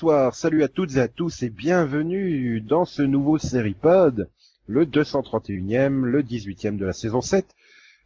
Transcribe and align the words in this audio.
Bonsoir, 0.00 0.32
salut 0.32 0.62
à 0.62 0.68
toutes 0.68 0.94
et 0.94 1.00
à 1.00 1.08
tous 1.08 1.42
et 1.42 1.50
bienvenue 1.50 2.60
dans 2.60 2.84
ce 2.84 3.02
nouveau 3.02 3.36
Seripod, 3.36 4.30
le 4.68 4.86
231e, 4.86 6.04
le 6.04 6.22
18e 6.22 6.76
de 6.76 6.86
la 6.86 6.92
saison 6.92 7.20
7. 7.20 7.52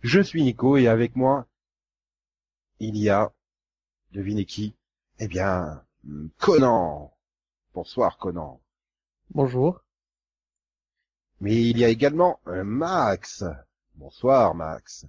Je 0.00 0.22
suis 0.22 0.42
Nico 0.42 0.78
et 0.78 0.88
avec 0.88 1.16
moi, 1.16 1.46
il 2.80 2.96
y 2.96 3.10
a, 3.10 3.30
devinez 4.12 4.46
qui? 4.46 4.74
Eh 5.18 5.28
bien, 5.28 5.84
Conan. 6.38 7.12
Bonsoir 7.74 8.16
Conan. 8.16 8.62
Bonjour. 9.28 9.84
Mais 11.42 11.62
il 11.62 11.76
y 11.76 11.84
a 11.84 11.90
également 11.90 12.40
euh, 12.46 12.64
Max. 12.64 13.44
Bonsoir 13.96 14.54
Max. 14.54 15.04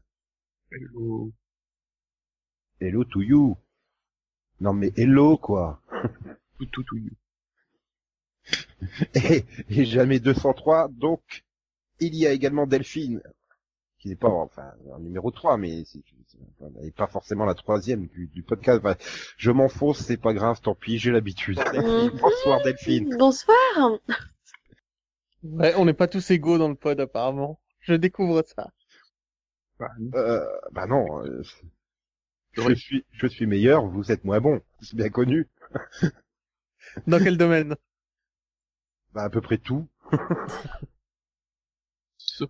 Hello. 0.70 1.32
Hello 2.82 3.06
to 3.06 3.22
you. 3.22 3.56
Non 4.60 4.74
mais 4.74 4.92
hello 4.98 5.38
quoi. 5.38 5.80
Tout, 6.58 6.66
tout, 6.68 6.84
tout. 6.84 7.00
Et, 9.16 9.46
et 9.70 9.86
jamais 9.86 10.20
203, 10.20 10.90
donc 10.90 11.44
il 12.00 12.16
y 12.16 12.28
a 12.28 12.32
également 12.32 12.68
Delphine, 12.68 13.22
qui 14.00 14.10
n'est 14.10 14.16
pas 14.16 14.30
enfin 14.30 14.74
en 14.92 15.00
numéro 15.00 15.32
3, 15.32 15.58
mais 15.58 15.84
c'est 15.86 16.02
elle 16.62 16.86
n'est 16.86 16.92
pas 16.92 17.08
forcément 17.08 17.46
la 17.46 17.54
troisième 17.54 18.08
du, 18.08 18.28
du 18.28 18.42
podcast. 18.44 18.80
Enfin, 18.84 18.96
je 19.38 19.52
m'enfonce, 19.52 20.00
c'est 20.00 20.18
pas 20.18 20.34
grave, 20.34 20.60
tant 20.62 20.74
pis, 20.76 20.98
j'ai 20.98 21.12
l'habitude. 21.12 21.60
Bonsoir 22.20 22.62
Delphine. 22.64 23.16
Bonsoir. 23.18 24.00
Ouais, 25.44 25.74
on 25.76 25.86
n'est 25.86 25.94
pas 25.94 26.08
tous 26.08 26.32
égaux 26.32 26.58
dans 26.58 26.70
le 26.70 26.76
pod 26.76 27.00
apparemment. 27.00 27.60
Je 27.82 27.94
découvre 27.94 28.44
ça. 28.46 28.72
Bah, 29.80 29.92
Euh, 30.16 30.46
bah 30.72 30.88
non, 30.88 31.24
euh, 31.26 31.42
je 32.54 32.62
Oui. 32.62 32.78
suis 32.78 33.06
je 33.12 33.28
suis 33.28 33.46
meilleur, 33.46 33.86
vous 33.86 34.12
êtes 34.12 34.24
moins 34.26 34.40
bon, 34.42 34.62
c'est 34.82 34.96
bien 34.96 35.10
connu. 35.10 35.48
Dans 37.08 37.20
quel 37.20 37.38
domaine 37.38 37.76
Bah 39.14 39.24
à 39.24 39.30
peu 39.30 39.42
près 39.42 39.58
tout. 39.58 39.88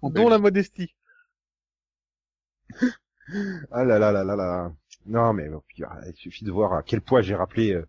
Dont 0.01 0.29
la 0.29 0.37
modestie. 0.37 0.93
Ah 3.71 3.83
là 3.83 3.99
là 3.99 4.11
là 4.11 4.23
là 4.23 4.35
là. 4.35 4.73
Non 5.05 5.33
mais 5.33 5.49
ah, 5.85 6.01
il 6.07 6.15
suffit 6.15 6.45
de 6.45 6.51
voir 6.51 6.73
à 6.73 6.83
quel 6.83 7.01
point 7.01 7.21
j'ai 7.21 7.35
rappelé 7.35 7.73
euh, 7.73 7.87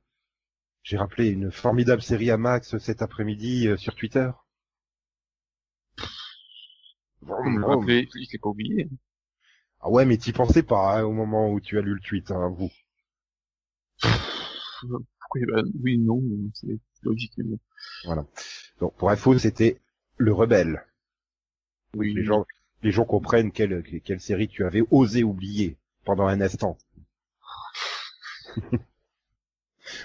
j'ai 0.82 0.96
rappelé 0.96 1.28
une 1.28 1.50
formidable 1.50 2.02
série 2.02 2.30
à 2.30 2.36
Max 2.36 2.76
cet 2.78 3.02
après-midi 3.02 3.68
euh, 3.68 3.76
sur 3.76 3.94
Twitter. 3.94 4.30
Vroom, 7.22 7.60
vroom. 7.60 7.78
rappelez, 7.78 8.08
je 8.12 8.32
l'ai 8.32 8.38
pas 8.38 8.50
oublié. 8.50 8.88
Ah 9.80 9.90
ouais, 9.90 10.04
mais 10.04 10.18
t'y 10.18 10.32
pensais 10.32 10.62
pas 10.62 10.98
hein, 10.98 11.04
au 11.04 11.12
moment 11.12 11.50
où 11.50 11.60
tu 11.60 11.78
as 11.78 11.82
lu 11.82 11.94
le 11.94 12.00
tweet, 12.00 12.30
hein, 12.30 12.50
vous. 12.50 12.70
Pourquoi, 15.30 15.62
bah, 15.62 15.68
oui, 15.82 15.98
non, 15.98 16.22
c'est 16.52 16.78
c'est 16.94 17.04
logique, 17.04 17.32
mais 17.36 17.44
bon. 18.04 18.26
Donc 18.80 18.94
pour 18.94 19.10
info, 19.10 19.38
c'était 19.38 19.80
le 20.16 20.32
rebelle. 20.32 20.84
Oui, 21.96 22.14
Les 22.14 22.24
gens, 22.24 22.44
les 22.82 22.90
gens 22.90 23.04
comprennent 23.04 23.52
quelle, 23.52 23.82
quelle 24.04 24.20
série 24.20 24.48
tu 24.48 24.64
avais 24.64 24.82
osé 24.90 25.22
oublier 25.22 25.76
pendant 26.04 26.26
un 26.26 26.40
instant. 26.40 26.76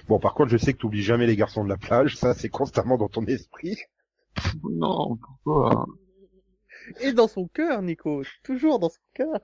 bon, 0.07 0.19
par 0.19 0.33
contre, 0.33 0.51
je 0.51 0.57
sais 0.57 0.73
que 0.73 0.79
tu 0.79 0.85
oublies 0.85 1.03
jamais 1.03 1.27
les 1.27 1.35
garçons 1.35 1.63
de 1.63 1.69
la 1.69 1.77
plage, 1.77 2.17
ça 2.17 2.33
c'est 2.33 2.49
constamment 2.49 2.97
dans 2.97 3.09
ton 3.09 3.25
esprit. 3.25 3.77
Non, 4.63 5.17
pourquoi? 5.17 5.87
Et 7.01 7.13
dans 7.13 7.27
son 7.27 7.47
cœur, 7.47 7.81
Nico. 7.81 8.23
Toujours 8.43 8.79
dans 8.79 8.89
son 8.89 9.01
cœur. 9.13 9.39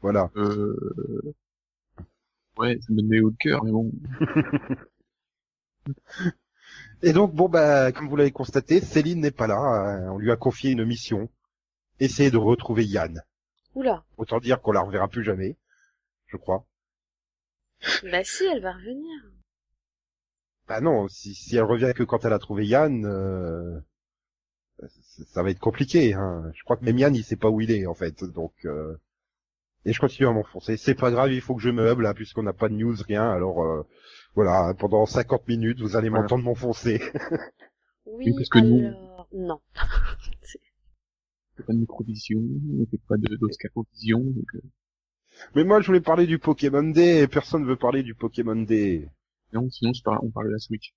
Voilà. 0.00 0.30
Euh... 0.36 1.34
Ouais, 2.56 2.78
ça 2.80 2.92
me 2.92 3.02
met 3.02 3.20
haut 3.20 3.30
de 3.30 3.36
cœur, 3.36 3.64
mais 3.64 3.72
bon. 3.72 3.90
Et 7.02 7.12
donc, 7.12 7.34
bon, 7.34 7.48
bah, 7.48 7.92
comme 7.92 8.08
vous 8.08 8.16
l'avez 8.16 8.30
constaté, 8.32 8.80
Céline 8.80 9.20
n'est 9.20 9.30
pas 9.30 9.46
là. 9.46 9.56
hein, 9.56 10.10
On 10.12 10.18
lui 10.18 10.30
a 10.30 10.36
confié 10.36 10.70
une 10.70 10.84
mission. 10.84 11.28
Essayer 12.00 12.30
de 12.30 12.36
retrouver 12.38 12.84
Yann. 12.84 13.22
Oula. 13.74 14.04
Autant 14.16 14.38
dire 14.38 14.60
qu'on 14.62 14.72
la 14.72 14.80
reverra 14.80 15.08
plus 15.08 15.24
jamais, 15.24 15.56
je 16.26 16.36
crois. 16.36 16.64
Bah 18.10 18.24
si, 18.24 18.44
elle 18.44 18.62
va 18.62 18.72
revenir. 18.72 19.20
Bah 20.66 20.80
non, 20.80 21.08
si, 21.08 21.34
si 21.34 21.56
elle 21.56 21.64
revient 21.64 21.92
que 21.94 22.02
quand 22.04 22.24
elle 22.24 22.32
a 22.32 22.38
trouvé 22.38 22.66
Yann, 22.66 23.04
euh, 23.04 23.78
ça 24.80 25.24
ça 25.26 25.42
va 25.42 25.50
être 25.50 25.58
compliqué. 25.60 26.14
Hein. 26.14 26.50
Je 26.54 26.62
crois 26.64 26.76
que 26.76 26.84
même 26.84 26.98
Yann, 26.98 27.14
il 27.14 27.24
sait 27.24 27.36
pas 27.36 27.50
où 27.50 27.60
il 27.60 27.70
est 27.70 27.86
en 27.86 27.94
fait. 27.94 28.24
Donc, 28.24 28.54
euh, 28.64 28.96
et 29.84 29.92
je 29.92 30.00
continue 30.00 30.28
à 30.28 30.32
m'enfoncer. 30.32 30.76
C'est 30.76 30.94
pas 30.94 31.10
grave, 31.10 31.32
il 31.32 31.40
faut 31.40 31.54
que 31.54 31.62
je 31.62 31.70
meuble, 31.70 32.06
hein, 32.06 32.14
puisqu'on 32.14 32.42
n'a 32.42 32.52
pas 32.52 32.68
de 32.68 32.74
news, 32.74 32.96
rien. 33.06 33.30
Alors 33.30 33.62
euh, 33.64 33.82
voilà, 34.34 34.74
pendant 34.78 35.06
50 35.06 35.46
minutes, 35.48 35.80
vous 35.80 35.96
allez 35.96 36.08
Voilà. 36.08 36.22
m'entendre 36.22 36.44
m'enfoncer. 36.44 37.00
Oui, 38.06 38.24
Oui, 38.26 38.32
parce 38.36 38.48
que 38.48 38.58
nous- 38.58 38.86
alors... 38.86 39.28
Non. 39.32 39.60
On 39.76 41.56
fait 41.56 41.62
pas 41.66 41.72
de 41.72 41.78
microvision, 41.78 42.40
on 42.80 42.86
fait 42.86 43.00
pas 43.08 43.16
de 43.16 43.36
d'oscarovision, 43.36 44.20
donc, 44.20 44.54
euh, 44.56 44.60
Mais 45.54 45.64
moi, 45.64 45.80
je 45.80 45.86
voulais 45.86 46.00
parler 46.00 46.26
du 46.26 46.38
Pokémon 46.38 46.82
Day, 46.82 47.22
et 47.22 47.28
personne 47.28 47.64
veut 47.64 47.76
parler 47.76 48.02
du 48.02 48.14
Pokémon 48.14 48.56
Day. 48.56 49.08
non, 49.52 49.68
sinon, 49.70 49.92
parle, 50.04 50.18
on 50.22 50.30
parle 50.30 50.46
de 50.48 50.52
la 50.52 50.58
Switch. 50.58 50.94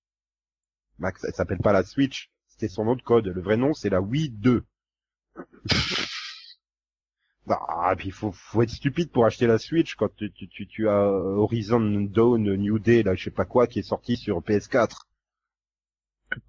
Max, 0.99 1.23
elle 1.23 1.33
s'appelle 1.33 1.59
pas 1.59 1.73
la 1.73 1.83
Switch, 1.83 2.31
c'était 2.47 2.67
son 2.67 2.85
nom 2.85 2.95
de 2.95 3.01
code. 3.03 3.27
Le 3.27 3.41
vrai 3.41 3.55
nom, 3.57 3.73
c'est 3.73 3.89
la 3.89 4.01
Wii 4.01 4.29
2. 4.29 4.63
Ah, 7.49 7.93
puis 7.97 8.11
faut, 8.11 8.31
faut 8.31 8.61
être 8.61 8.69
stupide 8.69 9.11
pour 9.11 9.25
acheter 9.25 9.47
la 9.47 9.57
Switch 9.57 9.95
quand 9.95 10.13
tu, 10.15 10.31
tu, 10.31 10.47
tu, 10.47 10.67
tu 10.67 10.89
as 10.89 11.03
Horizon 11.03 11.79
Dawn 12.09 12.43
New 12.55 12.79
Day, 12.79 13.03
là, 13.03 13.15
je 13.15 13.23
sais 13.25 13.31
pas 13.31 13.45
quoi, 13.45 13.67
qui 13.67 13.79
est 13.79 13.83
sorti 13.83 14.17
sur 14.17 14.41
PS4. 14.41 14.97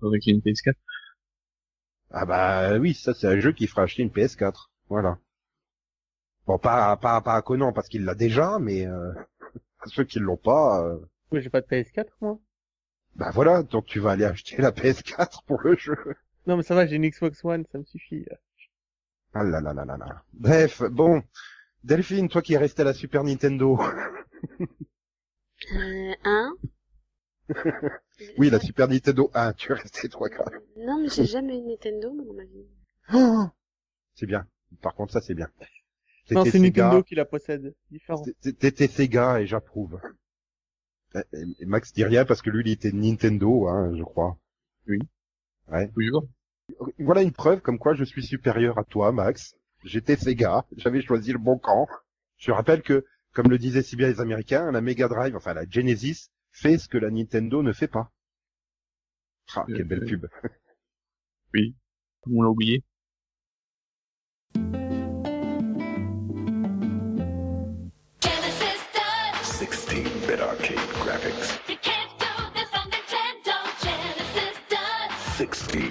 Avec 0.03 0.26
une 0.26 0.41
PS4. 0.41 0.75
Ah 2.10 2.25
bah 2.26 2.78
oui, 2.78 2.94
ça 2.94 3.14
c'est 3.14 3.26
un 3.26 3.38
jeu 3.38 3.53
qui 3.53 3.66
fera 3.66 3.82
acheter 3.82 4.03
une 4.03 4.10
PS4. 4.10 4.70
Voilà. 4.88 5.19
Bon, 6.47 6.59
pas, 6.59 6.97
pas, 6.97 7.20
pas 7.20 7.34
à 7.36 7.42
Conan 7.42 7.72
parce 7.72 7.88
qu'il 7.88 8.04
l'a 8.04 8.15
déjà, 8.15 8.59
mais 8.59 8.86
euh, 8.86 9.12
à 9.80 9.86
ceux 9.86 10.04
qui 10.04 10.19
l'ont 10.19 10.36
pas, 10.36 10.82
euh, 10.84 10.98
Mais 11.30 11.41
j'ai 11.42 11.50
pas 11.50 11.60
de 11.60 11.66
PS4, 11.66 12.09
moi. 12.20 12.38
bah 13.16 13.30
voilà, 13.32 13.62
donc 13.62 13.86
tu 13.86 14.00
vas 14.00 14.12
aller 14.12 14.25
acheter 14.25 14.56
la 14.62 14.72
PS4 14.72 15.44
pour 15.47 15.60
le 15.60 15.76
jeu. 15.76 15.97
Non, 16.47 16.56
mais 16.56 16.62
ça 16.62 16.75
va, 16.75 16.86
j'ai 16.86 16.97
une 16.97 17.09
Xbox 17.09 17.44
One, 17.44 17.65
ça 17.70 17.78
me 17.78 17.84
suffit. 17.84 18.25
Ah 19.38 19.44
là 19.44 19.60
là 19.60 19.72
là 19.72 19.84
là 19.84 19.97
là. 19.97 20.22
Bref, 20.32 20.82
bon. 20.91 21.22
Delphine, 21.84 22.28
toi 22.28 22.43
qui 22.43 22.54
es 22.54 22.59
resté 22.59 22.82
à 22.82 22.87
la 22.87 22.94
Super 22.94 23.22
Nintendo. 23.25 23.78
Euh, 25.75 26.12
hein 26.25 26.54
Oui, 28.38 28.48
la 28.48 28.60
Super 28.60 28.87
Nintendo 28.87 29.28
1, 29.34 29.53
tu 29.54 29.72
es 29.72 29.75
resté 29.75 30.09
trois 30.09 30.28
gars. 30.28 30.44
Non, 30.77 31.00
mais 31.03 31.09
j'ai 31.09 31.25
jamais 31.25 31.59
eu 31.59 31.62
Nintendo, 31.62 32.12
moi, 32.12 32.25
dans 32.25 32.34
ma 32.34 32.44
vie. 32.44 32.66
Oh 33.12 33.47
c'est 34.15 34.27
bien. 34.27 34.47
Par 34.82 34.94
contre, 34.94 35.12
ça 35.12 35.21
c'est 35.21 35.34
bien. 35.34 35.48
Non, 36.31 36.44
c'est 36.44 36.59
Nintendo 36.60 37.03
qui 37.03 37.15
la 37.16 37.25
possède. 37.25 37.75
Différent. 37.91 38.22
t'é- 38.41 38.53
T'étais 38.53 38.87
Sega 38.87 39.41
et 39.41 39.47
j'approuve. 39.47 40.00
Et- 41.15 41.21
et 41.60 41.66
Max 41.66 41.93
dit 41.93 42.04
rien 42.04 42.25
parce 42.25 42.41
que 42.43 42.50
lui, 42.50 42.62
il 42.65 42.71
était 42.72 42.93
Nintendo, 42.93 43.66
hein, 43.66 43.93
je 43.97 44.04
crois. 44.04 44.38
Toujours. 45.94 46.28
Voilà 46.98 47.22
une 47.22 47.33
preuve 47.33 47.60
comme 47.60 47.78
quoi 47.78 47.95
je 47.95 48.04
suis 48.04 48.22
supérieur 48.22 48.78
à 48.78 48.84
toi, 48.84 49.13
Max. 49.13 49.57
J'étais 49.84 50.16
Sega, 50.16 50.65
j'avais 50.77 51.03
choisi 51.03 51.33
le 51.33 51.39
bon 51.39 51.59
camp. 51.59 51.86
Je 52.36 52.51
rappelle 52.51 52.83
que, 52.83 53.04
comme 53.33 53.48
le 53.48 53.59
disaient 53.59 53.83
si 53.83 53.97
bien 53.97 54.09
les 54.09 54.21
Américains, 54.21 54.71
la 54.71 54.80
Mega 54.80 55.09
Drive, 55.09 55.36
enfin 55.36 55.54
la 55.54 55.65
Genesis, 55.69 56.30
fait 56.51 56.78
ce 56.78 56.89
que 56.89 56.98
la 56.98 57.10
Nintendo 57.10 57.63
ne 57.63 57.72
fait 57.72 57.89
pas. 57.89 58.10
Ah, 59.54 59.65
quelle 59.66 59.84
belle 59.84 60.04
pub. 60.04 60.27
Comme 62.22 62.36
on 62.36 62.42
l'a 62.42 62.51
oublié. 62.51 62.83
Genesis 75.39 75.87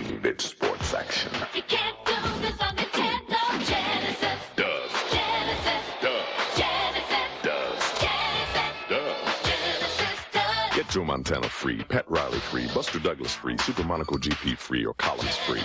Montana 11.18 11.50
free, 11.50 11.84
Pat 11.90 12.06
Riley 12.08 12.40
free, 12.52 12.68
Buster 12.76 13.00
Douglas 13.00 13.34
free, 13.34 13.58
Super 13.58 13.84
Monaco 13.84 14.18
GP 14.18 14.56
free, 14.56 14.86
or 14.86 14.94
Collins 15.00 15.36
free. 15.48 15.64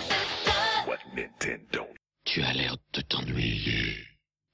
What 0.87 1.01
Nintendo? 1.15 1.87
Tu 2.25 2.41
as 2.41 2.55
l'air 2.55 2.75
de 2.95 3.03
t'ennuyer. 3.03 3.97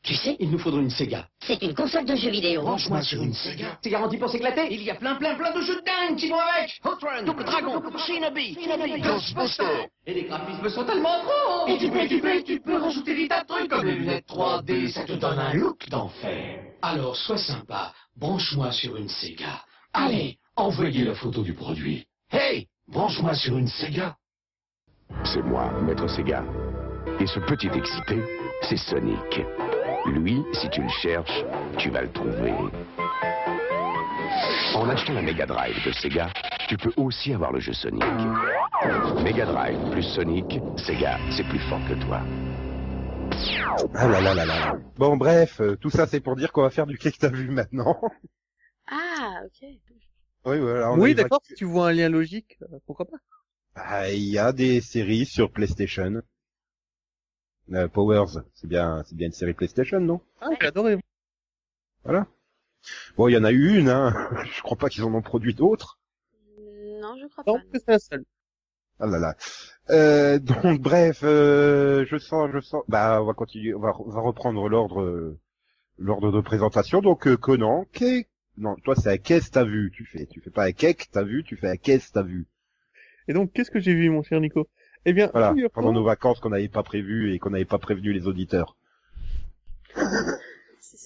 Tu 0.02 0.16
sais, 0.16 0.36
il 0.40 0.50
nous 0.50 0.58
faudrait 0.58 0.80
une 0.80 0.90
Sega. 0.90 1.28
C'est 1.40 1.62
une 1.62 1.74
console 1.74 2.04
de 2.04 2.16
jeux 2.16 2.30
vidéo. 2.30 2.62
Branche-moi 2.62 3.02
sur 3.02 3.22
une 3.22 3.32
Sega. 3.32 3.78
C'est 3.80 3.90
garanti 3.90 4.16
pour 4.16 4.28
s'éclater. 4.28 4.66
Il 4.74 4.82
y 4.82 4.90
a 4.90 4.96
plein, 4.96 5.14
plein, 5.14 5.36
plein 5.36 5.54
de 5.54 5.60
jeux 5.60 5.76
de 5.76 5.84
dingue 5.84 6.16
qui 6.16 6.30
vont 6.30 6.40
avec. 6.40 6.80
Hot 6.84 6.98
Run, 7.00 7.22
Double 7.22 7.44
Dragon, 7.44 7.80
Shinobi, 8.04 8.54
Shinobi, 8.54 9.00
Ghostbusters. 9.00 9.86
Et 10.04 10.14
les 10.14 10.24
graphismes 10.24 10.68
sont 10.68 10.84
tellement 10.84 11.20
trop. 11.20 11.68
Et 11.68 11.78
tu 11.78 11.90
peux, 11.90 12.08
tu 12.08 12.20
peux, 12.20 12.42
tu 12.42 12.58
peux 12.58 12.76
rajouter 12.76 13.14
des 13.14 13.28
tas 13.28 13.42
de 13.42 13.46
trucs 13.46 13.70
comme 13.70 13.86
les 13.86 13.94
lunettes 13.94 14.26
3D. 14.26 14.90
Ça 14.90 15.04
te 15.04 15.12
donne 15.12 15.38
un 15.38 15.54
look 15.54 15.88
d'enfer. 15.88 16.72
Alors, 16.82 17.14
sois 17.14 17.38
sympa. 17.38 17.92
Branche-moi 18.16 18.72
sur 18.72 18.96
une 18.96 19.08
Sega. 19.08 19.62
Allez, 19.92 20.38
envoyez 20.58 21.04
la 21.04 21.14
photo 21.14 21.42
du 21.42 21.54
produit. 21.54 22.06
Hey, 22.30 22.66
branche-moi 22.88 23.34
sur 23.34 23.56
une 23.56 23.68
Sega. 23.68 24.16
C'est 25.24 25.42
moi, 25.42 25.70
Maître 25.82 26.08
Sega. 26.08 26.44
Et 27.20 27.26
ce 27.26 27.38
petit 27.40 27.68
excité, 27.68 28.20
c'est 28.68 28.76
Sonic. 28.76 29.40
Lui, 30.06 30.42
si 30.52 30.68
tu 30.70 30.82
le 30.82 30.88
cherches, 30.88 31.44
tu 31.78 31.90
vas 31.90 32.02
le 32.02 32.12
trouver. 32.12 32.52
En 34.74 34.88
achetant 34.88 35.14
la 35.14 35.22
Mega 35.22 35.46
Drive 35.46 35.84
de 35.86 35.92
Sega, 35.92 36.28
tu 36.68 36.76
peux 36.76 36.92
aussi 36.96 37.32
avoir 37.32 37.52
le 37.52 37.60
jeu 37.60 37.72
Sonic. 37.72 38.04
Mega 39.22 39.46
Drive 39.46 39.90
plus 39.92 40.02
Sonic, 40.02 40.60
Sega, 40.76 41.18
c'est 41.30 41.44
plus 41.48 41.60
fort 41.60 41.80
que 41.88 41.94
toi. 42.04 42.20
Ah 43.94 44.08
là 44.08 44.20
là 44.20 44.34
là 44.34 44.44
là. 44.44 44.76
Bon 44.96 45.16
bref, 45.16 45.60
euh, 45.60 45.76
tout 45.76 45.90
ça 45.90 46.06
c'est 46.06 46.20
pour 46.20 46.34
dire 46.34 46.50
qu'on 46.50 46.62
va 46.62 46.70
faire 46.70 46.86
du 46.86 46.98
qu'est-ce 46.98 47.14
que 47.16 47.20
t'as 47.20 47.28
vu 47.30 47.48
maintenant. 47.48 47.96
Ah, 48.90 49.42
ok. 49.44 49.68
Oui, 50.56 50.58
voilà. 50.60 51.14
d'accord, 51.14 51.40
si 51.44 51.54
tu 51.54 51.64
vois 51.64 51.88
un 51.88 51.92
lien 51.92 52.08
logique, 52.08 52.58
euh, 52.62 52.78
pourquoi 52.86 53.06
pas 53.06 53.16
Ah, 53.74 54.10
Il 54.10 54.22
y 54.24 54.38
a 54.38 54.52
des 54.52 54.80
séries 54.80 55.26
sur 55.26 55.50
PlayStation. 55.50 56.22
Euh, 57.72 57.88
Powers, 57.88 58.42
c'est 58.54 58.66
bien, 58.66 59.02
c'est 59.06 59.14
bien 59.16 59.26
une 59.26 59.32
série 59.32 59.52
PlayStation, 59.54 60.00
non? 60.00 60.20
Ah, 60.40 60.48
j'ai 60.60 60.66
adoré. 60.68 60.98
Voilà. 62.04 62.26
Bon, 63.16 63.28
il 63.28 63.32
y 63.34 63.36
en 63.36 63.44
a 63.44 63.52
eu 63.52 63.78
une, 63.78 63.88
hein. 63.88 64.12
Je 64.56 64.62
crois 64.62 64.76
pas 64.78 64.88
qu'ils 64.88 65.04
en 65.04 65.12
ont 65.14 65.22
produit 65.22 65.54
d'autres. 65.54 65.98
Non, 67.00 67.14
je 67.20 67.26
crois 67.28 67.44
Non, 67.46 67.58
pas. 67.58 67.64
que 67.72 67.78
c'est 67.78 67.88
la 67.90 67.98
seule. 67.98 68.24
Ah 69.00 69.06
là 69.06 69.18
là. 69.18 69.36
Euh, 69.90 70.38
donc 70.38 70.80
bref, 70.80 71.20
euh, 71.22 72.04
je 72.06 72.16
sens, 72.18 72.50
je 72.52 72.60
sens. 72.60 72.82
Bah, 72.88 73.22
on 73.22 73.26
va 73.26 73.34
continuer, 73.34 73.74
on 73.74 73.80
va, 73.80 73.92
on 74.00 74.10
va 74.10 74.20
reprendre 74.20 74.68
l'ordre, 74.68 75.02
euh, 75.02 75.38
l'ordre 75.98 76.32
de 76.32 76.40
présentation. 76.40 77.00
Donc 77.00 77.26
euh, 77.28 77.36
Conan, 77.36 77.84
qu'est 77.92 78.26
non, 78.58 78.76
toi 78.76 78.94
c'est 78.96 79.08
à 79.10 79.18
qu'est-ce 79.18 79.50
t'as 79.50 79.64
vu, 79.64 79.90
tu 79.94 80.04
fais, 80.04 80.26
tu 80.26 80.40
fais 80.40 80.50
pas 80.50 80.64
à 80.64 80.72
qu'est-ce 80.72 81.08
t'as 81.10 81.22
vu, 81.22 81.44
tu 81.44 81.56
fais 81.56 81.68
à 81.68 81.76
qu'est-ce 81.76 82.12
t'as 82.12 82.22
vu. 82.22 82.46
Et 83.28 83.32
donc, 83.34 83.52
qu'est-ce 83.52 83.70
que 83.70 83.78
j'ai 83.80 83.94
vu, 83.94 84.08
mon 84.10 84.22
cher 84.22 84.40
Nico? 84.40 84.68
Eh 85.04 85.12
bien, 85.12 85.30
Voilà, 85.32 85.54
pendant 85.72 85.92
nos 85.92 86.02
vacances 86.04 86.40
qu'on 86.40 86.48
n'avait 86.48 86.68
pas 86.68 86.82
prévues 86.82 87.32
et 87.32 87.38
qu'on 87.38 87.50
n'avait 87.50 87.64
pas 87.64 87.78
prévenu 87.78 88.12
les 88.12 88.26
auditeurs. 88.26 88.76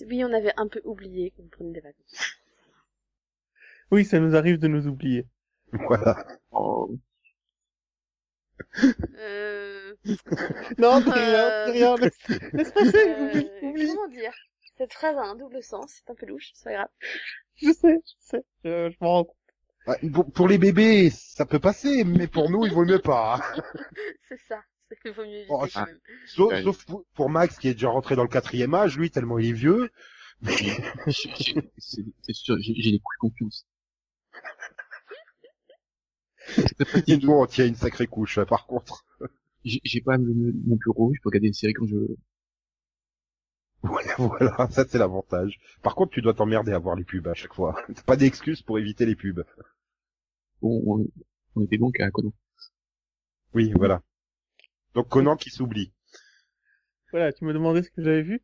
Oui, 0.06 0.24
on 0.24 0.32
avait 0.32 0.52
un 0.56 0.68
peu 0.68 0.80
oublié 0.84 1.32
qu'on 1.36 1.46
prenait 1.48 1.72
des 1.72 1.80
vacances. 1.80 2.38
Oui, 3.90 4.04
ça 4.04 4.20
nous 4.20 4.34
arrive 4.34 4.58
de 4.58 4.68
nous 4.68 4.86
oublier. 4.86 5.26
Voilà. 5.72 6.26
Oh, 6.50 6.96
Euh... 9.18 9.94
Non, 10.78 11.00
dis 11.00 11.10
rien, 11.10 11.64
rien, 11.66 11.96
laisse, 11.96 12.28
laisse 12.52 12.72
passer, 12.72 13.08
euh. 13.08 13.42
Comment 13.60 14.08
dire? 14.08 14.32
Cette 14.76 14.92
phrase 14.92 15.16
a 15.16 15.22
un 15.22 15.34
double 15.34 15.62
sens, 15.62 15.90
c'est 16.04 16.10
un 16.10 16.14
peu 16.14 16.26
louche, 16.26 16.50
c'est 16.52 16.64
pas 16.64 16.72
grave. 16.74 16.88
Je 17.56 17.72
sais, 17.72 18.00
je 18.04 18.12
sais, 18.18 18.44
je, 18.64 18.90
je 18.90 18.96
m'en 19.00 19.12
rends 19.12 19.24
compte. 19.24 19.36
Ouais, 19.86 19.98
pour, 20.12 20.30
pour 20.32 20.48
les 20.48 20.58
bébés, 20.58 21.10
ça 21.10 21.44
peut 21.44 21.58
passer, 21.58 22.04
mais 22.04 22.28
pour 22.28 22.50
nous, 22.50 22.66
il 22.66 22.72
vaut 22.72 22.84
mieux 22.84 23.00
pas. 23.00 23.36
hein. 23.36 23.62
C'est 24.28 24.38
ça, 24.38 24.62
c'est 24.88 24.96
il 25.04 25.12
vaut 25.12 25.24
mieux 25.24 25.40
éviter 25.40 25.52
Oh, 25.52 25.66
quand 25.70 25.84
même. 25.84 26.00
Sauf, 26.24 26.50
Ouais. 26.50 26.62
sauf 26.62 26.84
pour, 26.86 27.04
pour 27.14 27.30
Max 27.30 27.58
qui 27.58 27.68
est 27.68 27.74
déjà 27.74 27.88
rentré 27.90 28.16
dans 28.16 28.22
le 28.22 28.28
quatrième 28.28 28.74
âge, 28.74 28.96
lui 28.98 29.10
tellement 29.10 29.38
il 29.38 29.50
est 29.50 29.52
vieux. 29.52 29.90
j'ai- 31.06 31.70
c'est 31.76 32.32
sûr, 32.34 32.56
j'ai 32.60 32.74
j'ai 32.76 32.92
des 32.92 32.98
coups 32.98 33.16
de 33.16 33.20
confiance. 33.20 33.66
C'est 36.66 36.74
très 36.74 36.84
Et 37.06 37.16
pratique. 37.16 37.22
nous, 37.22 37.32
on 37.32 37.46
tient 37.46 37.66
une 37.66 37.74
sacrée 37.76 38.06
couche, 38.06 38.40
par 38.44 38.66
contre. 38.66 39.04
J'ai 39.64 39.80
j'ai 39.84 40.00
pas 40.02 40.16
le- 40.18 40.54
mon 40.66 40.76
bureau, 40.76 41.12
je 41.14 41.20
peux 41.22 41.30
regarder 41.30 41.48
une 41.48 41.54
série 41.54 41.74
quand 41.74 41.86
je 41.86 41.96
veux. 41.96 42.16
Voilà, 43.92 44.14
voilà, 44.16 44.68
ça 44.70 44.84
c'est 44.88 44.98
l'avantage. 44.98 45.58
Par 45.82 45.94
contre, 45.94 46.12
tu 46.12 46.22
dois 46.22 46.34
t'emmerder 46.34 46.72
à 46.72 46.78
voir 46.78 46.96
les 46.96 47.04
pubs 47.04 47.26
à 47.26 47.34
chaque 47.34 47.54
fois. 47.54 47.74
T'as 47.94 48.02
pas 48.02 48.16
d'excuse 48.16 48.62
pour 48.62 48.78
éviter 48.78 49.06
les 49.06 49.16
pubs. 49.16 49.44
Bon, 50.60 50.82
on, 50.86 51.06
on 51.56 51.64
était 51.64 51.78
donc 51.78 51.98
à 52.00 52.10
Conan. 52.10 52.32
Oui, 53.54 53.72
voilà. 53.76 54.02
Donc 54.94 55.08
Conan 55.08 55.36
qui 55.36 55.50
s'oublie. 55.50 55.92
Voilà, 57.10 57.32
tu 57.32 57.44
me 57.44 57.52
demandais 57.52 57.82
ce 57.82 57.90
que 57.90 58.02
j'avais 58.02 58.22
vu. 58.22 58.42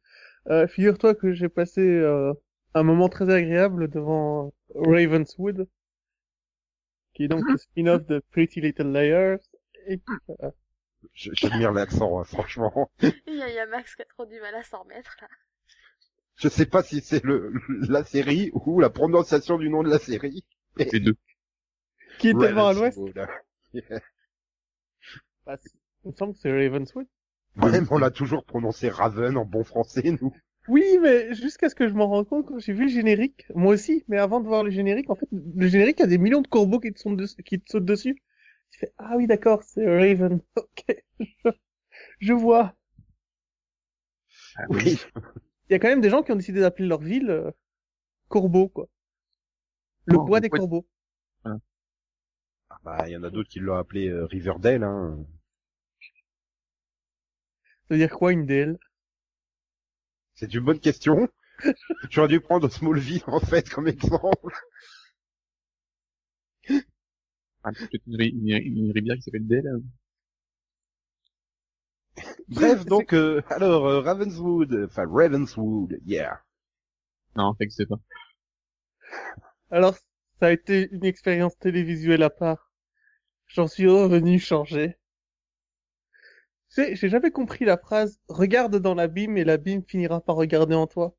Euh, 0.49 0.67
figure-toi 0.67 1.15
que 1.15 1.33
j'ai 1.33 1.49
passé 1.49 1.81
euh, 1.81 2.33
un 2.75 2.83
moment 2.83 3.09
très 3.09 3.31
agréable 3.33 3.89
devant 3.89 4.53
Ravenswood, 4.75 5.69
qui 7.15 7.25
est 7.25 7.29
donc 7.29 7.45
le 7.49 7.57
spin-off 7.59 8.07
de 8.07 8.23
Pretty 8.31 8.61
Little 8.61 8.93
Liars. 8.93 9.39
Et 9.87 9.99
puis, 9.99 10.17
euh, 10.43 10.51
J'admire 11.15 11.73
l'accent, 11.73 12.21
hein, 12.21 12.25
franchement. 12.25 12.91
Il 13.03 13.09
y, 13.27 13.43
a, 13.43 13.49
il 13.49 13.55
y 13.55 13.59
a 13.59 13.67
Max 13.67 13.95
qui 13.95 14.03
a 14.03 14.05
trop 14.05 14.27
du 14.27 14.41
mal 14.41 14.55
à 14.55 14.63
s'en 14.63 14.83
remettre 14.83 15.17
là. 15.21 15.29
Je 16.37 16.49
sais 16.49 16.67
pas 16.67 16.83
si 16.83 17.01
c'est 17.01 17.25
le 17.25 17.53
la 17.89 18.05
série 18.05 18.51
ou 18.53 18.81
la 18.81 18.91
prononciation 18.91 19.59
du 19.59 19.69
nom 19.69 19.83
de 19.83 19.91
la 19.91 19.99
série. 19.99 20.45
Les 20.77 21.01
deux. 21.01 21.17
qui 22.19 22.29
est 22.29 22.39
tellement 22.39 22.69
à 22.69 22.73
l'ouest. 22.73 22.99
Ravenswood. 22.99 23.29
Bah, 25.47 25.57
il 26.05 26.11
me 26.11 26.15
semble 26.15 26.35
que 26.35 26.41
c'est 26.41 26.53
Ravenswood. 26.53 27.07
Ouais, 27.57 27.81
mais 27.81 27.87
on 27.91 27.97
l'a 27.97 28.11
toujours 28.11 28.45
prononcé 28.45 28.91
Raven 28.91 29.39
en 29.39 29.47
bon 29.47 29.65
français, 29.65 30.15
nous. 30.21 30.33
Oui, 30.69 30.85
mais 31.01 31.33
jusqu'à 31.35 31.71
ce 31.71 31.75
que 31.75 31.89
je 31.89 31.95
m'en 31.95 32.07
rende 32.07 32.29
compte 32.29 32.47
quand 32.47 32.59
j'ai 32.59 32.75
vu 32.75 32.83
le 32.83 32.91
générique, 32.91 33.47
moi 33.55 33.73
aussi, 33.73 34.05
mais 34.09 34.19
avant 34.19 34.41
de 34.41 34.47
voir 34.47 34.63
le 34.63 34.71
générique, 34.71 35.09
en 35.09 35.15
fait, 35.15 35.27
le 35.33 35.67
générique 35.67 36.03
a 36.03 36.07
des 36.07 36.19
millions 36.19 36.43
de 36.43 36.47
corbeaux 36.47 36.79
qui 36.79 36.93
te, 36.93 37.01
sont 37.01 37.13
dessus, 37.13 37.43
qui 37.43 37.59
te 37.59 37.71
sautent 37.71 37.87
dessus. 37.87 38.23
Tu 38.71 38.79
fais, 38.81 38.93
ah 38.97 39.15
oui, 39.17 39.27
d'accord, 39.27 39.63
c'est 39.63 39.87
Raven. 39.87 40.41
Ok, 40.57 40.85
je, 41.21 41.51
je 42.21 42.33
vois. 42.35 42.75
Ah, 44.57 44.65
Oui. 44.69 45.01
Il 45.71 45.73
y 45.73 45.77
a 45.77 45.79
quand 45.79 45.89
même 45.89 46.01
des 46.03 46.11
gens 46.11 46.23
qui 46.23 46.33
ont 46.33 46.37
décidé 46.37 46.61
d'appeler 46.61 46.89
leur 46.89 47.01
ville 47.01 47.31
euh, 47.31 47.51
Corbeau, 48.29 48.69
quoi. 48.69 48.89
Le 50.07 50.17
Oh, 50.17 50.25
bois 50.25 50.41
des 50.41 50.51
corbeaux. 50.51 50.87
Ah 52.71 52.79
bah, 52.83 53.05
il 53.07 53.13
y 53.13 53.17
en 53.19 53.25
a 53.25 53.29
d'autres 53.31 53.51
qui 53.51 53.61
l'ont 53.61 53.77
appelé 53.77 54.09
euh, 54.09 54.25
Riverdale, 54.25 54.83
hein. 54.83 55.19
Ça 57.89 57.95
veut 57.95 57.99
dire 57.99 58.11
quoi, 58.11 58.33
une 58.33 58.47
DL 58.47 58.79
C'est 60.37 60.55
une 60.55 60.65
bonne 60.65 60.81
question. 60.81 61.29
tu 62.11 62.19
aurais 62.21 62.29
dû 62.29 62.41
prendre 62.41 62.69
Smallville, 62.71 63.23
en 63.27 63.41
fait, 63.41 63.69
comme 63.69 63.89
exemple. 63.89 64.55
Ah, 67.63 67.71
peut-être 67.73 68.03
une, 68.09 68.21
une, 68.21 68.49
une 68.49 68.91
rivière 68.93 69.15
qui 69.17 69.23
s'appelle 69.23 69.47
Dell. 69.47 69.67
hein. 69.69 69.81
Bref, 72.49 72.87
donc, 72.87 73.13
euh, 73.13 73.43
alors, 73.51 73.87
euh, 73.87 74.01
Ravenswood, 74.01 74.87
enfin, 74.87 75.05
Ravenswood, 75.09 75.99
yeah. 76.07 76.41
Non, 77.37 77.55
ça 77.59 77.65
existe 77.65 77.89
pas. 77.89 78.01
Alors, 79.71 79.95
ça 80.41 80.49
a 80.49 80.51
été 80.53 80.91
une 80.93 81.07
expérience 81.07 81.57
télévisuelle 81.59 82.23
à 82.23 82.29
part. 82.29 82.71
J'en 83.49 83.69
suis 83.69 83.89
revenu 83.89 84.39
changer. 84.41 84.99
Tu 86.71 86.77
sais, 86.83 86.97
j'ai 86.97 87.11
jamais 87.11 87.31
compris 87.31 87.67
la 87.67 87.77
phrase 87.77 88.21
«Regarde 88.31 88.77
dans 88.77 88.95
l'abîme 88.95 89.37
et 89.37 89.45
l'abîme 89.45 89.83
finira 89.87 90.23
par 90.23 90.37
regarder 90.37 90.75
en 90.75 90.87
toi». 90.87 91.15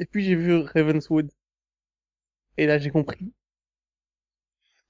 Et 0.00 0.06
puis 0.06 0.24
j'ai 0.24 0.36
vu 0.36 0.56
Ravenswood. 0.62 1.30
Et 2.58 2.66
là 2.66 2.76
j'ai 2.78 2.90
compris. 2.90 3.32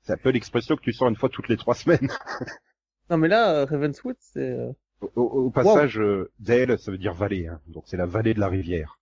C'est 0.06 0.12
un 0.12 0.16
peu 0.16 0.30
l'expression 0.30 0.76
que 0.76 0.82
tu 0.82 0.92
sors 0.92 1.08
une 1.08 1.16
fois 1.16 1.28
toutes 1.28 1.48
les 1.48 1.56
trois 1.56 1.74
semaines. 1.74 2.08
Non 3.08 3.18
mais 3.18 3.28
là, 3.28 3.54
euh, 3.60 3.64
Ravenswood, 3.66 4.16
c'est... 4.18 4.40
euh, 4.50 4.72
Au, 5.00 5.10
au- 5.14 5.44
au 5.46 5.50
passage, 5.50 5.96
euh, 6.00 6.28
Dale, 6.40 6.76
ça 6.76 6.90
veut 6.90 6.98
dire 6.98 7.14
vallée, 7.14 7.46
hein. 7.46 7.60
Donc 7.68 7.84
c'est 7.86 7.96
la 7.96 8.04
vallée 8.06 8.34
de 8.34 8.40
la 8.40 8.48
rivière. 8.48 8.98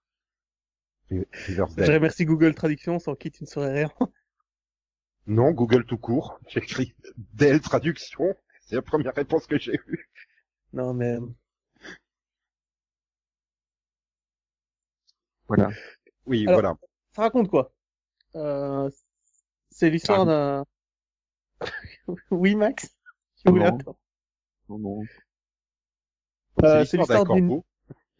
Ri- 1.10 1.26
Je 1.32 1.62
remercie 1.62 2.26
Google 2.26 2.54
Traduction, 2.54 2.98
sans 2.98 3.14
qui 3.14 3.30
tu 3.30 3.44
ne 3.44 3.48
saurais 3.48 3.72
rien. 3.72 3.90
Non, 5.26 5.52
Google 5.52 5.86
tout 5.86 5.96
court. 5.96 6.38
J'ai 6.48 6.60
écrit 6.60 6.94
Dale 7.32 7.60
traduction. 7.62 8.34
C'est 8.60 8.76
la 8.76 8.82
première 8.82 9.14
réponse 9.14 9.46
que 9.46 9.58
j'ai 9.58 9.74
eue. 9.86 10.10
non 10.74 10.92
mais... 10.92 11.16
Voilà. 15.48 15.68
Oui, 16.26 16.46
Alors- 16.46 16.60
voilà. 16.60 16.76
Ça 17.14 17.22
raconte 17.22 17.48
quoi? 17.48 17.72
Euh, 18.34 18.90
C'est 19.70 19.88
l'histoire 19.90 20.26
d'un... 20.26 20.64
oui 22.30 22.54
Max 22.54 22.96
Tu 23.44 23.50
voulais 23.50 23.70
Non. 23.70 23.76
attendre 23.78 23.98
Non, 24.68 24.78
non. 24.78 25.02
Euh, 26.62 26.84
c'est 26.84 26.96
l'histoire 26.96 27.24
d'un 27.24 27.24
corbeau. 27.24 27.64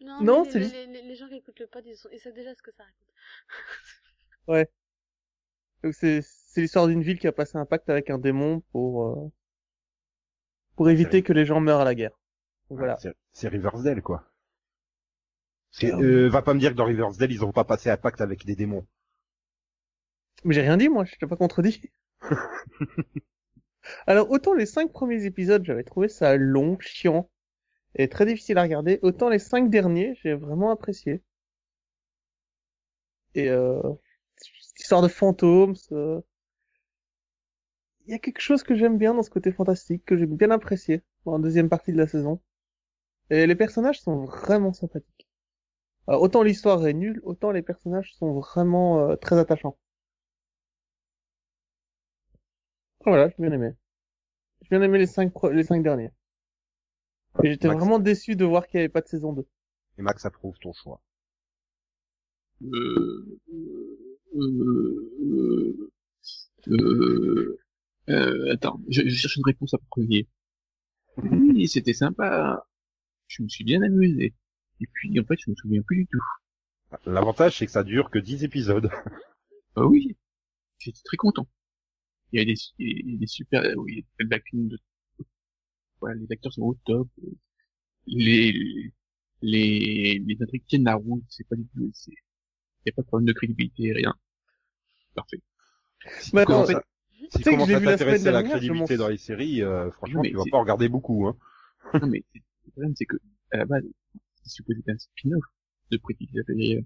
Non, 0.01 0.43
c'est 0.45 0.59
les, 0.59 0.65
juste- 0.65 0.75
les, 0.75 0.85
les, 0.87 1.01
les 1.03 1.15
gens 1.15 1.27
qui 1.27 1.35
écoutent 1.35 1.59
le 1.59 1.67
pod, 1.67 1.83
ils, 1.85 1.95
sont, 1.95 2.09
ils 2.11 2.19
savent 2.19 2.33
déjà 2.33 2.53
ce 2.53 2.61
que 2.61 2.71
ça 2.71 2.83
raconte. 2.83 4.67
Donc 5.83 5.93
c'est 5.93 6.21
l'histoire 6.57 6.87
d'une 6.87 7.01
ville 7.03 7.19
qui 7.19 7.27
a 7.27 7.31
passé 7.31 7.57
un 7.57 7.65
pacte 7.65 7.89
avec 7.89 8.09
un 8.09 8.17
démon 8.17 8.61
pour 8.71 9.05
euh, 9.05 9.31
pour 10.75 10.89
éviter 10.89 11.21
que 11.23 11.33
les 11.33 11.45
gens 11.45 11.59
meurent 11.61 11.81
à 11.81 11.85
la 11.85 11.95
guerre. 11.95 12.17
Donc 12.69 12.79
voilà. 12.79 12.97
C'est- 12.97 13.15
C'est 13.33 13.47
Riverdale, 13.47 14.01
quoi. 14.01 14.29
C'est- 15.71 15.93
euh, 15.93 16.29
va 16.29 16.41
pas 16.41 16.53
me 16.53 16.59
dire 16.59 16.71
que 16.71 16.75
dans 16.75 16.85
Riverdale, 16.85 17.31
ils 17.31 17.43
ont 17.45 17.51
pas 17.51 17.63
passé 17.65 17.89
un 17.89 17.97
pacte 17.97 18.21
avec 18.21 18.45
des 18.45 18.55
démons. 18.55 18.87
Mais 20.43 20.53
j'ai 20.53 20.61
rien 20.61 20.77
dit, 20.77 20.89
moi, 20.89 21.05
je 21.05 21.15
t'ai 21.15 21.27
pas 21.27 21.35
contredit. 21.37 21.81
Alors, 24.07 24.31
autant 24.31 24.55
les 24.55 24.65
cinq 24.65 24.91
premiers 24.91 25.25
épisodes, 25.25 25.63
j'avais 25.63 25.83
trouvé 25.83 26.07
ça 26.09 26.37
long, 26.37 26.75
chiant, 26.79 27.29
et 27.95 28.09
très 28.09 28.25
difficile 28.25 28.57
à 28.59 28.63
regarder, 28.63 28.99
autant 29.03 29.29
les 29.29 29.39
cinq 29.39 29.69
derniers, 29.69 30.15
j'ai 30.23 30.33
vraiment 30.35 30.71
apprécié. 30.71 31.23
Et 33.35 33.49
euh, 33.49 33.79
histoire 34.79 35.01
de 35.01 35.07
fantômes, 35.07 35.75
ce- 35.75 36.21
il 38.07 38.11
y 38.11 38.15
a 38.15 38.19
quelque 38.19 38.39
chose 38.39 38.63
que 38.63 38.73
j'aime 38.73 38.97
bien 38.97 39.13
dans 39.13 39.21
ce 39.21 39.29
côté 39.29 39.51
fantastique, 39.51 40.05
que 40.05 40.15
j'ai 40.17 40.25
bien 40.25 40.49
apprécié 40.49 41.03
la 41.25 41.37
deuxième 41.39 41.67
partie 41.69 41.91
de 41.91 41.97
la 41.97 42.07
saison. 42.07 42.39
Et 43.29 43.47
les 43.47 43.55
personnages 43.55 44.01
sont 44.01 44.25
vraiment 44.25 44.73
sympathiques. 44.73 45.27
Alors, 46.07 46.21
autant 46.23 46.43
l'histoire 46.43 46.87
est 46.87 46.93
nulle, 46.93 47.21
autant 47.23 47.51
les 47.51 47.61
personnages 47.63 48.13
sont 48.15 48.33
vraiment 48.33 48.99
euh, 49.09 49.15
très 49.17 49.37
attachants. 49.39 49.77
Ah, 52.94 52.94
Voilà, 53.05 53.29
j'ai 53.29 53.35
bien 53.39 53.51
aimé. 53.51 53.71
J'ai 54.61 54.69
bien 54.77 54.81
aimé 54.81 54.97
les 54.97 55.05
cinq, 55.07 55.31
pro- 55.31 55.51
les 55.51 55.63
cinq 55.63 55.83
derniers. 55.83 56.11
Et 57.43 57.49
j'étais 57.51 57.67
Max. 57.67 57.79
vraiment 57.79 57.99
déçu 57.99 58.35
de 58.35 58.45
voir 58.45 58.67
qu'il 58.67 58.77
n'y 58.79 58.83
avait 58.83 58.89
pas 58.89 59.01
de 59.01 59.07
saison 59.07 59.33
2. 59.33 59.45
Et 59.97 60.01
Max 60.01 60.25
approuve 60.25 60.57
ton 60.59 60.73
choix. 60.73 61.01
Euh, 62.63 63.39
euh, 63.49 64.37
euh, 64.37 65.91
euh, 66.69 67.57
euh, 68.09 68.53
attends, 68.53 68.79
je, 68.89 69.01
je 69.03 69.15
cherche 69.15 69.35
une 69.35 69.45
réponse 69.45 69.73
à 69.73 69.77
premier. 69.89 70.27
Oui, 71.17 71.67
c'était 71.67 71.93
sympa. 71.93 72.65
Je 73.27 73.43
me 73.43 73.49
suis 73.49 73.63
bien 73.63 73.81
amusé. 73.81 74.33
Et 74.81 74.87
puis, 74.91 75.19
en 75.19 75.23
fait, 75.25 75.37
je 75.39 75.49
me 75.51 75.55
souviens 75.55 75.81
plus 75.81 75.97
du 75.97 76.07
tout. 76.07 76.21
L'avantage, 77.05 77.57
c'est 77.57 77.65
que 77.65 77.71
ça 77.71 77.83
dure 77.83 78.09
que 78.09 78.19
10 78.19 78.43
épisodes. 78.43 78.89
Ah 79.75 79.85
oui, 79.85 80.15
j'étais 80.79 81.01
très 81.03 81.17
content. 81.17 81.47
Il 82.31 82.39
y 82.39 82.41
a 82.41 82.45
des, 82.45 82.55
il 82.79 83.11
y 83.11 83.15
a 83.15 83.17
des 83.19 83.27
super, 83.27 83.63
oui, 83.77 83.91
il 83.93 83.97
y 83.97 83.99
a 83.99 84.03
des 84.19 84.25
belles 84.25 84.41
de, 84.69 84.77
voilà, 85.99 86.15
les 86.15 86.27
acteurs 86.31 86.51
sont 86.53 86.63
au 86.63 86.77
top. 86.85 87.07
Les, 88.07 88.91
les, 89.41 90.19
les 90.19 90.37
intrigues 90.41 90.65
tiennent 90.67 90.83
la 90.83 90.95
route, 90.95 91.23
c'est 91.29 91.47
pas 91.47 91.55
du 91.55 91.65
tout, 91.67 91.89
c'est, 91.93 92.11
il 92.11 92.87
y 92.87 92.89
a 92.89 92.93
pas 92.93 93.01
de 93.01 93.07
problème 93.07 93.27
de 93.27 93.33
crédibilité, 93.33 93.91
rien. 93.93 94.13
Parfait. 95.15 95.39
Mais 96.33 96.41
attends, 96.41 96.53
Comment 96.53 96.65
ça- 96.67 96.83
Si 97.31 97.37
tu 97.39 97.43
commences 97.45 97.69
à 97.69 97.79
t'intéresser 97.79 98.27
à 98.27 98.31
la 98.31 98.43
crédibilité 98.43 98.97
dans 98.97 99.07
les 99.07 99.17
séries, 99.17 99.61
euh, 99.63 99.89
franchement, 99.91 100.21
mais 100.21 100.29
tu 100.29 100.35
vas 100.37 100.43
pas 100.51 100.59
regarder 100.59 100.89
beaucoup. 100.89 101.27
Hein. 101.27 101.37
Non, 102.01 102.07
mais 102.07 102.23
le 102.35 102.71
problème, 102.71 102.93
c'est 102.95 103.05
que, 103.05 103.17
à 103.51 103.57
la 103.57 103.65
base, 103.65 103.83
c'est 104.43 104.49
supposé 104.49 104.79
être 104.79 104.89
un 104.89 104.97
spin-off 104.97 105.43
de 105.91 105.97
Pretty 105.97 106.29
Little. 106.33 106.85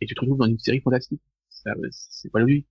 Et 0.00 0.06
tu 0.06 0.14
te 0.14 0.20
retrouves 0.20 0.38
dans 0.38 0.46
une 0.46 0.58
série 0.58 0.80
fantastique. 0.80 1.20
Ça, 1.50 1.74
c'est 1.90 2.30
pas 2.30 2.40
logique. 2.40 2.66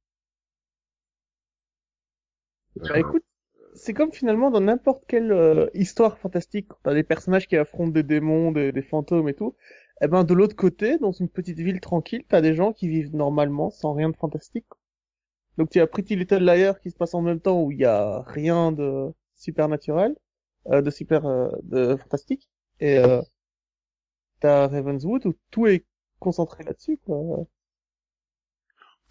Bah 2.75 2.99
écoute, 2.99 3.23
c'est 3.73 3.93
comme 3.93 4.11
finalement 4.11 4.49
dans 4.51 4.61
n'importe 4.61 5.03
quelle 5.07 5.31
euh, 5.31 5.67
histoire 5.73 6.17
fantastique, 6.17 6.67
t'as 6.83 6.93
des 6.93 7.03
personnages 7.03 7.47
qui 7.47 7.57
affrontent 7.57 7.91
des 7.91 8.03
démons, 8.03 8.51
des, 8.51 8.71
des 8.71 8.81
fantômes 8.81 9.29
et 9.29 9.33
tout, 9.33 9.55
eh 10.01 10.07
ben 10.07 10.23
de 10.23 10.33
l'autre 10.33 10.55
côté, 10.55 10.97
dans 10.97 11.11
une 11.11 11.29
petite 11.29 11.57
ville 11.59 11.79
tranquille, 11.79 12.23
t'as 12.27 12.41
des 12.41 12.53
gens 12.55 12.73
qui 12.73 12.87
vivent 12.87 13.15
normalement, 13.15 13.69
sans 13.69 13.93
rien 13.93 14.09
de 14.09 14.15
fantastique. 14.15 14.65
Donc 15.57 15.69
tu 15.69 15.79
as 15.79 15.87
Pretty 15.87 16.15
Little 16.15 16.43
Liars 16.43 16.79
qui 16.79 16.91
se 16.91 16.95
passe 16.97 17.13
en 17.13 17.21
même 17.21 17.39
temps 17.39 17.61
où 17.61 17.71
il 17.71 17.79
y 17.79 17.85
a 17.85 18.21
rien 18.23 18.71
de 18.71 19.11
supernaturel, 19.35 20.15
euh, 20.67 20.81
de 20.81 20.89
super, 20.89 21.25
euh, 21.25 21.49
de 21.63 21.95
fantastique, 21.97 22.49
et 22.79 22.97
euh, 22.97 23.21
t'as 24.39 24.67
Ravenswood 24.67 25.25
où 25.25 25.33
tout 25.51 25.67
est 25.67 25.85
concentré 26.19 26.63
là-dessus, 26.63 26.97
quoi. 27.05 27.45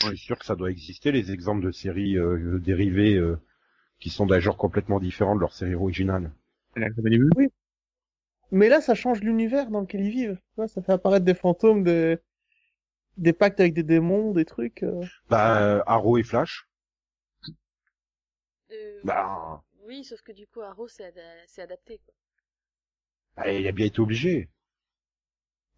Suis 0.00 0.17
sûr 0.17 0.38
que 0.38 0.47
ça 0.47 0.57
doit 0.57 0.71
exister, 0.71 1.12
les 1.12 1.31
exemples 1.31 1.64
de 1.64 1.71
séries 1.71 2.17
euh, 2.17 2.59
dérivées 2.59 3.17
euh, 3.17 3.38
qui 4.00 4.11
sont 4.11 4.26
d'un 4.26 4.40
genre 4.40 4.57
complètement 4.57 4.99
différent 5.00 5.35
de 5.37 5.40
leur 5.40 5.52
série 5.54 5.75
originale. 5.75 6.33
Début. 6.76 7.50
Mais 8.52 8.69
là, 8.69 8.80
ça 8.80 8.95
change 8.95 9.21
l'univers 9.23 9.71
dans 9.71 9.80
lequel 9.80 10.02
ils 10.02 10.11
vivent. 10.11 10.37
Tu 10.37 10.57
vois, 10.57 10.69
ça 10.69 10.83
fait 10.83 10.92
apparaître 10.92 11.25
des 11.25 11.35
fantômes, 11.35 11.83
des, 11.85 12.19
des 13.16 13.33
pactes 13.33 13.61
avec 13.61 13.75
des 13.75 13.83
démons, 13.85 14.33
des 14.33 14.45
trucs. 14.45 14.83
euh. 14.83 15.02
Bah, 15.28 15.61
euh, 15.62 15.83
Arrow 15.87 16.19
et 16.19 16.23
Flash. 16.23 16.66
Euh, 18.73 19.00
Bah, 19.04 19.62
Oui, 19.87 20.04
sauf 20.04 20.23
que 20.23 20.33
du 20.33 20.47
coup, 20.47 20.61
Arrow, 20.62 20.88
c'est 20.88 21.12
c'est 21.47 21.62
adapté, 21.62 21.99
quoi. 21.99 22.14
bah, 23.37 23.50
il 23.52 23.66
a 23.66 23.73
bien 23.73 23.87
été 23.87 23.99
obligé. 24.00 24.49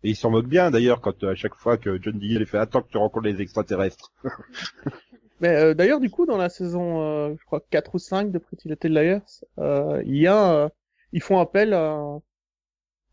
Et 0.05 0.11
il 0.11 0.17
s'en 0.17 0.31
moque 0.31 0.47
bien 0.47 0.71
d'ailleurs 0.71 1.01
quand 1.01 1.25
euh, 1.25 1.33
à 1.33 1.35
chaque 1.35 1.57
fois 1.57 1.77
que 1.77 2.01
John 2.01 2.19
Diggle 2.19 2.47
fait 2.47 2.59
attends 2.59 2.83
que 2.83 2.91
tu 2.91 2.99
rencontres 2.99 3.27
les 3.27 3.41
extraterrestres. 3.41 4.13
Mais 5.43 5.49
euh, 5.57 5.75
d'ailleurs, 5.75 5.99
du 6.01 6.09
coup, 6.09 6.25
dans 6.25 6.37
la 6.39 6.49
saison, 6.49 7.03
euh, 7.03 7.35
je 7.39 7.45
crois 7.47 7.61
4 7.71 7.97
ou 7.97 7.99
5 7.99 8.31
de 8.31 8.39
Pretty 8.39 8.69
Little 8.69 8.93
Liars, 8.93 9.45
euh, 9.59 10.01
il 10.07 10.17
y 10.17 10.29
a, 10.29 10.55
euh, 10.55 10.69
ils 11.13 11.21
font 11.21 11.39
appel 11.41 11.75
à, 11.75 11.99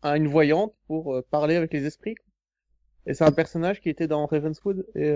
à 0.02 0.16
une 0.16 0.28
voyante 0.28 0.72
pour 0.86 1.16
euh, 1.16 1.22
parler 1.30 1.56
avec 1.56 1.72
les 1.72 1.84
esprits. 1.86 2.14
quoi. 2.14 2.24
Et 3.06 3.14
c'est 3.14 3.24
un 3.24 3.32
personnage 3.32 3.80
qui 3.80 3.88
était 3.90 4.06
dans 4.06 4.26
Ravenswood. 4.26 4.86
Et 4.94 5.12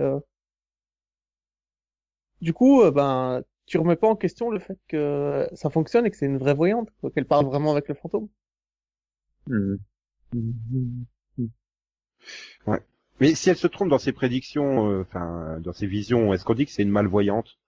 du 2.41 2.53
coup, 2.53 2.83
ben, 2.91 3.43
tu 3.67 3.79
remets 3.79 3.97
pas 3.97 4.09
en 4.09 4.17
question 4.17 4.51
le 4.51 4.59
fait 4.59 4.79
que 4.89 5.49
ça 5.55 5.71
fonctionne 5.71 6.07
et 6.07 6.11
que 6.11 6.17
c'est 6.17 6.27
une 6.27 6.39
vraie 6.39 6.55
voyante, 6.55 6.89
qu'elle 7.15 7.27
parle 7.27 7.47
vraiment 7.47 7.73
avec 7.73 7.89
le 7.89 7.95
fantôme. 7.95 8.29
Hmm. 9.47 9.77
Hmm. 10.33 11.05
Mais 13.19 13.35
si 13.35 13.51
elle 13.51 13.57
se 13.57 13.67
trompe 13.67 13.89
dans 13.89 13.99
ses 13.99 14.13
prédictions, 14.13 14.89
euh, 14.89 15.03
enfin 15.03 15.59
dans 15.59 15.73
ses 15.73 15.89
visions, 15.89 16.33
est-ce 16.33 16.45
qu'on 16.45 16.55
dit 16.55 16.65
que 16.67 16.71
c'est 16.71 16.85
une 16.85 16.91
malvoyante? 16.91 17.59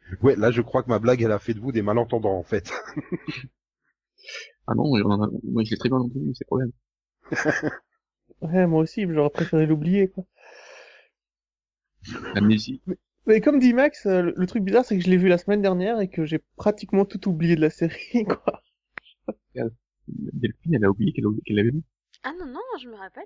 Ouais, 0.22 0.36
là 0.36 0.50
je 0.50 0.60
crois 0.60 0.82
que 0.82 0.88
ma 0.88 0.98
blague 0.98 1.22
elle 1.22 1.32
a 1.32 1.38
fait 1.38 1.54
de 1.54 1.60
vous 1.60 1.72
des 1.72 1.82
malentendants 1.82 2.36
en 2.38 2.42
fait. 2.42 2.72
Ah 4.66 4.74
non, 4.74 4.84
on 4.84 5.10
en 5.10 5.22
a- 5.22 5.30
moi 5.44 5.62
je 5.64 5.70
l'ai 5.70 5.76
très 5.78 5.88
bien 5.88 5.98
entendu, 5.98 6.32
c'est 6.34 6.44
le 6.44 6.46
problème. 6.46 6.72
Ouais, 8.42 8.64
moi 8.68 8.80
aussi, 8.82 9.06
mais 9.06 9.14
j'aurais 9.14 9.30
préféré 9.30 9.66
l'oublier, 9.66 10.06
quoi. 10.08 10.22
L'amnésie. 12.34 12.82
Mais 12.86 12.96
comme 13.42 13.58
dit 13.58 13.72
Max, 13.72 14.06
euh, 14.06 14.32
le, 14.34 14.46
truc 14.46 14.62
bizarre, 14.62 14.84
c'est 14.84 14.96
que 14.96 15.04
je 15.04 15.10
l'ai 15.10 15.16
vu 15.16 15.28
la 15.28 15.38
semaine 15.38 15.62
dernière 15.62 16.00
et 16.00 16.08
que 16.08 16.24
j'ai 16.24 16.38
pratiquement 16.56 17.04
tout 17.04 17.28
oublié 17.28 17.56
de 17.56 17.60
la 17.60 17.70
série, 17.70 18.24
quoi. 18.24 18.62
Delphine, 20.06 20.74
elle 20.74 20.84
a 20.84 20.90
oublié 20.90 21.12
qu'elle 21.12 21.56
l'avait 21.56 21.70
vu. 21.70 21.82
Ah 22.22 22.32
non, 22.38 22.46
non, 22.46 22.60
je 22.80 22.88
me 22.88 22.96
rappelle. 22.96 23.24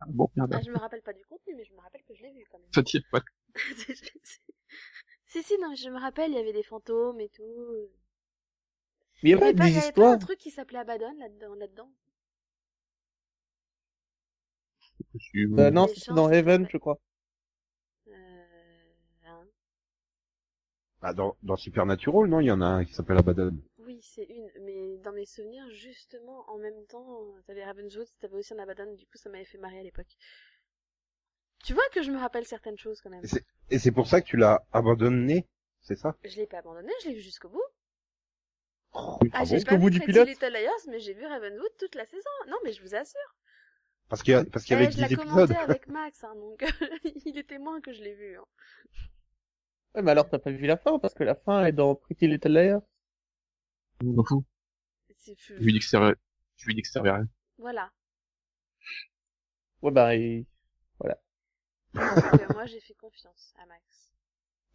Ah 0.00 0.06
bon, 0.08 0.30
merde. 0.36 0.54
Ah, 0.54 0.60
je 0.64 0.70
me 0.70 0.78
rappelle 0.78 1.02
pas 1.02 1.12
du 1.12 1.24
contenu, 1.24 1.54
mais 1.56 1.64
je 1.64 1.72
me 1.72 1.80
rappelle 1.80 2.02
que 2.06 2.14
je 2.14 2.22
l'ai 2.22 2.32
vu 2.32 2.44
quand 2.50 2.58
même. 2.58 2.68
Ça 2.74 2.82
tire 2.82 3.02
pas. 3.10 3.22
si, 5.26 5.42
si, 5.42 5.58
non, 5.60 5.70
mais 5.70 5.76
je 5.76 5.90
me 5.90 5.98
rappelle, 5.98 6.30
il 6.30 6.36
y 6.36 6.40
avait 6.40 6.52
des 6.52 6.62
fantômes 6.62 7.20
et 7.20 7.30
tout. 7.30 7.90
Mais 9.22 9.30
il 9.30 9.32
y 9.32 9.34
avait 9.34 9.54
pas 9.54 9.64
des 9.64 9.70
il 9.70 9.74
y 9.74 9.78
avait 9.78 9.92
pas 9.92 10.12
un 10.12 10.18
truc 10.18 10.38
qui 10.38 10.50
s'appelait 10.50 10.78
Abaddon 10.78 11.12
là-dedans, 11.18 11.54
là-dedans. 11.54 11.90
Euh, 15.34 15.70
non, 15.70 15.86
chances, 15.86 16.08
dans 16.10 16.28
c'est 16.28 16.38
Heaven, 16.38 16.66
je 16.70 16.76
crois. 16.76 16.98
Euh, 18.08 18.12
hein. 19.26 19.46
Bah, 21.00 21.12
dans, 21.12 21.36
dans 21.42 21.56
Supernatural, 21.56 22.28
non, 22.28 22.40
il 22.40 22.46
y 22.46 22.50
en 22.50 22.60
a 22.60 22.66
un 22.66 22.84
qui 22.84 22.92
s'appelle 22.92 23.18
Abaddon. 23.18 23.56
Oui, 23.78 24.00
c'est 24.02 24.24
une, 24.24 24.50
mais 24.62 24.98
dans 24.98 25.12
mes 25.12 25.26
souvenirs, 25.26 25.68
justement, 25.70 26.44
en 26.50 26.58
même 26.58 26.84
temps, 26.86 27.24
t'avais 27.46 27.64
Ravenswood, 27.64 28.06
t'avais 28.20 28.34
aussi 28.36 28.52
un 28.52 28.58
Abaddon, 28.58 28.92
du 28.94 29.06
coup 29.06 29.16
ça 29.16 29.30
m'avait 29.30 29.44
fait 29.44 29.58
marrer 29.58 29.78
à 29.78 29.82
l'époque. 29.82 30.16
Tu 31.64 31.72
vois 31.72 31.88
que 31.92 32.02
je 32.02 32.10
me 32.10 32.18
rappelle 32.18 32.46
certaines 32.46 32.78
choses 32.78 33.00
quand 33.00 33.10
même. 33.10 33.24
Et 33.24 33.28
c'est- 33.28 33.44
Et 33.70 33.78
c'est 33.78 33.92
pour 33.92 34.06
ça 34.08 34.20
que 34.20 34.26
tu 34.26 34.36
l'as 34.36 34.64
abandonné, 34.72 35.46
c'est 35.82 35.96
ça? 35.96 36.16
Je 36.24 36.36
l'ai 36.36 36.46
pas 36.46 36.58
abandonné, 36.58 36.90
je 37.02 37.08
l'ai 37.08 37.14
vu 37.14 37.20
jusqu'au 37.20 37.48
bout. 37.48 37.62
Oui, 38.94 39.30
Ah, 39.32 39.40
ah 39.40 39.44
j'ai 39.44 39.50
bon? 39.50 39.56
Jusqu'au 39.56 39.70
pas 39.70 39.76
bout 39.76 39.86
vu 39.90 39.98
du 39.98 40.00
pilote 40.00 40.26
Little 40.28 40.52
Liars, 40.52 40.72
mais 40.88 40.98
j'ai 40.98 41.12
vu 41.14 41.24
Ravenwood 41.26 41.76
toute 41.78 41.94
la 41.94 42.06
saison. 42.06 42.30
Non, 42.48 42.56
mais 42.64 42.72
je 42.72 42.80
vous 42.82 42.94
assure. 42.94 43.36
Parce 44.08 44.22
qu'il 44.22 44.32
y 44.32 44.34
a, 44.34 44.44
parce 44.44 44.64
qu'il 44.64 44.72
y 44.74 44.76
avait 44.76 44.86
Eh, 44.88 44.90
je 44.90 44.96
10 44.96 45.00
l'ai 45.02 45.12
épisodes. 45.14 45.28
commenté 45.48 45.56
avec 45.56 45.86
Max, 45.88 46.24
hein, 46.24 46.34
donc 46.36 46.60
il 47.26 47.36
est 47.38 47.46
témoin 47.48 47.80
que 47.82 47.92
je 47.92 48.02
l'ai 48.02 48.14
vu. 48.14 48.36
Hein. 48.38 48.44
Ouais, 49.94 50.02
mais 50.02 50.10
alors 50.12 50.28
t'as 50.28 50.38
pas 50.38 50.50
vu 50.50 50.66
la 50.66 50.76
fin, 50.76 50.98
parce 50.98 51.14
que 51.14 51.24
la 51.24 51.34
fin 51.34 51.64
est 51.66 51.72
dans 51.72 51.94
Pretty 51.94 52.26
Little 52.28 52.52
Liars. 52.52 52.82
Je 54.00 54.06
m'en 54.06 54.24
fous. 54.24 54.44
C'est 55.16 55.36
Je 55.38 55.54
lui 55.54 55.72
dis 55.72 55.78
que 55.80 55.84
ça, 55.84 56.12
je 56.56 56.66
lui 56.66 56.74
dis 56.74 56.82
que 56.82 56.88
ça 56.88 56.94
servait 56.94 57.10
à 57.10 57.16
rien. 57.16 57.28
Voilà. 57.58 57.90
Ouais, 59.82 59.90
bah, 59.90 60.14
et... 60.16 60.46
Donc, 61.94 62.40
euh, 62.40 62.46
moi, 62.52 62.66
j'ai 62.66 62.80
fait 62.80 62.94
confiance 62.94 63.54
à 63.58 63.66
Max. 63.66 64.12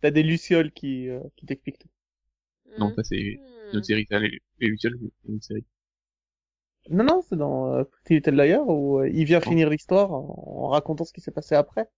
t'as 0.01 0.11
des 0.11 0.23
lucioles 0.23 0.71
qui, 0.71 1.09
euh, 1.09 1.21
qui 1.35 1.45
t'expliquent 1.45 1.79
tout. 1.79 1.89
Non, 2.77 2.89
Hmm. 2.89 2.95
ça 2.95 3.03
c'est 3.03 3.17
une 3.17 3.77
autre 3.77 3.85
série, 3.85 4.05
les, 4.09 4.41
les 4.59 4.67
Lucioles, 4.67 4.97
c'est 5.23 5.31
une 5.31 5.41
série. 5.41 5.65
Non, 6.89 7.03
non, 7.03 7.21
c'est 7.21 7.35
dans 7.37 7.73
euh, 7.73 7.83
Pretty 7.83 8.15
Little 8.15 8.35
Liars 8.35 8.67
où 8.67 8.99
euh, 8.99 9.09
il 9.09 9.25
vient 9.25 9.41
Oh. 9.45 9.49
finir 9.49 9.69
l'histoire 9.69 10.11
en, 10.11 10.63
en 10.65 10.67
racontant 10.69 11.05
ce 11.05 11.13
qui 11.13 11.21
s'est 11.21 11.31
passé 11.31 11.55
après. 11.55 11.89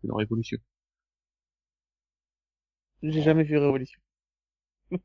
C'est 0.00 0.08
dans 0.08 0.16
Révolution. 0.16 0.58
J'ai 3.02 3.22
jamais 3.22 3.44
vu 3.44 3.56
Révolution. 3.58 4.00
Ça, 4.90 4.96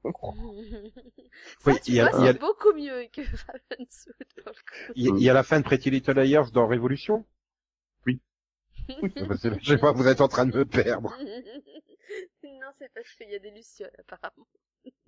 Oui, 1.65 1.73
tu 1.83 1.91
il 1.91 1.95
y 1.95 1.99
a- 1.99 2.09
vois, 2.09 2.19
il 2.19 2.25
y 2.25 2.29
a- 2.29 2.33
c'est 2.33 2.39
beaucoup 2.39 2.73
mieux 2.73 3.05
que 3.11 3.21
Ravenswood 3.21 4.15
pour 4.43 4.47
le 4.47 4.53
coup. 4.53 4.93
Il 4.95 5.19
y, 5.21 5.29
a 5.29 5.33
la 5.33 5.43
fin 5.43 5.59
de 5.59 5.65
Pretty 5.65 5.89
Little 5.89 6.13
Liars 6.21 6.51
dans 6.51 6.67
Révolution? 6.67 7.25
Oui. 8.05 8.21
Je 9.61 9.67
sais 9.67 9.77
pas, 9.77 9.91
vous 9.91 10.07
êtes 10.07 10.21
en 10.21 10.27
train 10.29 10.45
de 10.45 10.55
me 10.57 10.65
perdre. 10.65 11.13
non, 12.43 12.67
c'est 12.79 12.91
parce 12.93 13.13
qu'il 13.15 13.29
y 13.29 13.35
a 13.35 13.39
des 13.39 13.51
lucioles, 13.51 13.91
apparemment. 13.99 14.47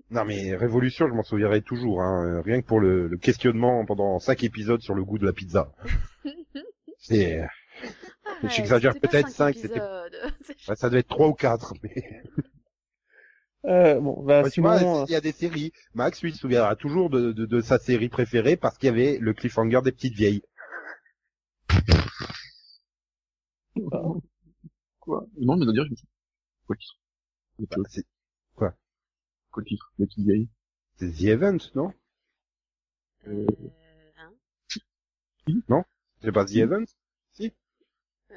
Non 0.09 0.23
mais 0.23 0.55
Révolution, 0.55 1.07
je 1.07 1.13
m'en 1.13 1.23
souviendrai 1.23 1.61
toujours, 1.61 2.01
hein, 2.01 2.25
euh, 2.37 2.41
rien 2.41 2.61
que 2.61 2.67
pour 2.67 2.79
le, 2.79 3.07
le 3.07 3.17
questionnement 3.17 3.85
pendant 3.85 4.19
cinq 4.19 4.43
épisodes 4.43 4.81
sur 4.81 4.93
le 4.93 5.03
goût 5.03 5.17
de 5.17 5.25
la 5.25 5.33
pizza. 5.33 5.71
C'est, 6.99 7.39
Arrête, 8.25 8.51
J'exagère 8.51 8.93
peut-être 8.99 9.29
cinq, 9.29 9.55
c'était- 9.55 9.79
ouais, 9.81 10.75
ça 10.75 10.89
devait 10.89 10.99
être 10.99 11.07
trois 11.09 11.27
ou 11.27 11.33
quatre. 11.33 11.73
Mais 11.83 12.23
Euh, 13.67 13.99
bon, 13.99 14.21
bah 14.23 14.43
Ouais, 14.43 14.49
tu 14.49 14.55
sinon, 14.55 14.69
vois, 14.69 15.01
euh, 15.01 15.05
il 15.07 15.11
y 15.11 15.15
a 15.15 15.21
des 15.21 15.31
séries. 15.31 15.71
Max, 15.93 16.21
lui, 16.21 16.31
se 16.33 16.39
souviendra 16.39 16.75
toujours 16.75 17.09
de, 17.09 17.31
de, 17.31 17.45
de 17.45 17.61
sa 17.61 17.79
série 17.79 18.09
préférée 18.09 18.57
parce 18.57 18.77
qu'il 18.77 18.87
y 18.87 18.91
avait 18.91 19.17
le 19.19 19.33
cliffhanger 19.33 19.81
des 19.83 19.91
petites 19.91 20.13
vieilles. 20.13 20.43
Quoi? 24.99 25.25
Non, 25.37 25.57
mais 25.57 25.71
dire, 25.73 25.85
je 25.85 25.91
me 25.91 25.95
suis... 25.95 26.07
Quoi 26.67 26.75
le 26.75 26.79
titre? 26.79 27.77
Bah, 27.77 27.83
C'est 27.89 28.05
Quoi? 28.55 28.73
Le 29.57 29.63
titre? 29.63 29.91
Les 29.99 30.05
petites 30.05 30.25
vieilles. 30.25 30.49
c'est 30.97 31.11
The 31.11 31.23
Event, 31.23 31.57
non? 31.75 31.93
Euh, 33.27 33.45
hein? 34.17 35.83
C'est 36.21 36.31
pas 36.31 36.45
The 36.45 36.55
Event? 36.57 36.85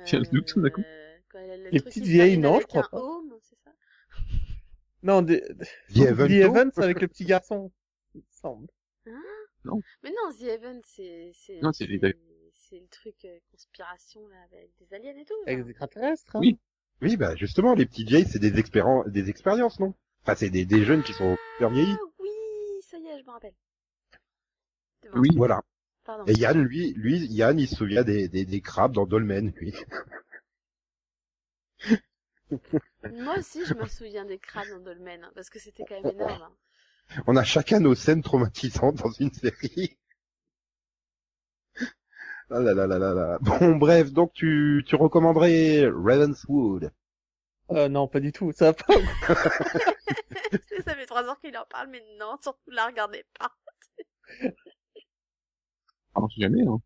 Tiens, 0.04 0.20
le 0.20 0.26
doute, 0.30 0.58
d'accord. 0.58 0.84
Euh, 0.86 1.16
quand 1.30 1.38
elle 1.38 1.50
a 1.50 1.56
le 1.56 1.70
Les 1.70 1.80
petites 1.80 2.04
vieilles, 2.04 2.38
non, 2.38 2.60
je 2.60 2.66
crois 2.66 2.88
pas. 2.88 2.98
home, 2.98 3.32
non, 5.02 5.22
des- 5.22 5.40
The 5.94 5.98
Event. 5.98 6.26
The 6.26 6.30
Event 6.30 6.70
avec 6.76 7.00
le 7.00 7.08
petit 7.08 7.24
garçon, 7.24 7.70
il 8.14 8.18
me 8.20 8.24
semble. 8.30 8.68
Mais 10.02 10.10
non, 10.10 10.32
The 10.38 10.42
Event, 10.44 10.80
c'est 10.84 11.30
c'est 11.34 11.60
Non, 11.60 11.72
c'est 11.72 11.86
les- 11.86 12.00
c'est 12.54 12.78
le 12.80 12.88
truc 12.88 13.24
euh, 13.24 13.38
conspiration 13.50 14.26
là 14.28 14.36
avec 14.52 14.70
des 14.78 14.94
aliens 14.94 15.16
et 15.16 15.24
tout. 15.24 15.34
là. 15.46 15.52
Avec 15.52 15.64
des 15.64 15.70
extraterrestres. 15.70 16.36
Hein. 16.36 16.40
Oui. 16.40 16.58
Oui, 17.00 17.16
bah 17.16 17.36
justement, 17.36 17.74
les 17.74 17.86
petites 17.86 18.08
vieilles, 18.08 18.26
c'est 18.26 18.40
des, 18.40 18.50
des 18.50 19.28
expériences, 19.30 19.78
non? 19.78 19.94
Enfin, 20.22 20.34
c'est 20.34 20.50
des, 20.50 20.64
des 20.64 20.84
jeunes 20.84 21.02
qui 21.04 21.12
sont 21.12 21.36
super 21.54 21.70
vieillis. 21.70 21.94
Ah 21.96 22.12
oui, 22.18 22.28
ça 22.82 22.98
y 22.98 23.06
est, 23.06 23.20
je 23.20 23.24
me 23.24 23.30
rappelle. 23.30 23.54
Oui. 25.14 25.28
Voilà. 25.36 25.62
Pardon. 26.04 26.24
Et 26.26 26.32
Yann, 26.32 26.60
lui, 26.60 26.92
lui, 26.94 27.18
Yann, 27.26 27.58
il 27.58 27.68
se 27.68 27.76
souvient 27.76 28.02
des, 28.02 28.28
des, 28.28 28.44
des 28.44 28.60
crabes 28.60 28.92
dans 28.92 29.06
Dolmen, 29.06 29.52
lui. 29.56 29.72
Moi 33.10 33.38
aussi, 33.38 33.64
je 33.66 33.74
me 33.74 33.86
souviens 33.86 34.24
des 34.24 34.38
crânes 34.38 34.70
dans 34.70 34.80
Dolmen, 34.80 35.24
hein, 35.24 35.32
parce 35.34 35.50
que 35.50 35.58
c'était 35.58 35.84
quand 35.84 36.00
même 36.02 36.14
énorme. 36.14 36.42
hein. 36.42 36.56
On 37.26 37.36
a 37.36 37.44
chacun 37.44 37.80
nos 37.80 37.94
scènes 37.94 38.22
traumatisantes 38.22 38.96
dans 38.96 39.10
une 39.12 39.32
série. 39.32 39.96
Ah 42.50 42.60
là 42.60 42.72
là 42.74 42.86
là 42.86 42.98
là 42.98 43.14
là. 43.14 43.38
Bon, 43.40 43.76
bref, 43.76 44.12
donc 44.12 44.32
tu, 44.32 44.82
tu 44.86 44.96
recommanderais 44.96 45.86
Ravenswood. 45.88 46.90
Euh, 47.70 47.88
non, 47.88 48.08
pas 48.08 48.20
du 48.20 48.32
tout. 48.32 48.52
Ça 48.52 48.66
va 48.66 48.72
pas. 48.74 48.94
ça 50.84 50.94
fait 50.94 51.06
trois 51.06 51.24
heures 51.24 51.40
qu'il 51.40 51.56
en 51.56 51.64
parle, 51.66 51.88
mais 51.90 52.02
non, 52.18 52.36
surtout 52.42 52.70
la 52.70 52.86
regardez 52.86 53.24
pas. 53.38 53.52
Ah, 56.14 56.20
on 56.22 56.28
sait 56.28 56.40
jamais, 56.42 56.62
hein. 56.66 56.80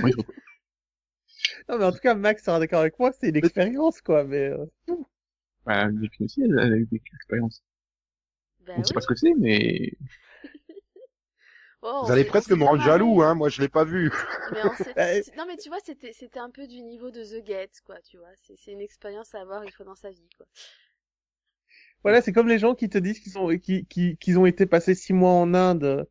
Moi, 0.00 0.10
je... 0.10 0.22
non, 1.68 1.78
mais 1.78 1.84
en 1.84 1.92
tout 1.92 1.98
cas, 1.98 2.14
Max 2.14 2.44
sera 2.44 2.58
d'accord 2.58 2.80
avec 2.80 2.98
moi. 2.98 3.12
C'est 3.12 3.28
une 3.28 3.36
expérience, 3.36 4.00
quoi. 4.00 4.24
Mais 4.24 4.48
euh, 4.48 4.66
bah, 5.64 5.88
Delphine 5.92 6.26
aussi, 6.26 6.42
elle, 6.42 6.58
elle 6.58 6.72
a 6.72 6.76
eu 6.76 6.86
des 6.86 7.00
expériences. 7.14 7.62
Bah 8.60 8.74
on 8.76 8.82
sait 8.84 8.90
oui. 8.90 8.94
pas 8.94 9.00
ce 9.00 9.06
que 9.06 9.14
c'est, 9.14 9.34
mais... 9.38 9.92
Oh, 11.82 12.02
Vous 12.04 12.10
allez 12.10 12.24
presque 12.24 12.50
me 12.50 12.64
rendre 12.64 12.82
jaloux, 12.82 13.22
hein. 13.22 13.34
Moi, 13.34 13.48
je 13.50 13.60
l'ai 13.60 13.68
pas 13.68 13.84
vu. 13.84 14.10
Mais 14.50 14.64
on 14.64 14.74
s'est- 14.74 14.94
Bah, 14.96 15.06
Non, 15.36 15.44
mais 15.46 15.56
tu 15.56 15.68
vois, 15.68 15.78
c'était 15.84 16.12
c'était 16.12 16.40
un 16.40 16.50
peu 16.50 16.66
du 16.66 16.82
niveau 16.82 17.10
de 17.10 17.22
The 17.22 17.46
Get, 17.46 17.70
quoi, 17.84 18.00
tu 18.02 18.18
vois. 18.18 18.34
C'est 18.36 18.56
c'est 18.56 18.72
une 18.72 18.80
expérience 18.80 19.34
à 19.34 19.40
avoir 19.40 19.62
une 19.62 19.70
fois 19.72 19.86
dans 19.86 19.94
sa 19.94 20.10
vie, 20.10 20.28
quoi. 20.36 20.46
voilà, 22.02 22.20
c'est 22.22 22.32
comme 22.32 22.48
les 22.48 22.58
gens 22.58 22.74
qui 22.74 22.88
te 22.88 22.98
disent 22.98 23.20
qu'ils 23.20 23.32
sont, 23.32 23.48
qu'ils 23.58 24.38
ont 24.38 24.46
été 24.46 24.66
passés 24.66 24.94
six 24.94 25.12
mois 25.12 25.30
en 25.32 25.54
Inde. 25.54 26.06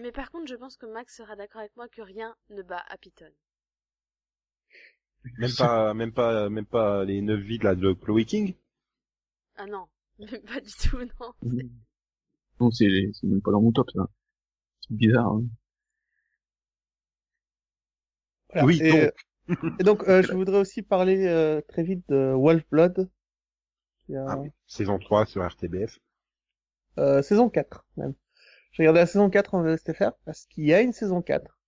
Mais 0.00 0.10
par 0.10 0.32
contre, 0.32 0.48
je 0.48 0.56
pense 0.56 0.76
que 0.76 0.86
Max 0.86 1.14
sera 1.16 1.36
d'accord 1.36 1.60
avec 1.60 1.76
moi 1.76 1.86
que 1.88 2.02
rien 2.02 2.36
ne 2.48 2.62
bat 2.62 2.84
Happyton. 2.88 3.30
Même 5.38 5.54
pas, 5.54 5.94
même 5.94 6.12
pas, 6.12 6.50
même 6.50 6.66
pas 6.66 7.04
les 7.04 7.22
neuf 7.22 7.40
vies 7.40 7.58
de 7.58 7.64
la 7.64 7.74
de 7.74 7.92
Chloe 7.94 8.24
King? 8.24 8.54
Ah 9.54 9.66
non, 9.66 9.86
même 10.18 10.42
pas 10.42 10.60
du 10.60 10.72
tout, 10.72 10.98
non. 10.98 11.34
Non, 12.60 12.70
c'est 12.70 13.10
c'est 13.12 13.26
même 13.26 13.42
pas 13.42 13.50
dans 13.50 13.60
mon 13.60 13.72
top, 13.72 13.90
ça. 13.90 14.06
C'est 14.82 14.96
bizarre, 14.96 15.28
hein. 15.34 15.44
Voilà. 18.48 18.66
Oui, 18.66 18.80
et, 18.80 18.88
donc. 18.88 19.14
et 19.78 19.84
donc, 19.84 20.04
euh, 20.08 20.22
je 20.22 20.32
voudrais 20.36 20.58
aussi 20.58 20.82
parler 20.82 21.26
euh, 21.26 21.60
très 21.68 21.82
vite 21.82 22.04
de 22.08 22.32
Wolf 22.36 22.64
Blood, 22.70 23.10
qui 24.06 24.16
a, 24.16 24.26
Ah 24.26 24.38
oui. 24.38 24.48
Saison 24.66 24.98
3 24.98 25.26
sur 25.26 25.42
RTBF. 25.46 25.98
euh, 26.98 27.22
saison 27.22 27.48
4 27.50 27.84
même. 27.96 28.14
J'ai 28.72 28.82
regardé 28.84 29.00
la 29.00 29.06
saison 29.06 29.30
4 29.30 29.54
en 29.54 29.62
VSTFR 29.62 30.12
parce 30.24 30.46
qu'il 30.46 30.64
y 30.66 30.74
a 30.74 30.80
une 30.82 30.92
saison 30.92 31.22
4. 31.22 31.58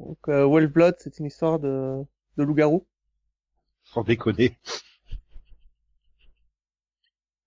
Donc, 0.00 0.18
euh, 0.28 0.44
Wolf 0.46 0.72
Blood, 0.72 0.96
c'est 0.98 1.18
une 1.20 1.26
histoire 1.26 1.60
de, 1.60 2.02
de 2.36 2.42
loup-garou? 2.44 2.86
Sans 3.84 4.02
déconner. 4.04 4.58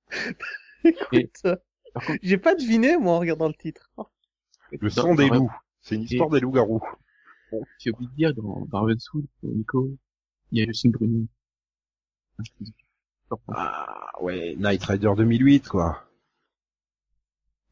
Écoute, 0.83 1.41
j'ai 2.21 2.37
pas 2.37 2.55
deviné, 2.55 2.97
moi, 2.97 3.13
en 3.13 3.19
regardant 3.19 3.47
le 3.47 3.53
titre. 3.53 3.91
Le 4.71 4.89
Dans- 4.89 4.95
sang 5.03 5.15
des 5.15 5.29
dans- 5.29 5.35
loups. 5.35 5.51
C'est 5.81 5.95
une 5.95 6.03
histoire 6.03 6.29
des 6.29 6.39
loups-garous. 6.39 6.81
J'ai 7.79 7.91
oublié 7.91 8.09
de 8.09 8.15
dire, 8.15 8.33
dans, 8.33 8.65
dans 8.65 8.81
Ravenswood, 8.81 9.25
Nico, 9.43 9.91
il 10.51 10.59
y 10.59 10.61
a 10.63 10.65
Justine 10.65 10.91
Bruni. 10.91 11.27
Ah. 13.31 13.35
Ah, 13.49 14.11
ouais, 14.21 14.55
Night 14.57 14.83
Rider 14.83 15.11
2008, 15.15 15.67
quoi. 15.69 16.03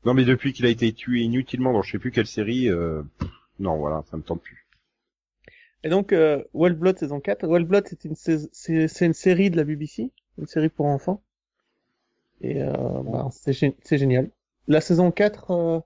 Non, 0.05 0.13
mais 0.13 0.25
depuis 0.25 0.53
qu'il 0.53 0.65
a 0.65 0.69
été 0.69 0.93
tué 0.93 1.21
inutilement 1.21 1.73
dans 1.73 1.81
je 1.81 1.91
sais 1.91 1.99
plus 1.99 2.11
quelle 2.11 2.27
série, 2.27 2.69
euh... 2.69 3.03
non, 3.59 3.77
voilà, 3.77 4.03
ça 4.09 4.17
me 4.17 4.21
tente 4.23 4.41
plus. 4.41 4.62
Et 5.83 5.89
donc, 5.89 6.11
euh, 6.13 6.43
Blood 6.53 6.97
saison 6.97 7.19
4. 7.21 7.47
Wolf 7.47 7.67
Blood, 7.67 7.87
c'est 7.87 8.05
une, 8.05 8.15
une 9.01 9.13
série 9.13 9.49
de 9.49 9.55
la 9.57 9.63
BBC, 9.63 10.11
une 10.37 10.47
série 10.47 10.69
pour 10.69 10.87
enfants. 10.87 11.21
Et 12.41 12.61
euh, 12.61 12.71
ben, 13.03 13.29
c'est, 13.31 13.51
gé- 13.51 13.75
c'est 13.83 13.97
génial. 13.97 14.29
La 14.67 14.81
saison 14.81 15.11
4 15.11 15.51
euh, 15.51 15.79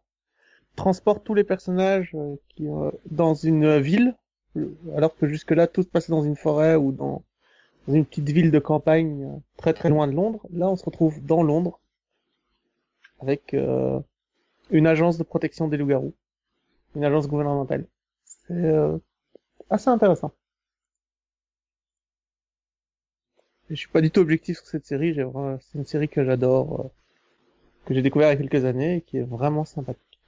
transporte 0.76 1.24
tous 1.26 1.34
les 1.36 1.44
personnages 1.46 2.12
euh, 2.16 2.36
qui 2.50 2.68
euh, 2.68 2.92
dans 3.12 3.36
une 3.36 3.80
ville, 3.80 4.16
alors 4.96 5.16
que 5.16 5.28
jusque-là, 5.28 5.68
tout 5.68 5.84
se 5.84 5.88
passait 5.90 6.12
dans 6.12 6.24
une 6.24 6.36
forêt 6.38 6.76
ou 6.76 6.92
dans, 6.92 7.24
dans 7.88 7.94
une 7.96 8.06
petite 8.06 8.30
ville 8.30 8.52
de 8.52 8.60
campagne 8.60 9.26
euh, 9.26 9.38
très 9.58 9.74
très 9.74 9.90
loin 9.90 10.08
de 10.08 10.14
Londres. 10.14 10.46
Là, 10.54 10.70
on 10.70 10.78
se 10.78 10.86
retrouve 10.86 11.24
dans 11.26 11.44
Londres 11.44 11.80
avec 13.20 13.54
une 14.72 14.88
agence 14.88 15.18
de 15.18 15.24
protection 15.24 15.68
des 15.68 15.76
loups-garous, 15.78 16.14
une 16.96 17.06
agence 17.06 17.28
gouvernementale. 17.28 17.88
C'est 18.26 18.54
assez 19.70 19.90
intéressant. 19.90 20.34
Je 23.70 23.76
suis 23.76 23.88
pas 23.90 24.02
du 24.02 24.12
tout 24.12 24.22
objectif 24.22 24.58
sur 24.58 24.68
cette 24.68 24.86
série. 24.86 25.14
C'est 25.14 25.78
une 25.78 25.86
série 25.86 26.10
que 26.10 26.24
j'adore, 26.24 26.82
euh, 26.82 26.90
que 27.86 27.94
j'ai 27.94 28.02
découvert 28.02 28.30
il 28.30 28.36
y 28.36 28.38
a 28.38 28.48
quelques 28.48 28.66
années 28.66 28.98
et 28.98 29.02
qui 29.02 29.18
est 29.18 29.24
vraiment 29.24 29.66
sympathique. 29.66 30.20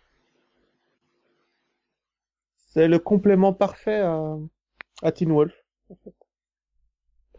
C'est 2.67 2.87
le 2.87 2.99
complément 2.99 3.53
parfait 3.53 3.99
à, 3.99 4.37
à 5.01 5.11
Teen 5.11 5.31
Wolf. 5.31 5.53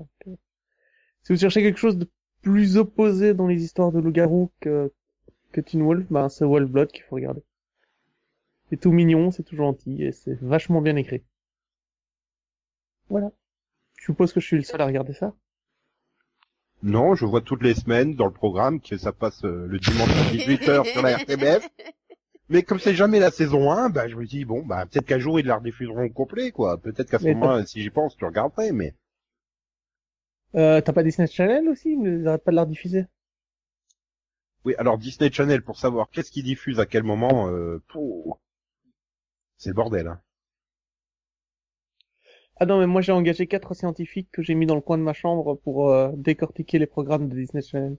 Euh, 0.01 0.05
si 1.23 1.33
vous 1.33 1.39
cherchez 1.39 1.63
quelque 1.63 1.79
chose 1.79 1.97
de 1.97 2.11
plus 2.43 2.77
opposé 2.77 3.33
dans 3.35 3.47
les 3.47 3.63
histoires 3.63 3.93
de 3.93 4.01
loup-garou 4.01 4.51
que, 4.61 4.93
que 5.53 5.61
Teen 5.61 5.83
Wolf, 5.83 6.07
ben 6.11 6.29
c'est 6.29 6.45
Wolf 6.45 6.71
Blood 6.71 6.91
qu'il 6.91 7.05
faut 7.05 7.17
regarder. 7.17 7.43
C'est 8.71 8.81
tout 8.81 8.93
mignon, 8.93 9.31
c'est 9.31 9.43
tout 9.43 9.57
gentil 9.57 10.03
et 10.03 10.13
c'est 10.13 10.39
vachement 10.41 10.81
bien 10.81 10.97
écrit. 10.97 11.23
Voilà. 13.11 13.31
Je 13.99 14.05
suppose 14.07 14.33
que 14.33 14.41
je 14.41 14.47
suis 14.47 14.57
le 14.57 14.63
seul 14.63 14.81
à 14.81 14.87
regarder 14.87 15.13
ça. 15.13 15.35
Non, 16.83 17.15
je 17.15 17.27
vois 17.27 17.43
toutes 17.43 17.63
les 17.63 17.75
semaines 17.75 18.15
dans 18.15 18.25
le 18.25 18.33
programme 18.33 18.81
que 18.81 18.97
ça 18.97 19.13
passe 19.13 19.45
euh, 19.45 19.67
le 19.67 19.79
dimanche 19.79 20.09
à 20.09 20.33
18h 20.33 20.91
sur 20.91 21.03
la 21.03 21.19
RTBF. 21.19 21.69
Mais 22.49 22.63
comme 22.63 22.81
c'est 22.81 22.95
jamais 22.95 23.21
la 23.21 23.31
saison 23.31 23.71
1, 23.71 23.91
bah, 23.91 24.09
je 24.09 24.17
me 24.17 24.25
dis, 24.25 24.45
bon, 24.45 24.65
bah, 24.65 24.87
peut-être 24.87 25.07
qu'un 25.07 25.19
jour 25.19 25.39
ils 25.39 25.47
la 25.47 25.57
rediffuseront 25.57 26.07
au 26.07 26.11
complet, 26.11 26.51
quoi. 26.51 26.79
Peut-être 26.79 27.11
qu'à 27.11 27.19
ce 27.19 27.25
Mais 27.25 27.35
moment-là, 27.35 27.67
si 27.67 27.83
j'y 27.83 27.91
pense, 27.91 28.17
tu 28.17 28.25
regarderais, 28.25 28.73
mais. 28.73 28.95
Euh, 30.57 30.81
t'as 30.81 30.93
pas 30.93 31.05
Disney 31.05 31.29
Channel 31.29 31.69
aussi 31.69 31.93
Ils 31.93 32.27
arrêtent 32.27 32.43
pas 32.43 32.51
de 32.51 32.57
la 32.57 32.63
rediffuser? 32.63 33.07
Oui, 34.65 34.75
alors 34.79 34.99
Disney 34.99 35.31
Channel, 35.31 35.63
pour 35.63 35.79
savoir 35.79 36.11
qu'est-ce 36.11 36.33
qu'ils 36.33 36.45
diffusent 36.45 36.81
à 36.81 36.87
quel 36.87 37.03
moment, 37.03 37.49
euh, 37.49 37.83
pour... 37.89 38.41
C'est 39.59 39.71
le 39.71 39.75
bordel. 39.75 40.09
Hein. 40.09 40.21
Ah 42.63 42.67
non, 42.67 42.79
mais 42.79 42.87
moi 42.87 43.01
j'ai 43.01 43.13
engagé 43.13 43.47
quatre 43.47 43.73
scientifiques 43.73 44.29
que 44.31 44.43
j'ai 44.43 44.55
mis 44.55 44.67
dans 44.67 44.75
le 44.75 44.83
coin 44.83 44.99
de 44.99 45.03
ma 45.03 45.15
chambre 45.15 45.55
pour 45.55 45.91
euh, 45.91 46.13
décortiquer 46.15 46.79
les 46.79 46.87
programmes 46.87 47.27
de 47.31 47.35
Disney 47.35 47.63
Channel. 47.63 47.97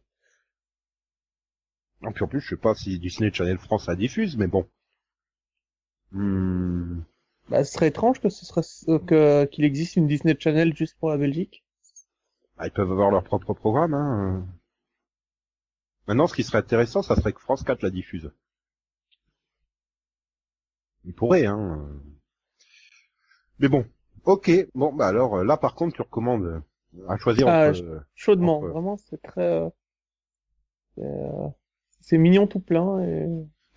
Et 2.04 2.12
puis 2.12 2.24
en 2.24 2.28
plus, 2.28 2.42
je 2.42 2.50
sais 2.50 2.58
pas 2.58 2.76
si 2.76 3.00
Disney 3.00 3.34
Channel 3.34 3.58
France 3.58 3.88
la 3.88 3.96
diffuse, 3.96 4.38
mais 4.38 4.46
bon. 4.46 4.70
Hmm. 6.12 7.02
Bah, 7.50 7.64
ce 7.64 7.74
serait 7.74 7.88
étrange 7.88 8.22
que 8.22 8.30
ce 8.30 8.46
serait 8.46 8.62
euh, 8.88 9.00
que 9.00 9.46
qu'il 9.46 9.66
existe 9.66 9.96
une 9.96 10.08
Disney 10.08 10.36
Channel 10.40 10.76
juste 10.76 10.96
pour 11.00 11.10
la 11.10 11.18
Belgique. 11.18 11.64
Ah, 12.60 12.68
ils 12.68 12.72
peuvent 12.72 12.92
avoir 12.92 13.10
leur 13.10 13.24
propre 13.24 13.56
programme. 13.56 13.96
Hein. 13.96 14.48
Maintenant, 16.08 16.28
ce 16.28 16.36
qui 16.36 16.44
serait 16.44 16.60
intéressant, 16.60 17.02
ça 17.02 17.16
serait 17.16 17.34
que 17.34 17.42
France 17.42 17.64
4 17.64 17.82
la 17.82 17.90
diffuse. 17.90 18.32
Ils 21.04 21.16
pourraient, 21.16 21.48
hein. 21.48 21.90
Mais 23.58 23.68
bon, 23.68 23.88
ok. 24.26 24.52
Bon, 24.76 24.94
bah 24.94 25.08
alors 25.08 25.38
euh, 25.38 25.44
là, 25.44 25.58
par 25.58 25.76
contre, 25.76 25.96
tu 25.96 26.02
recommandes 26.02 26.46
euh, 26.46 26.60
à 27.08 27.18
choisir 27.18 27.48
Ah, 27.48 27.68
entre. 27.68 27.70
euh, 27.74 28.00
Chaudement, 28.16 28.62
Entre- 28.62 28.68
vraiment, 28.72 28.98
c'est 28.98 29.22
très. 29.22 29.42
euh, 29.42 29.70
c'est, 30.96 31.04
c'est 32.02 32.18
mignon 32.18 32.48
tout 32.48 32.60
plein. 32.60 33.00
Et... 33.04 33.28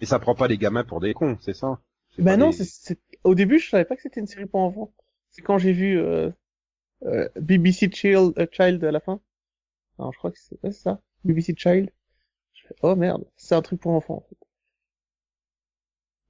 Et 0.01 0.07
ça 0.07 0.21
prend 0.21 0.37
pas 0.37 0.47
les 0.47 0.57
gamins 0.57 0.85
pour 0.85 1.01
des 1.01 1.15
cons, 1.15 1.37
c'est 1.41 1.53
ça? 1.55 1.81
Bah 2.19 2.33
pas 2.33 2.37
non, 2.37 2.53
c'est, 2.53 2.99
au 3.25 3.35
début 3.35 3.59
je 3.59 3.69
savais 3.71 3.85
pas 3.85 3.97
que 3.97 4.03
c'était 4.03 4.21
une 4.21 4.27
série 4.27 4.47
pour 4.47 4.61
enfants. 4.61 4.93
C'est 5.31 5.43
quand 5.43 5.59
j'ai 5.59 5.73
vu 5.73 5.99
euh, 5.99 6.31
euh, 7.05 7.29
BBC 7.41 7.91
Child, 7.93 8.35
Child 8.53 8.85
à 8.85 8.93
la 8.93 9.01
fin. 9.01 9.21
Alors 9.99 10.13
je 10.13 10.19
crois 10.19 10.33
que 10.33 10.39
c'est, 10.41 10.59
ouais, 10.65 10.73
ça, 10.73 11.01
BBC 11.25 11.55
Child. 11.57 11.91
Je 12.55 12.69
fais, 12.69 12.77
oh 12.83 12.97
merde, 12.97 13.25
c'est 13.37 13.55
un 13.57 13.63
truc 13.63 13.81
pour 13.81 13.93
enfants. 13.93 14.19
en 14.19 14.29
fait. 14.29 14.44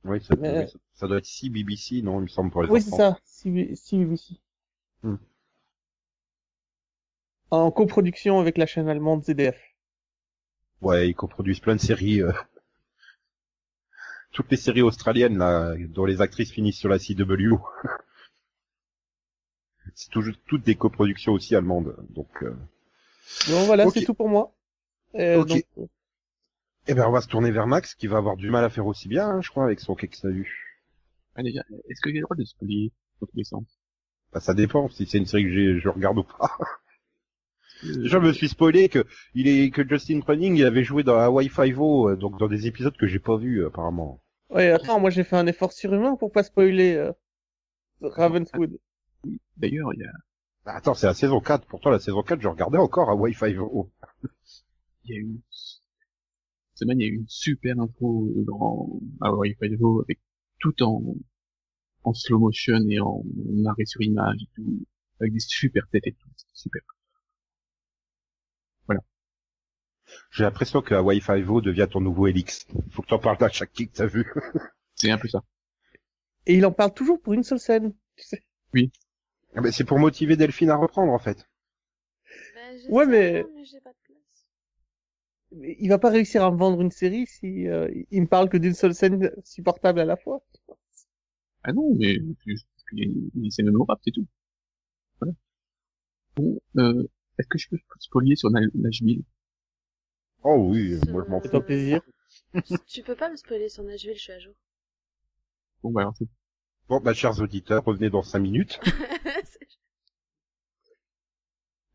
Oui, 0.04 0.22
ça, 0.22 0.34
oui, 0.38 0.68
ça- 0.68 0.78
ça 0.94 1.08
doit 1.08 1.18
être 1.18 1.26
si 1.26 1.50
BBC, 1.50 2.02
non, 2.02 2.20
il 2.20 2.24
me 2.24 2.28
semble 2.28 2.50
pour 2.50 2.62
les 2.62 2.68
Oui, 2.68 2.82
c'est 2.82 2.90
ça, 2.90 3.18
si, 3.24 3.74
si 3.74 3.98
BBC. 3.98 4.34
Hmm. 5.02 5.16
En 7.50 7.70
coproduction 7.70 8.40
avec 8.40 8.58
la 8.58 8.66
chaîne 8.66 8.88
allemande 8.88 9.24
ZDF. 9.24 9.56
Ouais, 10.82 11.08
ils 11.08 11.14
coproduisent 11.14 11.60
plein 11.60 11.76
de 11.76 11.80
séries. 11.80 12.20
euh. 12.20 12.32
Toutes 14.32 14.50
les 14.50 14.56
séries 14.56 14.82
australiennes 14.82 15.38
là, 15.38 15.74
dont 15.88 16.04
les 16.04 16.20
actrices 16.20 16.50
finissent 16.50 16.78
sur 16.78 16.88
la 16.88 16.98
CW. 16.98 17.54
c'est 19.94 20.10
toujours 20.10 20.34
toutes 20.46 20.64
des 20.64 20.74
coproductions 20.74 21.32
aussi 21.32 21.54
allemandes. 21.54 21.96
Donc, 22.10 22.42
euh... 22.42 22.54
Bon 23.48 23.64
voilà, 23.64 23.88
c'est 23.90 24.04
tout 24.04 24.14
pour 24.14 24.28
moi. 24.28 24.52
Donc, 25.14 25.50
euh, 25.78 25.86
eh 26.86 26.94
ben, 26.94 27.06
on 27.06 27.12
va 27.12 27.20
se 27.20 27.28
tourner 27.28 27.50
vers 27.50 27.66
Max, 27.66 27.94
qui 27.94 28.06
va 28.06 28.18
avoir 28.18 28.36
du 28.36 28.50
mal 28.50 28.64
à 28.64 28.70
faire 28.70 28.86
aussi 28.86 29.08
bien, 29.08 29.28
hein, 29.28 29.40
je 29.40 29.50
crois, 29.50 29.64
avec 29.64 29.80
son 29.80 29.94
vu. 29.94 30.80
Ah, 31.34 31.42
déjà, 31.42 31.62
est-ce 31.88 32.00
que 32.00 32.10
j'ai 32.10 32.16
le 32.18 32.22
droit 32.22 32.36
de 32.36 32.44
spoiler 32.44 32.92
dans 33.20 33.26
tous 33.26 33.36
les 33.36 33.44
sens 33.44 33.64
Bah, 34.32 34.40
ça 34.40 34.54
dépend 34.54 34.88
si 34.88 35.06
c'est 35.06 35.18
une 35.18 35.26
série 35.26 35.44
que 35.44 35.50
j'ai- 35.52 35.80
je 35.80 35.88
regarde 35.88 36.18
ou 36.18 36.24
pas. 36.24 36.50
Euh, 37.84 37.92
Déjà, 38.02 38.18
je 38.20 38.26
me 38.26 38.32
suis 38.32 38.48
spoilé 38.48 38.88
que 38.88 39.04
il 39.34 39.48
est 39.48 39.70
que 39.70 39.86
Justin 39.86 40.20
Cronin, 40.20 40.54
il 40.54 40.64
avait 40.64 40.84
joué 40.84 41.02
dans 41.02 41.18
Hawaii 41.18 41.48
Five-O, 41.48 42.10
euh, 42.10 42.16
donc 42.16 42.38
dans 42.38 42.48
des 42.48 42.66
épisodes 42.66 42.96
que 42.96 43.06
j'ai 43.06 43.18
pas 43.18 43.36
vus 43.36 43.62
euh, 43.62 43.66
apparemment. 43.66 44.22
Ouais, 44.48 44.70
attends, 44.70 45.00
moi 45.00 45.10
j'ai 45.10 45.24
fait 45.24 45.36
un 45.36 45.46
effort 45.46 45.72
surhumain 45.72 46.16
pour 46.16 46.30
pas 46.32 46.44
spoiler 46.44 46.94
euh, 46.94 47.12
Ravenswood. 48.00 48.78
D'ailleurs, 49.56 49.92
il 49.94 50.00
y 50.00 50.04
a, 50.04 50.12
Bah, 50.64 50.74
attends, 50.76 50.94
c'est 50.94 51.06
la 51.06 51.14
saison 51.14 51.40
4. 51.40 51.66
Pourtant, 51.66 51.90
la 51.90 51.98
saison 51.98 52.22
4, 52.22 52.40
je 52.40 52.48
regardais 52.48 52.78
encore 52.78 53.10
Hawaii 53.10 53.34
Five-O. 53.34 53.90
il 55.04 55.10
y 55.10 55.18
a 55.18 55.20
eu 55.20 55.40
cette 56.74 56.80
semaine, 56.88 57.00
il 57.00 57.04
y 57.06 57.06
a 57.06 57.12
eu 57.12 57.16
une 57.16 57.28
super 57.28 57.78
info 57.80 58.32
dans 58.46 59.00
Hawaii 59.20 59.54
Five-O 59.60 60.02
avec 60.02 60.18
tout 60.58 60.82
en 60.82 61.14
en 62.06 62.12
slow 62.12 62.38
motion 62.38 62.86
et 62.90 63.00
en, 63.00 63.24
en 63.48 63.64
arrêt 63.64 63.86
sur 63.86 64.02
image 64.02 64.42
et 64.42 64.48
tout, 64.54 64.84
avec 65.20 65.32
des 65.32 65.40
super 65.40 65.88
têtes 65.88 66.06
et 66.06 66.12
tout, 66.12 66.28
c'était 66.36 66.50
super. 66.54 66.82
J'ai 70.30 70.44
l'impression 70.44 70.82
que 70.82 70.94
Hawaii 70.94 71.20
Five-O 71.20 71.60
devient 71.62 71.88
ton 71.90 72.00
nouveau 72.00 72.26
Elix. 72.26 72.66
Faut 72.90 73.02
que 73.02 73.08
t'en 73.08 73.18
parles 73.18 73.42
à 73.42 73.48
chaque 73.48 73.72
kick 73.72 73.90
que 73.92 73.96
t'as 73.96 74.06
vu. 74.06 74.30
C'est 74.96 75.10
un 75.10 75.18
peu 75.18 75.28
ça. 75.28 75.42
Et 76.46 76.56
il 76.56 76.66
en 76.66 76.72
parle 76.72 76.92
toujours 76.92 77.20
pour 77.20 77.32
une 77.32 77.42
seule 77.42 77.58
scène. 77.58 77.94
Tu 78.16 78.24
sais. 78.26 78.42
Ah, 79.56 79.60
mais 79.62 79.72
c'est 79.72 79.84
pour 79.84 79.98
motiver 79.98 80.36
Delphine 80.36 80.70
à 80.70 80.76
reprendre, 80.76 81.10
en 81.12 81.18
fait. 81.18 81.48
Je 82.26 82.90
Ouais, 82.90 83.04
sais 83.04 83.10
mais- 83.10 83.42
pas, 83.44 83.48
mais 83.54 83.64
j'ai 83.64 83.80
pas 83.80 83.90
de 83.92 83.96
place. 84.04 84.46
Mais 85.43 85.43
Il 85.62 85.88
va 85.88 85.98
pas 85.98 86.10
réussir 86.10 86.42
à 86.44 86.50
me 86.50 86.56
vendre 86.56 86.80
une 86.80 86.90
série 86.90 87.26
si 87.26 87.68
euh, 87.68 87.88
il 88.10 88.22
me 88.22 88.26
parle 88.26 88.48
que 88.48 88.56
d'une 88.56 88.74
seule 88.74 88.94
scène 88.94 89.30
supportable 89.44 90.00
à 90.00 90.04
la 90.04 90.16
fois. 90.16 90.42
Ah 91.62 91.72
non, 91.72 91.94
mais 91.94 92.18
qu'il 92.42 92.98
y 92.98 93.02
a 93.02 93.04
une, 93.34 93.50
scène 93.50 93.66
mémorable, 93.66 94.00
c'est 94.04 94.10
tout. 94.10 94.26
Voilà. 95.20 95.32
Bon, 96.36 96.60
euh, 96.78 97.06
est-ce 97.38 97.48
que 97.48 97.58
je 97.58 97.68
peux 97.68 97.78
spoiler 98.00 98.36
sur 98.36 98.50
Na- 98.50 98.60
Nashville? 98.74 99.22
Oh 100.42 100.66
oui, 100.70 100.98
moi 101.08 101.22
je 101.24 101.30
m'en 101.30 101.40
C'est 101.40 101.50
fous. 101.50 101.56
un 101.56 101.60
plaisir. 101.60 102.00
Tu 102.86 103.02
peux 103.02 103.14
pas 103.14 103.30
me 103.30 103.36
spoiler 103.36 103.68
sur 103.68 103.84
Nashville, 103.84 104.16
je 104.16 104.20
suis 104.22 104.32
à 104.32 104.38
jour. 104.40 104.54
Bon, 105.82 105.92
bah 105.92 106.00
alors 106.02 106.14
c'est 106.18 106.26
Bon, 106.88 107.00
bah, 107.00 107.14
chers 107.14 107.40
auditeurs, 107.40 107.82
revenez 107.84 108.10
dans 108.10 108.22
5 108.22 108.40
minutes. 108.40 108.78
C'est- 109.44 109.58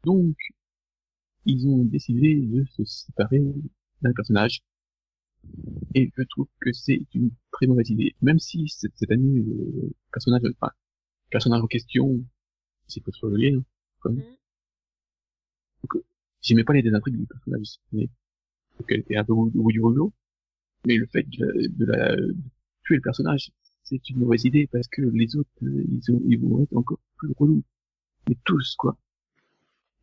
Donc, 0.03 0.35
ils 1.49 1.67
ont 1.67 1.83
décidé 1.83 2.35
de 2.35 2.63
se 2.65 2.83
séparer 2.85 3.41
d'un 4.01 4.13
personnage. 4.13 4.61
Et 5.95 6.11
je 6.15 6.23
trouve 6.23 6.47
que 6.59 6.71
c'est 6.73 7.01
une 7.13 7.31
très 7.51 7.65
mauvaise 7.67 7.89
idée. 7.89 8.13
Même 8.21 8.39
si 8.39 8.67
cette, 8.67 8.91
cette 8.95 9.11
année, 9.11 9.41
le 9.41 9.91
personnage, 10.11 10.41
enfin, 10.59 10.71
le 11.27 11.29
personnage 11.31 11.61
en 11.61 11.67
question, 11.67 12.23
c'est 12.87 13.03
pas 13.03 13.11
trop 13.11 13.29
lié, 13.29 13.53
hein, 13.57 13.63
quand 14.01 14.11
même. 14.11 14.25
Donc, 15.83 15.95
euh, 15.95 16.03
j'aimais 16.41 16.63
pas 16.63 16.73
les 16.73 16.87
intrigues 16.93 17.17
du 17.17 17.25
personnage, 17.25 17.77
mais 17.91 18.09
qu'elle 18.87 18.99
était 19.01 19.17
un 19.17 19.23
peu 19.23 19.33
au 19.33 19.45
bout 19.49 19.71
du 19.71 19.81
rouleau. 19.81 20.13
Mais 20.85 20.95
le 20.97 21.05
fait 21.07 21.23
de, 21.23 21.45
la- 21.45 21.67
de, 21.67 21.85
la, 21.85 22.15
de 22.15 22.35
tuer 22.83 22.95
le 22.95 23.01
personnage, 23.01 23.51
c'est 23.83 24.09
une 24.09 24.17
mauvaise 24.19 24.45
idée 24.45 24.67
parce 24.71 24.87
que 24.87 25.01
les 25.01 25.35
autres, 25.35 25.49
ils, 25.61 26.11
ont, 26.11 26.21
ils 26.27 26.39
vont 26.39 26.63
être 26.63 26.75
encore 26.75 26.99
plus 27.17 27.33
relous. 27.37 27.63
Mais 28.27 28.35
tous, 28.45 28.75
quoi. 28.77 28.97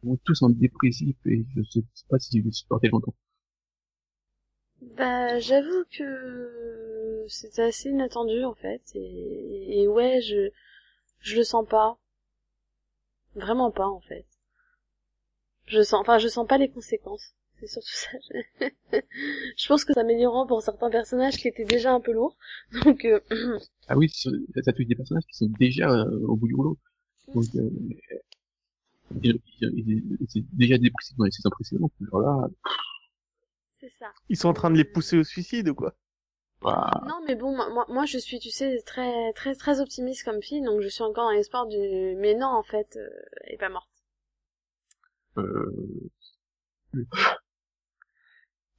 Vont 0.02 0.18
tous 0.24 0.42
en 0.42 0.50
dépressif 0.50 1.16
et 1.26 1.44
je 1.54 1.62
sais 1.62 1.82
pas 2.08 2.18
si 2.18 2.38
je 2.38 2.44
vais 2.44 2.52
supporter 2.52 2.88
longtemps. 2.88 3.14
Bah, 4.96 5.38
j'avoue 5.38 5.84
que 5.90 7.24
c'était 7.28 7.62
assez 7.62 7.88
inattendu 7.88 8.44
en 8.44 8.54
fait, 8.54 8.82
et, 8.94 9.82
et 9.82 9.88
ouais, 9.88 10.20
je 10.20 10.50
je 11.20 11.36
le 11.36 11.44
sens 11.44 11.66
pas, 11.66 11.98
vraiment 13.34 13.70
pas 13.70 13.88
en 13.88 14.00
fait. 14.00 14.26
Je 15.66 15.82
sens, 15.82 16.00
enfin, 16.00 16.18
je 16.18 16.28
sens 16.28 16.46
pas 16.46 16.58
les 16.58 16.68
conséquences. 16.70 17.34
C'est 17.58 17.66
surtout 17.66 17.88
ça. 17.88 18.10
je 19.56 19.68
pense 19.68 19.84
que 19.84 19.94
ça 19.94 20.00
améliorera 20.02 20.46
pour 20.46 20.62
certains 20.62 20.90
personnages 20.90 21.38
qui 21.38 21.48
étaient 21.48 21.64
déjà 21.64 21.92
un 21.92 22.00
peu 22.00 22.12
lourds. 22.12 22.36
Donc, 22.84 23.04
euh, 23.04 23.20
Ah 23.88 23.96
oui, 23.96 24.08
ça 24.10 24.72
touche 24.72 24.86
des 24.86 24.94
personnages 24.94 25.24
qui 25.24 25.36
sont 25.36 25.50
déjà 25.58 25.88
euh, 25.90 26.20
au 26.26 26.36
bout 26.36 26.46
du 26.48 26.54
rouleau. 26.54 26.78
Donc, 27.34 27.46
euh, 27.56 27.70
ils- 29.22 29.40
ils 29.62 30.14
étaient 30.22 30.46
déjà 30.52 30.78
dépressifs 30.78 31.16
dans 31.16 31.24
les 31.24 31.30
saisons 31.30 31.50
précédentes. 31.50 31.92
Là, 32.00 32.48
c'est 33.80 33.90
ça. 33.90 34.12
Ils 34.28 34.36
sont 34.36 34.48
en 34.48 34.54
train 34.54 34.70
de 34.70 34.76
les 34.76 34.84
pousser 34.84 35.18
au 35.18 35.24
suicide 35.24 35.68
ou 35.68 35.74
quoi? 35.74 35.94
Bah, 36.62 36.90
Non, 37.06 37.20
mais 37.26 37.34
bon, 37.36 37.54
moi, 37.54 37.68
moi, 37.68 37.84
moi, 37.88 38.06
je 38.06 38.16
suis, 38.18 38.38
tu 38.38 38.50
sais, 38.50 38.80
très, 38.86 39.32
très, 39.34 39.54
très 39.54 39.80
optimiste 39.80 40.24
comme 40.24 40.42
fille, 40.42 40.62
donc 40.62 40.80
je 40.80 40.88
suis 40.88 41.02
encore 41.04 41.24
dans 41.28 41.32
l'espoir 41.36 41.66
du. 41.66 41.76
Mais 42.16 42.34
non, 42.34 42.46
en 42.48 42.62
fait, 42.62 42.96
euh, 42.96 43.08
elle 43.44 43.54
est 43.54 43.58
pas 43.58 43.68
morte. 43.68 43.90
euh, 45.36 46.10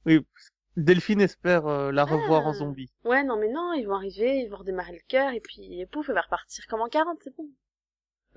Oui. 0.06 0.20
Delphine 0.76 1.20
espère 1.20 1.66
euh, 1.66 1.90
la 1.92 2.04
revoir 2.04 2.42
Ah. 2.46 2.50
en 2.50 2.52
zombie. 2.54 2.90
Ouais, 3.04 3.24
non, 3.24 3.36
mais 3.36 3.48
non, 3.50 3.72
ils 3.72 3.84
vont 3.84 3.94
arriver, 3.94 4.40
ils 4.40 4.48
vont 4.48 4.58
redémarrer 4.58 4.92
le 4.92 5.00
cœur, 5.08 5.32
et 5.32 5.40
puis 5.40 5.84
pouf, 5.90 6.08
elle 6.08 6.14
va 6.14 6.20
repartir 6.22 6.66
comme 6.68 6.80
en 6.80 6.88
40, 6.88 7.18
c'est 7.22 7.34
bon. 7.36 7.48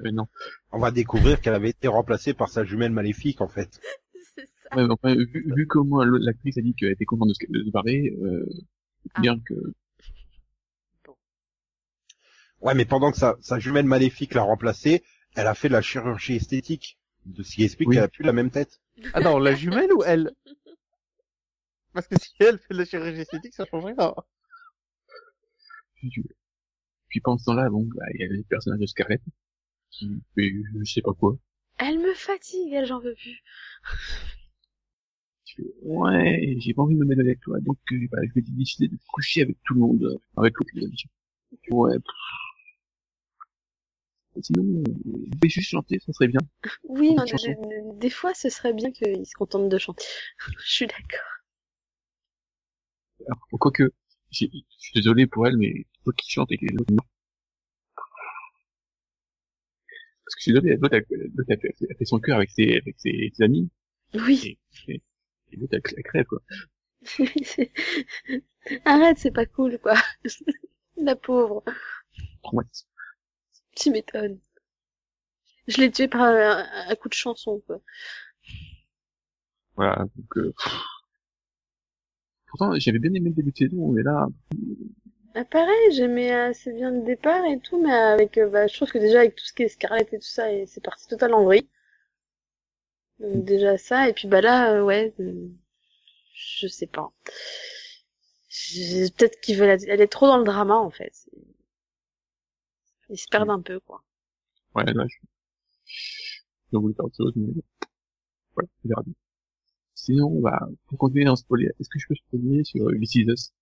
Euh, 0.06 0.12
non. 0.12 0.28
On 0.72 0.80
va 0.80 0.92
découvrir 0.92 1.42
qu'elle 1.42 1.54
avait 1.56 1.70
été 1.70 1.88
remplacée 1.88 2.34
par 2.34 2.50
sa 2.50 2.64
jumelle 2.64 2.92
maléfique, 2.92 3.42
en 3.42 3.48
fait. 3.48 3.80
c'est 4.36 4.48
ça. 4.64 4.76
Ouais, 4.78 4.86
mais 4.88 4.94
enfin, 4.94 5.16
vu, 5.16 5.46
vu 5.56 5.68
comment 5.68 6.04
l'actrice 6.04 6.58
a 6.58 6.62
dit 6.62 6.74
qu'elle 6.74 6.92
était 6.92 7.06
contente 7.06 7.30
de 7.30 7.34
se, 7.34 7.46
de 7.50 7.64
se 7.66 7.70
barrer, 7.72 8.16
euh, 8.22 8.46
Ah. 9.16 9.22
dire 9.22 9.36
que 9.46 9.54
Ouais, 12.62 12.76
mais 12.76 12.86
pendant 12.86 13.12
que 13.12 13.18
sa, 13.18 13.38
sa 13.42 13.58
jumelle 13.60 13.86
maléfique 13.86 14.34
l'a 14.36 14.44
remplacée, 14.44 15.04
elle 15.36 15.48
a 15.48 15.56
fait 15.56 15.68
de 15.68 15.74
la 15.74 15.82
chirurgie 15.82 16.36
esthétique. 16.36 16.98
De 17.26 17.44
ce 17.44 17.56
qui 17.56 17.64
explique 17.64 17.90
Oui. 17.90 17.96
qu'elle 17.96 18.04
a 18.04 18.08
plus 18.08 18.24
la 18.24 18.34
même 18.34 18.50
tête. 18.52 18.82
Ah 19.14 19.20
non, 19.22 19.38
la 19.40 19.54
jumelle 19.56 19.92
ou 19.94 20.04
elle? 20.04 20.32
Parce 21.94 22.08
que 22.08 22.16
si 22.20 22.32
elle 22.40 22.58
fait 22.60 22.74
de 22.74 22.80
la 22.80 22.86
chirurgie 22.86 23.22
esthétique, 23.22 23.54
ça 23.54 23.66
change 23.66 23.86
rien. 23.86 23.96
puis, 25.96 26.12
puis 27.10 27.20
pendant 27.22 27.38
ce 27.38 27.46
temps-là, 27.46 27.70
bon, 27.70 27.88
bah, 27.96 28.06
il 28.14 28.22
y 28.22 28.24
a 28.24 28.28
le 28.28 28.44
personnage 28.44 28.80
de 28.80 28.86
Scarlett 28.86 29.22
qui 29.92 30.22
fait 30.36 30.52
je 30.52 30.84
sais 30.84 31.02
pas 31.02 31.14
quoi. 31.14 31.38
Elle 31.78 32.00
me 32.00 32.14
fatigue, 32.14 32.74
elle, 32.74 32.86
j'en 32.86 33.00
veux 33.00 33.16
plus. 33.16 33.44
Tu 35.46 35.56
fais, 35.62 35.74
ouais, 35.84 36.56
j'ai 36.60 36.74
pas 36.74 36.84
envie 36.84 36.96
de 36.96 37.00
me 37.00 37.06
mettre 37.06 37.22
avec 37.22 37.40
toi, 37.42 37.60
donc 37.60 37.78
euh, 37.92 38.08
bah, 38.12 38.20
je 38.24 38.34
vais 38.34 38.42
décider 38.42 38.88
de 38.88 38.98
coucher 39.12 39.42
avec 39.42 39.58
tout 39.64 39.74
le 39.74 39.80
monde, 39.82 40.04
euh, 40.04 40.18
avec 40.38 40.54
l'autre, 40.58 40.72
dit. 40.74 41.06
Ouais. 41.70 41.98
pff. 41.98 42.42
Sinon, 44.42 44.64
vous 44.64 45.28
pouvez 45.32 45.50
juste 45.50 45.70
chanter, 45.70 46.00
ça 46.00 46.14
serait 46.14 46.30
bien. 46.30 46.40
Oui, 46.84 47.14
non, 47.14 47.26
chanson. 47.26 47.54
des, 48.00 48.10
fois, 48.10 48.34
ce 48.34 48.50
serait 48.50 48.74
bien 48.74 48.92
qu'ils 48.92 49.26
se 49.26 49.34
contentent 49.34 49.68
de 49.68 49.78
chanter. 49.78 50.06
Je 50.66 50.72
suis 50.72 50.88
d'accord. 50.88 51.20
Alors, 53.28 53.48
quoique, 53.60 53.92
je 54.32 54.48
suis 54.78 54.94
désolé 54.96 55.28
pour 55.28 55.46
elle, 55.48 55.58
mais 55.58 55.86
faut 56.06 56.12
qu'il 56.12 56.32
chante 56.32 56.52
et 56.52 56.58
que 56.58 56.66
l'autre 56.74 56.94
non. 56.94 57.04
Parce 60.34 60.46
que 60.46 60.52
désolé, 60.52 60.78
l'autre 60.78 60.96
a, 60.96 61.58
fait, 61.98 62.06
son 62.06 62.20
cœur 62.20 62.38
avec 62.38 62.52
ses, 62.52 62.78
avec 62.78 62.96
ses, 63.00 63.32
ses 63.36 63.44
amis, 63.44 63.70
Oui. 64.14 64.58
et, 64.88 64.94
et, 64.94 65.02
et 65.52 65.58
l'autre 65.58 65.76
a, 65.76 65.78
a 65.78 66.02
crève, 66.04 66.26
quoi. 66.26 66.42
Arrête, 68.86 69.18
c'est 69.18 69.32
pas 69.32 69.46
cool, 69.46 69.78
quoi. 69.80 69.96
La 70.98 71.16
pauvre. 71.16 71.64
Traumatisme. 72.44 72.88
Tu 73.76 73.90
m'étonnes. 73.92 74.40
Je 75.68 75.78
l'ai 75.78 75.92
tué 75.92 76.08
par 76.08 76.22
un, 76.22 76.66
un 76.90 76.96
coup 76.96 77.10
de 77.10 77.14
chanson, 77.14 77.62
quoi. 77.66 77.82
Voilà, 79.76 80.06
donc, 80.16 80.38
euh. 80.38 80.54
Pourtant, 82.48 82.74
j'avais 82.78 83.00
bien 83.00 83.14
aimé 83.14 83.30
le 83.30 83.36
début 83.36 83.52
de 83.52 83.58
saison, 83.58 83.92
mais 83.92 84.04
là, 84.04 84.28
Ah, 85.36 85.44
pareil, 85.44 85.92
j'aimais 85.92 86.32
assez 86.32 86.72
bien 86.72 86.90
le 86.92 87.02
départ 87.04 87.44
et 87.46 87.60
tout, 87.60 87.82
mais 87.82 87.92
avec, 87.92 88.38
euh, 88.38 88.50
bah, 88.50 88.68
je 88.68 88.76
trouve 88.76 88.92
que 88.92 88.98
déjà 88.98 89.20
avec 89.20 89.36
tout 89.36 89.44
ce 89.46 89.52
qui 89.54 89.64
est 89.64 89.68
Scarlett 89.68 90.12
et 90.14 90.20
tout 90.20 90.26
ça, 90.26 90.52
et 90.54 90.66
c'est 90.66 90.82
parti 90.82 91.08
total 91.08 91.34
en 91.34 91.44
vrille. 91.44 91.68
Donc, 93.20 93.46
déjà 93.46 93.78
ça, 93.78 94.10
et 94.10 94.14
puis 94.14 94.28
bah 94.28 94.42
là, 94.42 94.74
euh, 94.74 94.84
ouais, 94.84 95.14
euh, 95.22 95.48
je 96.34 96.68
sais 96.68 96.88
pas. 96.88 97.12
Peut-être 99.18 99.42
qu'ils 99.42 99.58
veulent 99.58 99.70
aller 99.90 100.08
trop 100.08 100.28
dans 100.28 100.38
le 100.38 100.44
drama, 100.44 100.76
en 100.76 100.90
fait. 100.92 101.14
Ils 103.10 103.18
se 103.20 103.28
perdent 103.30 103.52
un 103.52 103.62
peu, 103.62 103.80
quoi. 103.80 104.04
ouais, 104.76 104.84
là, 104.94 105.06
je, 105.08 105.18
je 106.72 106.78
voulais 106.78 106.94
faire 106.96 107.06
autre 107.06 107.16
chose, 107.18 107.34
mais 107.36 107.54
voilà, 108.54 108.70
verra 108.86 109.04
bien. 109.04 109.14
Sinon, 109.96 110.42
bah, 110.42 110.68
pour 110.88 110.98
continuer 111.00 111.26
dans 111.26 111.36
spoiler, 111.38 111.72
est-ce 111.80 111.90
que 111.90 112.00
je 112.00 112.08
peux 112.08 112.16
spoiler 112.16 112.64
sur 112.64 112.88
euh, 112.88 112.98
This 113.00 113.16
Is 113.16 113.26
Us? 113.30 113.54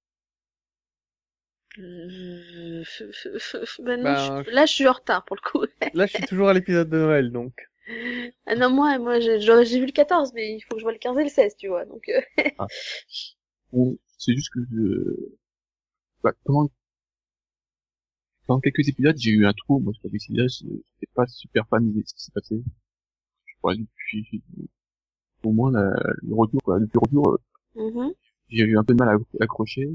Euh, 1.78 2.84
non, 3.80 4.04
Ben, 4.04 4.44
je- 4.44 4.52
là, 4.52 4.66
je 4.66 4.74
suis 4.74 4.88
en 4.88 4.94
retard, 4.94 5.24
pour 5.26 5.36
le 5.36 5.42
coup. 5.42 5.66
Là, 5.94 6.06
je 6.08 6.14
suis 6.14 6.26
toujours 6.26 6.50
à 6.50 6.54
l'épisode 6.54 6.90
de 6.90 6.98
Noël, 6.98 7.32
donc. 7.32 7.54
Ah 8.46 8.56
non, 8.56 8.70
moi, 8.70 8.98
moi, 9.00 9.20
j'ai 9.20 9.80
vu 9.80 9.86
le 9.86 9.92
14, 9.92 10.34
mais 10.34 10.56
il 10.56 10.62
faut 10.62 10.76
que 10.76 10.80
je 10.80 10.84
vois 10.84 10.92
le 10.92 11.00
15 11.00 11.18
et 11.18 11.24
le 11.24 11.30
16, 11.30 11.56
tu 11.58 11.68
vois, 11.68 11.86
donc, 11.86 12.10
euh, 12.10 12.22
Bon, 13.72 13.98
c'est 14.18 14.36
juste 14.36 14.50
que 14.52 14.60
je... 14.72 15.16
Bah, 16.24 16.32
pendant... 16.46 16.70
pendant 18.46 18.60
quelques 18.60 18.88
épisodes, 18.88 19.16
j'ai 19.18 19.32
eu 19.32 19.46
un 19.46 19.54
trou, 19.54 19.80
moi, 19.80 19.94
sur 19.94 20.10
Us, 20.14 20.64
j'étais 20.64 21.12
pas 21.14 21.26
super 21.28 21.66
fan 21.68 21.92
de 21.94 22.02
ce 22.06 22.14
qui 22.14 22.24
s'est 22.24 22.32
passé. 22.34 22.62
Je 23.46 23.54
crois, 23.60 23.76
depuis, 23.76 24.44
au 25.44 25.52
moins, 25.52 25.72
la- 25.72 25.94
le 26.24 26.36
retour, 26.36 26.62
quoi, 26.64 26.80
depuis 26.80 26.96
le 26.96 27.00
retour, 27.00 27.34
euh, 27.34 27.90
mhm. 27.90 28.14
j'ai 28.50 28.64
eu 28.64 28.78
un 28.78 28.84
peu 28.84 28.94
de 28.94 29.00
mal 29.04 29.18
à 29.18 29.44
accrocher. 29.44 29.90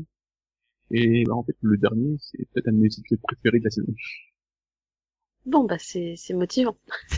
Et, 0.91 1.25
bah, 1.25 1.35
en 1.35 1.45
fait, 1.45 1.57
le 1.63 1.77
dernier, 1.79 2.17
c'est 2.21 2.39
peut-être 2.53 2.69
un 2.69 2.73
de 2.73 2.79
mes 2.79 2.89
épisodes 2.99 3.21
préférés 3.23 3.59
de 3.59 3.65
la 3.65 3.71
saison. 3.71 3.93
Bon, 5.47 5.65
bah, 5.65 5.79
c'est, 5.79 6.17
c'est 6.17 6.35
motivant. 6.35 6.77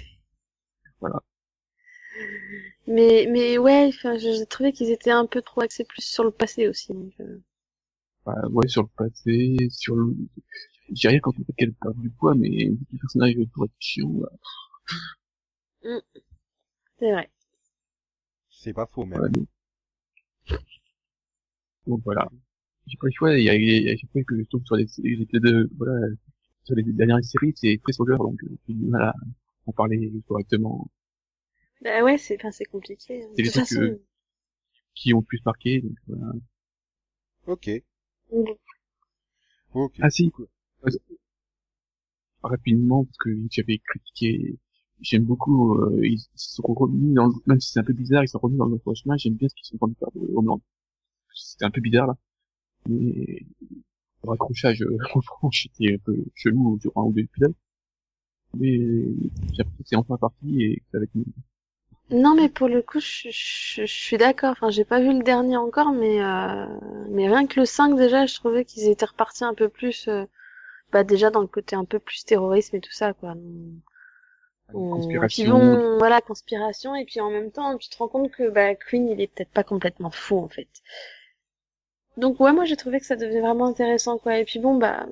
Voilà. 1.00 1.20
Mais, 2.86 3.26
mais 3.30 3.58
ouais, 3.58 3.86
enfin, 3.88 4.16
je- 4.18 4.32
j'ai 4.32 4.46
trouvé 4.46 4.72
qu'ils 4.72 4.90
étaient 4.90 5.10
un 5.10 5.26
peu 5.26 5.42
trop 5.42 5.60
axés 5.62 5.84
plus 5.84 6.02
sur 6.02 6.24
le 6.24 6.30
passé 6.30 6.68
aussi, 6.68 6.92
donc, 6.92 7.12
euh, 7.20 7.38
Bah, 8.26 8.34
ouais, 8.50 8.68
sur 8.68 8.82
le 8.82 8.88
passé, 8.96 9.56
sur 9.70 9.96
le... 9.96 10.14
J'ai 10.92 11.08
rien 11.08 11.20
contre 11.20 11.38
le 11.40 11.44
fait 11.46 11.52
qu'elle 11.54 11.74
perde 11.74 11.98
du 12.00 12.10
poids, 12.10 12.34
mais 12.34 12.48
vu 12.50 12.76
que 12.78 12.92
le 12.94 12.98
personnage 13.00 13.34
pour 13.54 13.64
être 13.66 13.72
chiant, 13.80 14.08
bah, 14.10 14.28
c'est 16.98 17.10
vrai. 17.12 17.30
C'est 18.50 18.72
pas 18.72 18.86
faux, 18.86 19.04
même. 19.04 19.20
voilà. 19.20 19.28
Donc, 19.28 19.46
donc 21.86 22.00
voilà. 22.04 22.28
J'ai 22.86 22.96
pas 22.98 23.06
le 23.06 23.12
choix, 23.12 23.38
il 23.38 23.44
y 23.44 23.50
a, 23.50 23.54
il 23.54 23.82
y 23.84 23.90
a 23.90 23.96
chaque 23.96 24.24
que 24.26 24.36
je 24.38 24.42
tombe 24.44 24.64
sur 24.64 24.76
les, 24.76 24.86
les 24.98 25.22
épisodes 25.22 25.42
de, 25.42 25.70
voilà, 25.76 26.06
sur 26.64 26.74
les 26.76 26.82
dernières 26.84 27.22
séries, 27.24 27.52
c'est 27.56 27.80
très 27.82 27.92
spoiler, 27.92 28.16
donc 28.18 28.42
euh, 28.44 28.48
j'ai 28.68 28.74
du 28.74 28.86
mal 28.86 29.02
à 29.02 29.14
en 29.66 29.72
parler 29.72 30.10
correctement. 30.28 30.88
Bah 31.80 32.02
ouais, 32.04 32.18
c'est, 32.18 32.36
enfin, 32.36 32.50
c'est 32.50 32.66
compliqué. 32.66 33.22
hein. 33.24 33.28
C'est 33.34 33.42
De 33.42 33.42
les 33.42 33.50
toute 33.50 33.52
trucs, 33.52 33.64
façon, 33.68 33.80
euh, 33.80 34.02
Qui 34.96 35.14
ont 35.14 35.20
le 35.20 35.24
plus 35.24 35.40
marqué, 35.46 35.80
donc 35.80 35.96
voilà. 36.08 36.32
Ok. 37.46 37.66
bon, 38.30 38.56
Ok. 39.74 39.98
Ah 40.00 40.10
si, 40.10 40.32
euh, 40.40 40.90
rapidement, 42.42 43.04
parce 43.04 43.18
que 43.18 43.30
j'avais 43.50 43.78
critiqué, 43.78 44.58
j'aime 45.00 45.24
beaucoup, 45.24 45.74
euh, 45.78 46.00
ils 46.06 46.18
se 46.20 46.28
sont 46.56 46.62
remis 46.74 47.12
dans, 47.14 47.30
même 47.46 47.60
si 47.60 47.72
c'est 47.72 47.80
un 47.80 47.84
peu 47.84 47.92
bizarre, 47.92 48.24
ils 48.24 48.28
sont 48.28 48.38
remis 48.38 48.56
dans 48.56 48.66
le 48.66 48.78
chemin, 48.94 49.16
j'aime 49.16 49.34
bien 49.34 49.48
ce 49.48 49.54
qu'ils 49.54 49.66
sont 49.66 49.76
en 49.76 49.78
train 49.78 49.88
de 49.88 49.96
faire 49.98 50.10
de 50.14 50.34
Homeland. 50.34 50.60
C'était 51.34 51.66
un 51.66 51.70
peu 51.70 51.80
bizarre, 51.82 52.08
là. 52.08 52.16
Mais, 52.88 53.40
le 54.24 54.30
raccrochage, 54.30 54.82
euh, 54.82 54.98
en 55.14 55.20
franche, 55.22 55.66
était 55.66 55.94
un 55.94 55.98
peu 56.04 56.16
chelou 56.34 56.78
durant 56.80 57.02
un 57.04 57.06
ou 57.06 57.12
deux 57.12 57.22
épisodes. 57.22 57.54
Mais, 58.54 58.76
j'ai 58.76 59.58
l'impression 59.58 59.64
que 59.78 59.88
c'est 59.88 59.96
enfin 59.96 60.16
parti 60.16 60.62
et 60.62 60.76
que 60.76 60.84
ça 60.92 60.98
va 60.98 61.04
être 61.04 61.14
mieux. 61.14 61.24
Non, 62.10 62.34
mais 62.34 62.48
pour 62.48 62.68
le 62.68 62.82
coup, 62.82 63.00
je, 63.00 63.28
je, 63.30 63.82
je 63.86 63.92
suis 63.92 64.16
d'accord. 64.18 64.50
Enfin, 64.52 64.70
j'ai 64.70 64.84
pas 64.84 65.00
vu 65.00 65.12
le 65.12 65.22
dernier 65.22 65.56
encore, 65.56 65.92
mais 65.92 66.20
euh, 66.22 66.66
mais 67.10 67.28
rien 67.28 67.46
que 67.46 67.60
le 67.60 67.66
5 67.66 67.96
déjà, 67.96 68.26
je 68.26 68.34
trouvais 68.34 68.64
qu'ils 68.64 68.88
étaient 68.88 69.06
repartis 69.06 69.44
un 69.44 69.54
peu 69.54 69.68
plus, 69.68 70.08
euh, 70.08 70.24
bah 70.92 71.04
déjà 71.04 71.30
dans 71.30 71.42
le 71.42 71.46
côté 71.48 71.76
un 71.76 71.84
peu 71.84 71.98
plus 72.00 72.24
terrorisme 72.24 72.76
et 72.76 72.80
tout 72.80 72.92
ça, 72.92 73.12
quoi. 73.14 73.34
On- 74.74 74.90
Conspiration. 74.90 75.44
Puis 75.44 75.50
bon, 75.50 75.98
voilà, 75.98 76.20
conspiration, 76.20 76.94
et 76.94 77.04
puis 77.04 77.20
en 77.20 77.30
même 77.30 77.50
temps, 77.50 77.76
tu 77.78 77.88
te 77.88 77.96
rends 77.98 78.08
compte 78.08 78.30
que 78.32 78.48
bah 78.48 78.74
Queen, 78.74 79.08
il 79.08 79.20
est 79.20 79.28
peut-être 79.28 79.50
pas 79.50 79.64
complètement 79.64 80.10
fou 80.10 80.38
en 80.38 80.48
fait. 80.48 80.68
Donc 82.16 82.40
ouais, 82.40 82.52
moi 82.52 82.64
j'ai 82.64 82.76
trouvé 82.76 82.98
que 83.00 83.06
ça 83.06 83.16
devenait 83.16 83.40
vraiment 83.40 83.66
intéressant, 83.66 84.18
quoi. 84.18 84.38
Et 84.38 84.44
puis 84.44 84.58
bon, 84.58 84.78
bah 84.78 85.06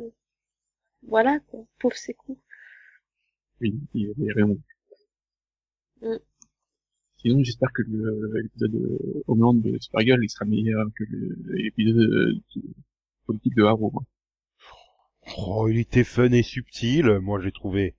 voilà, 1.07 1.39
quoi. 1.51 1.61
Pauvre 1.79 1.97
c'est 1.97 2.15
cool. 2.15 2.37
Oui, 3.61 3.75
il 3.95 4.03
y 4.09 4.11
avait 4.31 4.33
raison. 4.43 4.59
Mm. 6.03 6.17
Sinon, 7.19 7.43
j'espère 7.43 7.73
que 7.73 7.83
le- 7.83 8.43
l'épisode 8.43 8.73
de 8.73 9.23
Homeland 9.27 9.55
de 9.55 9.79
Supergirl, 9.79 10.23
il 10.23 10.29
sera 10.29 10.45
meilleur 10.45 10.87
que 10.97 11.05
l'épisode 11.55 11.97
de- 11.97 12.41
de- 12.57 12.63
politique 13.27 13.55
de 13.55 13.63
Arrow. 13.65 13.93
hein. 13.99 14.05
Oh, 15.39 15.69
il 15.71 15.79
était 15.79 16.05
fun 16.05 16.31
et 16.33 16.43
subtil, 16.43 17.19
moi 17.21 17.41
j'ai 17.41 17.53
trouvé. 17.53 17.97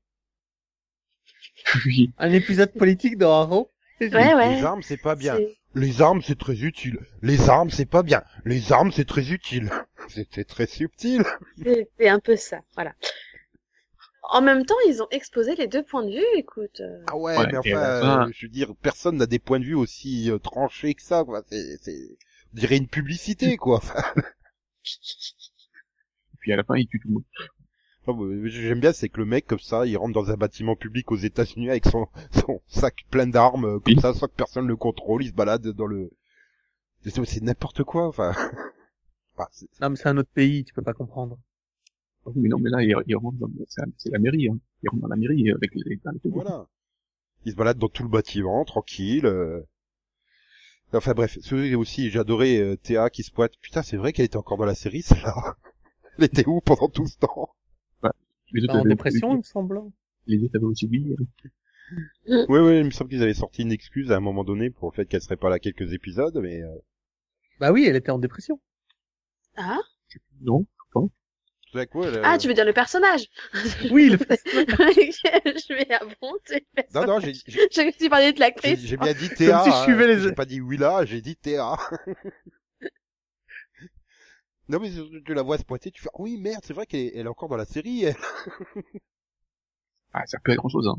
oui, 1.86 2.12
Un 2.18 2.32
épisode 2.32 2.72
politique 2.74 3.18
dans 3.18 3.32
Arrow. 3.42 3.72
Ouais, 4.02 4.10
ouais. 4.36 4.56
Les 4.58 4.64
armes, 4.64 4.84
c'est 4.84 5.02
pas 5.02 5.16
bien. 5.16 5.38
C'est- 5.76 5.80
Les 5.82 6.02
armes, 6.02 6.22
c'est 6.22 6.38
très 6.40 6.62
utile. 6.64 7.00
Les 7.22 7.50
armes, 7.50 7.70
c'est 7.70 7.86
pas 7.86 8.02
bien. 8.04 8.24
Les 8.46 8.72
armes, 8.72 8.92
c'est 8.92 9.06
très 9.06 9.32
utile. 9.32 9.70
C'était 10.10 10.44
très 10.44 10.68
subtil. 10.68 11.24
C'était 11.58 12.10
un 12.10 12.20
peu 12.20 12.36
ça, 12.36 12.62
voilà. 12.76 12.94
En 14.30 14.42
même 14.42 14.66
temps, 14.66 14.76
ils 14.88 15.04
ont 15.04 15.08
exposé 15.12 15.56
les 15.56 15.68
deux 15.68 15.84
points 15.84 16.04
de 16.04 16.12
vue, 16.12 16.26
écoute. 16.38 16.80
euh, 16.82 17.04
Ah 17.08 17.16
ouais, 17.18 17.38
Ouais, 17.38 17.46
mais 17.52 17.58
enfin, 17.58 17.70
fin- 18.02 18.28
euh, 18.28 18.32
je 18.34 18.46
veux 18.48 18.52
dire, 18.52 18.74
personne 18.82 19.18
n'a 19.18 19.26
des 19.28 19.38
points 19.40 19.60
de 19.60 19.66
vue 19.66 19.76
aussi 19.76 20.32
euh, 20.32 20.40
tranchés 20.40 20.96
que 20.96 21.02
ça, 21.04 21.24
quoi. 21.24 21.44
C'est, 21.50 21.78
c'est, 21.82 22.18
on 22.54 22.58
dirait 22.58 22.78
une 22.78 22.88
publicité, 22.88 23.56
quoi. 23.58 23.82
Puis 26.40 26.54
à 26.54 26.56
la 26.56 26.64
fin, 26.64 26.76
il 26.76 26.88
tue 26.88 27.00
tout 27.00 27.08
le 27.08 27.14
monde. 27.16 27.24
J'aime 28.46 28.80
bien, 28.80 28.94
c'est 28.94 29.10
que 29.10 29.20
le 29.20 29.26
mec, 29.26 29.48
comme 29.48 29.60
ça, 29.60 29.86
il 29.86 29.98
rentre 29.98 30.14
dans 30.14 30.30
un 30.32 30.36
bâtiment 30.38 30.76
public 30.76 31.12
aux 31.12 31.18
États-Unis 31.18 31.70
avec 31.70 31.86
son, 31.86 32.08
son 32.32 32.62
sac 32.68 33.06
plein 33.10 33.28
d'armes, 33.28 33.66
euh, 33.66 33.80
comme 33.80 33.94
Oui. 33.96 34.00
ça, 34.02 34.14
sans 34.14 34.28
que 34.28 34.36
personne 34.36 34.68
le 34.68 34.76
contrôle, 34.76 35.24
il 35.24 35.30
se 35.30 35.34
balade 35.34 35.68
dans 35.68 35.88
le... 35.88 36.12
C'est 37.04 37.42
n'importe 37.42 37.84
quoi, 37.84 38.08
enfin... 38.08 38.32
Enfin, 39.36 39.48
c'est- 39.52 39.68
Non, 39.82 39.90
mais 39.90 39.96
c'est 39.96 40.08
un 40.10 40.18
autre 40.18 40.30
pays, 40.34 40.64
tu 40.64 40.74
peux 40.74 40.82
pas 40.82 40.94
comprendre. 40.94 41.38
Ah 42.26 42.30
oui, 42.36 42.42
Mais 42.44 42.50
non, 42.50 42.58
mais 42.60 42.70
là, 42.70 42.82
il, 42.84 42.96
il 43.08 43.16
rentre 43.16 43.38
dans, 43.38 43.50
c'est 43.68 43.82
la- 43.82 43.88
c'est 43.98 44.12
la 44.12 44.20
mairie, 44.20 44.50
hein. 44.50 44.58
Il 44.84 44.90
rentre 44.90 45.02
dans 45.04 45.08
la 45.08 45.16
mairie 45.16 45.52
avec 45.52 45.74
les, 45.76 45.82
les, 45.86 45.96
les- 46.24 46.30
Voilà. 46.32 46.68
Il 47.46 47.52
se 47.52 47.56
balade 47.58 47.78
dans 47.78 47.90
tout 47.90 48.04
le 48.04 48.10
bâtiment, 48.10 48.66
tranquille. 48.66 49.26
euh. 49.28 49.62
Enfin 50.94 51.14
bref, 51.14 51.38
aussi, 51.78 52.10
j'adorais 52.10 52.58
euh, 52.58 52.78
Théa 52.78 53.10
qui 53.10 53.24
se 53.24 53.32
pointe. 53.32 53.52
Putain, 53.62 53.82
c'est 53.84 53.98
vrai 53.98 54.14
qu'elle 54.14 54.26
était 54.26 54.38
encore 54.38 54.58
dans 54.58 54.66
la 54.66 54.76
série, 54.76 55.02
celle-là. 55.02 55.58
Elle 56.18 56.26
était 56.26 56.48
où 56.48 56.62
pendant 56.62 56.88
tout 56.88 57.06
ce 57.06 57.18
temps? 57.18 57.50
Les 58.52 58.64
autres 58.64 58.76
En 58.76 58.84
dépression, 58.84 59.34
il 59.34 59.38
me 59.38 59.44
semble. 59.44 59.82
Les 60.28 60.44
autres 60.44 60.56
avaient 60.56 60.66
aussi 60.66 60.86
oublié. 60.86 61.16
hein. 61.20 61.50
Oui, 62.50 62.60
oui, 62.60 62.80
il 62.80 62.86
me 62.86 62.90
semble 62.90 63.12
qu'ils 63.12 63.22
avaient 63.22 63.36
sorti 63.36 63.62
une 63.62 63.72
excuse 63.72 64.12
à 64.12 64.16
un 64.18 64.20
moment 64.20 64.44
donné 64.44 64.72
pour 64.72 64.90
le 64.90 64.96
fait 64.96 65.06
qu'elle 65.06 65.22
serait 65.22 65.38
pas 65.38 65.50
là 65.50 65.60
quelques 65.60 65.94
épisodes, 65.94 66.36
mais... 66.42 66.64
euh, 66.64 66.76
Bah 67.60 67.72
oui, 67.72 67.86
elle 67.88 67.96
était 67.96 68.10
en 68.10 68.18
dépression. 68.18 68.60
Ah? 69.56 69.80
Non, 70.42 70.66
tout 71.72 71.78
à 71.80 71.86
coup, 71.88 72.04
elle, 72.04 72.16
euh, 72.16 72.22
Ah, 72.24 72.38
tu 72.38 72.48
veux 72.48 72.54
dire 72.54 72.64
le 72.66 72.74
personnage 72.74 73.26
Oui, 73.92 74.10
le... 74.10 74.18
Je 74.18 75.74
vais 75.74 75.86
le 75.90 76.06
Non, 76.16 76.38
personnage. 76.74 77.08
non, 77.08 77.20
j'ai 77.20 77.34
j'ai- 77.34 78.10
parlais 78.10 78.32
de 78.32 78.38
j'ai- 78.38 78.40
l'actrice. 78.40 78.80
j'ai 78.80 78.98
bien 78.98 79.14
dit 79.14 79.30
Théa. 79.30 79.62
si 79.64 79.70
je 79.70 79.76
hein. 79.76 79.84
suivais 79.84 80.08
les- 80.08 80.22
J'ai 80.22 80.32
pas 80.32 80.46
dit 80.46 80.62
Willa, 80.62 81.04
j'ai 81.06 81.22
dit 81.22 81.36
Théa. 81.36 81.76
Non 84.70 84.80
mais 84.80 84.90
tu 85.26 85.34
la 85.34 85.42
vois 85.44 85.58
se 85.58 85.64
pointer, 85.64 85.92
tu 85.92 86.02
fais 86.02 86.10
ah 86.14 86.18
oui 86.20 86.38
merde, 86.38 86.62
c'est 86.64 86.74
vrai 86.74 86.86
qu'elle 86.86 87.02
est, 87.02 87.12
elle 87.16 87.26
est 87.26 87.30
encore 87.30 87.50
dans 87.50 87.58
la 87.58 87.66
série. 87.66 88.04
Elle. 88.04 88.16
Ah, 90.14 90.24
ça 90.26 90.40
peut 90.40 90.52
être 90.52 90.58
grand 90.58 90.70
chose, 90.70 90.88
hein. 90.88 90.96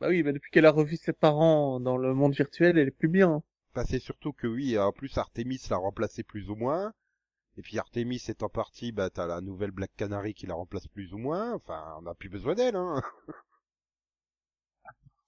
Bah 0.00 0.08
oui, 0.08 0.22
bah 0.22 0.32
depuis 0.32 0.50
qu'elle 0.52 0.66
a 0.66 0.70
revu 0.70 0.96
ses 0.96 1.12
parents 1.12 1.80
dans 1.80 1.96
le 1.96 2.14
monde 2.14 2.34
virtuel, 2.34 2.78
elle 2.78 2.88
est 2.88 2.92
plus 2.92 3.08
bien. 3.08 3.42
Bah, 3.74 3.84
c'est 3.84 3.98
surtout 3.98 4.32
que 4.32 4.46
oui, 4.46 4.78
en 4.78 4.92
plus 4.92 5.18
Artemis 5.18 5.60
l'a 5.70 5.76
remplacé 5.76 6.22
plus 6.22 6.48
ou 6.50 6.54
moins. 6.54 6.92
Et 7.56 7.62
puis 7.62 7.78
Artemis 7.78 8.22
étant 8.28 8.48
partie, 8.48 8.92
bah 8.92 9.10
t'as 9.10 9.26
la 9.26 9.40
nouvelle 9.40 9.72
Black 9.72 9.92
Canary 9.96 10.34
qui 10.34 10.46
la 10.46 10.54
remplace 10.54 10.88
plus 10.88 11.12
ou 11.14 11.18
moins. 11.18 11.54
Enfin, 11.54 11.96
on 11.98 12.02
n'a 12.02 12.14
plus 12.14 12.28
besoin 12.30 12.54
d'elle, 12.54 12.76
hein. 12.76 13.02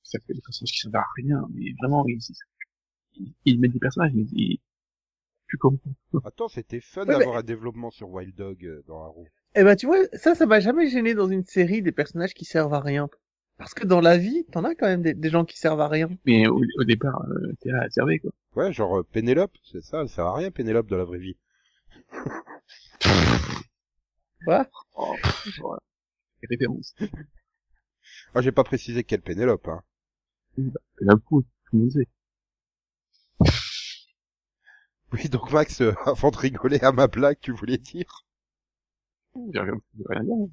Ça 0.02 0.18
fait 0.26 0.32
des 0.32 0.40
personnages 0.40 0.72
qui 0.72 0.78
servent 0.78 0.96
à 0.96 1.04
rien, 1.16 1.46
mais 1.52 1.72
vraiment, 1.80 2.04
ils, 2.08 2.18
ils, 3.16 3.34
ils 3.44 3.60
mettent 3.60 3.72
des 3.72 3.78
personnages, 3.78 4.12
mais 4.14 4.24
ils, 4.32 4.60
plus 5.46 5.58
comme 5.58 5.78
Attends, 6.24 6.48
c'était 6.48 6.80
fun 6.80 7.06
Ouais, 7.06 7.18
d'avoir 7.18 7.36
un 7.36 7.42
développement 7.42 7.90
sur 7.90 8.08
Wild 8.10 8.34
Dog 8.34 8.64
euh, 8.64 8.82
dans 8.86 9.02
Arrow. 9.02 9.26
Eh 9.54 9.64
ben 9.64 9.76
tu 9.76 9.86
vois, 9.86 9.98
ça, 10.12 10.34
ça 10.34 10.46
m'a 10.46 10.60
jamais 10.60 10.88
gêné 10.88 11.14
dans 11.14 11.28
une 11.28 11.44
série 11.44 11.82
des 11.82 11.92
personnages 11.92 12.34
qui 12.34 12.44
servent 12.44 12.74
à 12.74 12.80
rien. 12.80 13.08
Parce 13.58 13.72
que 13.72 13.86
dans 13.86 14.00
la 14.02 14.18
vie, 14.18 14.44
t'en 14.52 14.64
as 14.64 14.74
quand 14.74 14.86
même 14.86 15.02
des, 15.02 15.14
des 15.14 15.30
gens 15.30 15.44
qui 15.44 15.56
servent 15.58 15.80
à 15.80 15.88
rien. 15.88 16.10
Mais 16.26 16.46
au, 16.46 16.60
au 16.78 16.84
départ, 16.84 17.22
euh, 17.30 17.52
t'es 17.60 17.70
là 17.70 17.84
à 17.84 17.90
servir, 17.90 18.20
quoi. 18.20 18.30
Ouais, 18.54 18.72
genre 18.72 18.98
euh, 18.98 19.02
Pénélope, 19.02 19.56
c'est 19.64 19.82
ça, 19.82 20.02
elle 20.02 20.08
sert 20.08 20.26
à 20.26 20.34
rien 20.34 20.50
Pénélope 20.50 20.88
dans 20.88 20.98
la 20.98 21.04
vraie 21.04 21.18
vie. 21.18 21.36
Quoi? 24.44 24.66
Oh, 24.94 25.14
voilà. 25.60 25.80
Les 26.42 26.48
références. 26.50 26.94
Ah, 28.34 28.40
j'ai 28.40 28.52
pas 28.52 28.64
précisé 28.64 29.04
quelle 29.04 29.22
Pénélope, 29.22 29.66
hein. 29.68 29.82
Là, 31.00 31.14
coup, 31.24 31.42
tout 31.42 31.76
le 31.76 31.78
monde 31.80 31.90
sait. 31.90 32.08
Oui, 35.16 35.30
donc 35.30 35.50
Max, 35.50 35.80
euh, 35.80 35.94
avant 36.06 36.30
de 36.30 36.36
rigoler 36.36 36.78
à 36.80 36.92
ma 36.92 37.06
blague, 37.06 37.38
tu 37.40 37.50
voulais 37.50 37.78
dire? 37.78 38.26
J'ai 39.50 39.60
rien, 39.60 39.74
j'ai 39.96 40.04
rien 40.08 40.22
dire. 40.24 40.48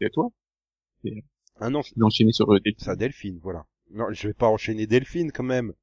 Et 0.00 0.06
à 0.06 0.10
toi? 0.10 0.30
Ah 1.60 1.68
non, 1.68 1.82
c'est 1.82 2.00
enchaîné 2.02 2.32
sur 2.32 2.50
euh, 2.54 2.60
des... 2.60 2.74
ça 2.78 2.96
Delphine, 2.96 3.38
voilà. 3.42 3.66
Non, 3.90 4.06
je 4.12 4.28
vais 4.28 4.34
pas 4.34 4.48
enchaîner 4.48 4.86
Delphine 4.86 5.30
quand 5.30 5.42
même. 5.42 5.74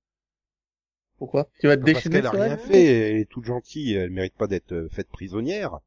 Pourquoi? 1.19 1.49
Tu 1.60 1.67
vas 1.67 1.77
te 1.77 1.82
Parce 1.82 1.93
déchaîner 1.93 2.15
qu'elle 2.17 2.25
a 2.25 2.32
rien 2.32 2.58
fait, 2.58 2.84
elle 3.12 3.17
est 3.17 3.29
toute 3.29 3.45
gentille, 3.45 3.93
elle 3.93 4.10
mérite 4.10 4.36
pas 4.36 4.47
d'être 4.47 4.71
euh, 4.73 4.89
faite 4.89 5.10
prisonnière. 5.10 5.79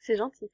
C'est 0.00 0.16
gentil. 0.16 0.50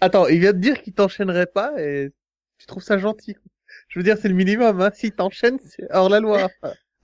Attends, 0.00 0.26
il 0.26 0.40
vient 0.40 0.52
de 0.52 0.58
dire 0.58 0.82
qu'il 0.82 0.94
t'enchaînerait 0.94 1.46
pas 1.46 1.72
et 1.80 2.12
tu 2.58 2.66
trouves 2.66 2.82
ça 2.82 2.98
gentil. 2.98 3.34
quoi. 3.34 3.42
Je 3.88 3.98
veux 3.98 4.02
dire, 4.02 4.16
c'est 4.18 4.28
le 4.28 4.34
minimum, 4.34 4.80
hein. 4.80 4.90
S'il 4.94 5.12
t'enchaîne, 5.12 5.58
c'est 5.64 5.86
hors 5.92 6.08
la 6.08 6.20
loi. 6.20 6.50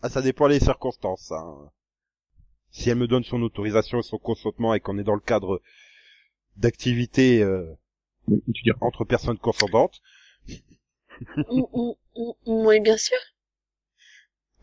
Ah, 0.03 0.09
ça 0.09 0.21
dépend 0.23 0.49
des 0.49 0.61
circonstances. 0.61 1.31
Hein. 1.33 1.71
Si 2.71 2.91
elle 2.91 2.99
me 2.99 3.07
donne 3.07 3.25
son 3.25 3.41
autorisation 3.43 4.01
et 4.01 4.03
son 4.03 4.19
consentement 4.19 4.75
et 4.75 4.81
qu'on 4.81 4.99
est 4.99 5.05
dans 5.05 5.15
le 5.15 5.21
cadre 5.21 5.61
d'activités 6.57 7.43
euh, 7.43 7.67
entre 8.81 9.05
personnes 9.05 9.39
consentantes, 9.39 10.01
oui, 12.47 12.81
bien 12.81 12.97
sûr. 12.97 13.19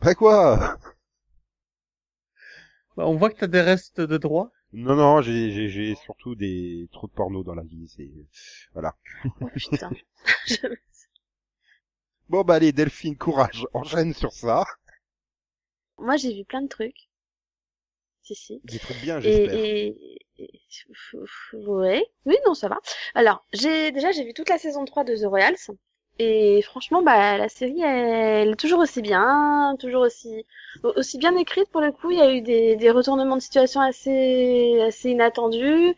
bah 0.02 0.16
quoi? 0.16 0.78
Bah, 2.96 3.08
on 3.08 3.16
voit 3.16 3.30
que 3.30 3.40
t'as 3.40 3.48
des 3.48 3.62
restes 3.62 4.02
de 4.02 4.18
droit. 4.18 4.52
Non, 4.74 4.96
non, 4.96 5.22
j'ai 5.22 5.52
j'ai- 5.52 5.70
j'ai 5.70 5.96
surtout 5.96 6.36
des 6.36 6.88
trop 6.92 7.08
de 7.08 7.12
porno 7.14 7.44
dans 7.44 7.56
la 7.56 7.64
vie. 7.64 7.88
C'est 7.88 8.12
voilà. 8.74 8.96
Oh 9.42 9.50
putain. 9.56 9.90
Bon 12.30 12.44
bah 12.46 12.54
allez, 12.56 12.72
Delphine, 12.72 13.18
courage, 13.18 13.66
enchaîne 13.74 14.14
sur 14.14 14.32
ça. 14.32 14.64
Moi, 16.00 16.18
j'ai 16.18 16.34
vu 16.34 16.46
plein 16.46 16.64
de 16.64 16.68
trucs. 16.68 17.10
Si, 18.22 18.36
si. 18.36 18.62
Des 18.64 18.80
trucs 18.80 19.00
bien, 19.00 19.20
j'espère. 19.20 19.54
et, 19.54 19.88
et- 20.38 20.48
ouais. 21.54 22.06
Oui, 22.26 22.36
non, 22.46 22.54
ça 22.54 22.68
va. 22.70 22.80
Alors, 23.16 23.44
j'ai, 23.54 23.92
déjà, 23.92 24.12
j'ai 24.12 24.24
vu 24.24 24.34
toute 24.34 24.50
la 24.50 24.58
saison 24.58 24.86
3 24.86 25.04
de 25.04 25.16
The 25.16 25.26
Royals. 25.26 25.58
Et 26.20 26.62
franchement, 26.64 27.02
bah, 27.02 27.38
la 27.38 27.50
série, 27.50 27.82
elle, 27.82 28.50
est 28.52 28.56
toujours 28.56 28.80
aussi 28.80 29.02
bien, 29.02 29.76
toujours 29.80 30.02
aussi, 30.04 30.46
au- 30.84 30.94
aussi 30.98 31.18
bien 31.18 31.36
écrite 31.38 31.70
pour 31.72 31.82
le 31.82 31.92
coup. 31.92 32.12
Il 32.12 32.18
y 32.18 32.22
a 32.22 32.32
eu 32.34 32.42
des, 32.42 32.76
des 32.76 32.92
retournements 32.92 33.38
de 33.38 33.42
situation 33.42 33.82
assez, 33.82 34.82
assez 34.82 35.12
inattendus. 35.12 35.96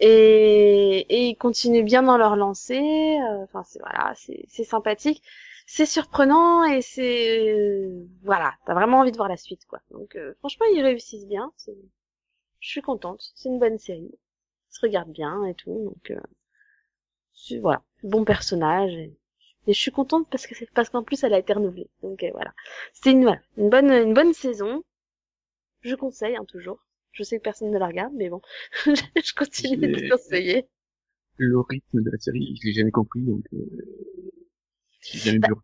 Et, 0.00 1.06
et 1.08 1.28
ils 1.28 1.36
continuent 1.36 1.84
bien 1.84 2.02
dans 2.02 2.18
leur 2.18 2.36
lancée. 2.36 2.78
Euh, 2.80 3.44
Enfin, 3.44 3.62
c'est, 3.66 3.78
voilà, 3.80 4.12
c'est, 4.16 4.44
c'est 4.48 4.64
sympathique. 4.64 5.22
C'est 5.74 5.86
surprenant 5.86 6.64
et 6.64 6.82
c'est, 6.82 7.88
voilà, 8.24 8.52
t'as 8.66 8.74
vraiment 8.74 8.98
envie 8.98 9.10
de 9.10 9.16
voir 9.16 9.30
la 9.30 9.38
suite, 9.38 9.64
quoi. 9.64 9.80
Donc, 9.90 10.16
euh, 10.16 10.34
franchement, 10.40 10.66
ils 10.74 10.82
réussissent 10.82 11.26
bien. 11.26 11.50
C'est, 11.56 11.74
je 12.60 12.68
suis 12.68 12.82
contente. 12.82 13.32
C'est 13.34 13.48
une 13.48 13.58
bonne 13.58 13.78
série. 13.78 14.10
Ça 14.68 14.80
se 14.80 14.86
regarde 14.86 15.10
bien 15.10 15.46
et 15.46 15.54
tout. 15.54 15.82
Donc, 15.82 16.10
euh, 16.10 17.58
voilà, 17.62 17.82
bon 18.02 18.22
personnage. 18.26 18.92
Et, 18.92 19.16
et 19.66 19.72
je 19.72 19.80
suis 19.80 19.90
contente 19.90 20.28
parce 20.30 20.46
que 20.46 20.54
c'est 20.54 20.70
parce 20.72 20.90
qu'en 20.90 21.02
plus 21.04 21.24
elle 21.24 21.32
a 21.32 21.38
été 21.38 21.54
renouvelée. 21.54 21.88
Donc 22.02 22.22
euh, 22.22 22.30
voilà, 22.32 22.52
c'était 22.92 23.12
une 23.12 23.22
voilà, 23.22 23.40
une 23.56 23.70
bonne 23.70 23.90
une 23.90 24.12
bonne 24.12 24.34
saison. 24.34 24.84
Je 25.80 25.94
conseille 25.94 26.36
hein, 26.36 26.44
toujours. 26.48 26.84
Je 27.12 27.22
sais 27.22 27.38
que 27.38 27.44
personne 27.44 27.70
ne 27.70 27.78
la 27.78 27.86
regarde, 27.86 28.12
mais 28.14 28.28
bon, 28.28 28.42
je 28.84 29.34
continue 29.34 29.78
de 29.78 30.10
conseiller. 30.10 30.68
Le 31.38 31.60
rythme 31.60 32.02
de 32.02 32.10
la 32.10 32.18
série, 32.18 32.58
je 32.60 32.66
l'ai 32.66 32.74
jamais 32.74 32.90
compris, 32.90 33.22
donc, 33.22 33.44
euh, 33.54 34.11
j'ai 35.02 35.38
Bah, 35.40 35.48
vu. 35.48 35.54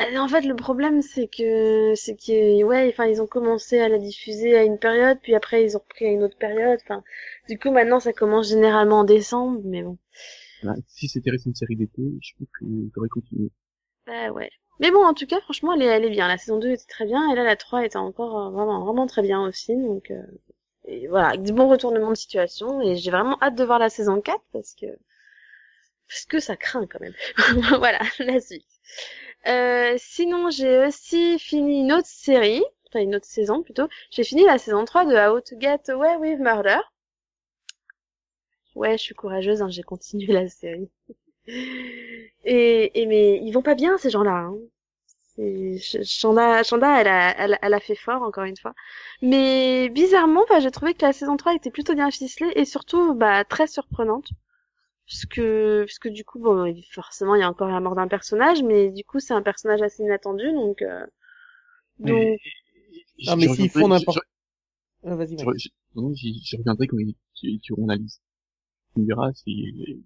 Euh, 0.00 0.18
En 0.18 0.28
fait, 0.28 0.42
le 0.42 0.56
problème, 0.56 1.02
c'est 1.02 1.28
que, 1.28 1.94
c'est 1.96 2.16
que, 2.16 2.64
ouais, 2.64 2.88
enfin, 2.90 3.06
ils 3.06 3.22
ont 3.22 3.26
commencé 3.26 3.78
à 3.80 3.88
la 3.88 3.98
diffuser 3.98 4.56
à 4.56 4.64
une 4.64 4.78
période, 4.78 5.18
puis 5.22 5.34
après, 5.34 5.64
ils 5.64 5.76
ont 5.76 5.80
repris 5.80 6.06
à 6.06 6.10
une 6.10 6.22
autre 6.24 6.38
période. 6.38 6.80
Enfin, 6.84 7.02
du 7.48 7.58
coup, 7.58 7.70
maintenant, 7.72 8.00
ça 8.00 8.12
commence 8.12 8.48
généralement 8.48 9.00
en 9.00 9.04
décembre, 9.04 9.60
mais 9.64 9.82
bon. 9.82 9.98
Voilà, 10.62 10.78
si 10.86 11.08
c'était 11.08 11.30
resté 11.30 11.48
une 11.48 11.54
série 11.54 11.76
d'été, 11.76 12.02
je 12.20 12.32
pense 12.38 12.48
que 12.60 12.66
j'aurais 12.94 13.08
continué. 13.08 13.50
Bah 14.06 14.30
ouais. 14.32 14.50
Mais 14.80 14.90
bon, 14.90 15.04
en 15.04 15.14
tout 15.14 15.26
cas, 15.26 15.40
franchement, 15.40 15.72
elle 15.74 15.82
est, 15.82 15.86
elle 15.86 16.04
est 16.04 16.10
bien. 16.10 16.28
La 16.28 16.38
saison 16.38 16.58
2 16.58 16.70
était 16.70 16.86
très 16.86 17.06
bien, 17.06 17.30
et 17.30 17.34
là, 17.34 17.44
la 17.44 17.56
3 17.56 17.84
était 17.84 17.96
encore 17.96 18.38
euh, 18.38 18.50
vraiment, 18.50 18.84
vraiment 18.84 19.06
très 19.06 19.22
bien 19.22 19.42
aussi. 19.46 19.76
Donc, 19.76 20.10
euh, 20.10 20.22
et 20.86 21.08
voilà, 21.08 21.28
avec 21.28 21.42
des 21.42 21.52
bons 21.52 21.68
retournements 21.68 22.10
de 22.10 22.16
situation, 22.16 22.80
et 22.82 22.96
j'ai 22.96 23.10
vraiment 23.10 23.38
hâte 23.42 23.56
de 23.56 23.64
voir 23.64 23.78
la 23.78 23.88
saison 23.90 24.20
4, 24.20 24.42
parce 24.52 24.74
que, 24.74 24.86
parce 26.08 26.24
que 26.26 26.40
ça 26.40 26.56
craint 26.56 26.86
quand 26.86 27.00
même. 27.00 27.14
voilà, 27.78 28.00
la 28.18 28.40
suite. 28.40 28.66
Euh, 29.46 29.94
sinon, 29.98 30.50
j'ai 30.50 30.86
aussi 30.86 31.38
fini 31.38 31.80
une 31.80 31.92
autre 31.92 32.08
série, 32.08 32.64
enfin 32.88 33.00
une 33.00 33.14
autre 33.14 33.26
saison 33.26 33.62
plutôt. 33.62 33.88
J'ai 34.10 34.24
fini 34.24 34.44
la 34.44 34.58
saison 34.58 34.84
3 34.84 35.04
de 35.06 35.14
How 35.14 35.40
to 35.40 35.56
Get 35.60 35.90
Away 35.90 36.16
with 36.16 36.40
Murder. 36.40 36.78
Ouais, 38.76 38.96
je 38.98 39.02
suis 39.02 39.14
courageuse, 39.14 39.60
hein, 39.62 39.68
j'ai 39.70 39.82
continué 39.82 40.32
la 40.32 40.48
série. 40.48 40.88
Et, 42.44 43.00
et 43.02 43.06
mais 43.06 43.40
ils 43.42 43.52
vont 43.52 43.62
pas 43.62 43.74
bien 43.74 43.98
ces 43.98 44.10
gens-là. 44.10 44.32
Hein. 44.32 44.56
Chanda, 46.04 46.62
Chanda, 46.62 47.00
elle 47.00 47.08
a, 47.08 47.58
elle 47.62 47.74
a 47.74 47.80
fait 47.80 47.94
fort 47.94 48.22
encore 48.22 48.44
une 48.44 48.56
fois. 48.56 48.74
Mais 49.22 49.88
bizarrement, 49.90 50.44
bah, 50.48 50.60
j'ai 50.60 50.70
trouvé 50.70 50.94
que 50.94 51.04
la 51.04 51.12
saison 51.12 51.36
3 51.36 51.54
était 51.54 51.70
plutôt 51.70 51.94
bien 51.94 52.10
ficelée 52.10 52.52
et 52.56 52.64
surtout 52.64 53.14
bah, 53.14 53.44
très 53.44 53.66
surprenante. 53.66 54.28
Puisque, 55.06 55.40
puisque 55.86 56.08
du 56.08 56.24
coup, 56.24 56.40
bon, 56.40 56.74
forcément, 56.90 57.34
il 57.36 57.40
y 57.40 57.44
a 57.44 57.48
encore 57.48 57.68
la 57.68 57.80
mort 57.80 57.94
d'un 57.94 58.08
personnage, 58.08 58.62
mais 58.62 58.90
du 58.90 59.04
coup, 59.04 59.20
c'est 59.20 59.34
un 59.34 59.42
personnage 59.42 59.80
assez 59.82 60.02
inattendu, 60.02 60.52
donc, 60.52 60.82
euh, 60.82 61.06
donc, 62.00 62.08
Mais, 62.10 62.38
Ah, 63.28 63.36
mais 63.36 63.42
s'ils 63.42 63.50
reviendrai- 63.50 63.68
font 63.80 63.88
n'importe- 63.88 64.18
Ah, 65.04 65.14
vas-y, 65.14 65.36
j'y- 65.56 65.72
non, 65.94 66.12
j'y 66.14 66.56
reviendrai 66.56 66.86
quand 66.88 66.98
il- 66.98 67.14
tu, 67.34 67.72
analyses. 67.84 68.20
Tu 68.94 69.00
me 69.00 69.06
diras 69.06 69.32
si, 69.34 70.02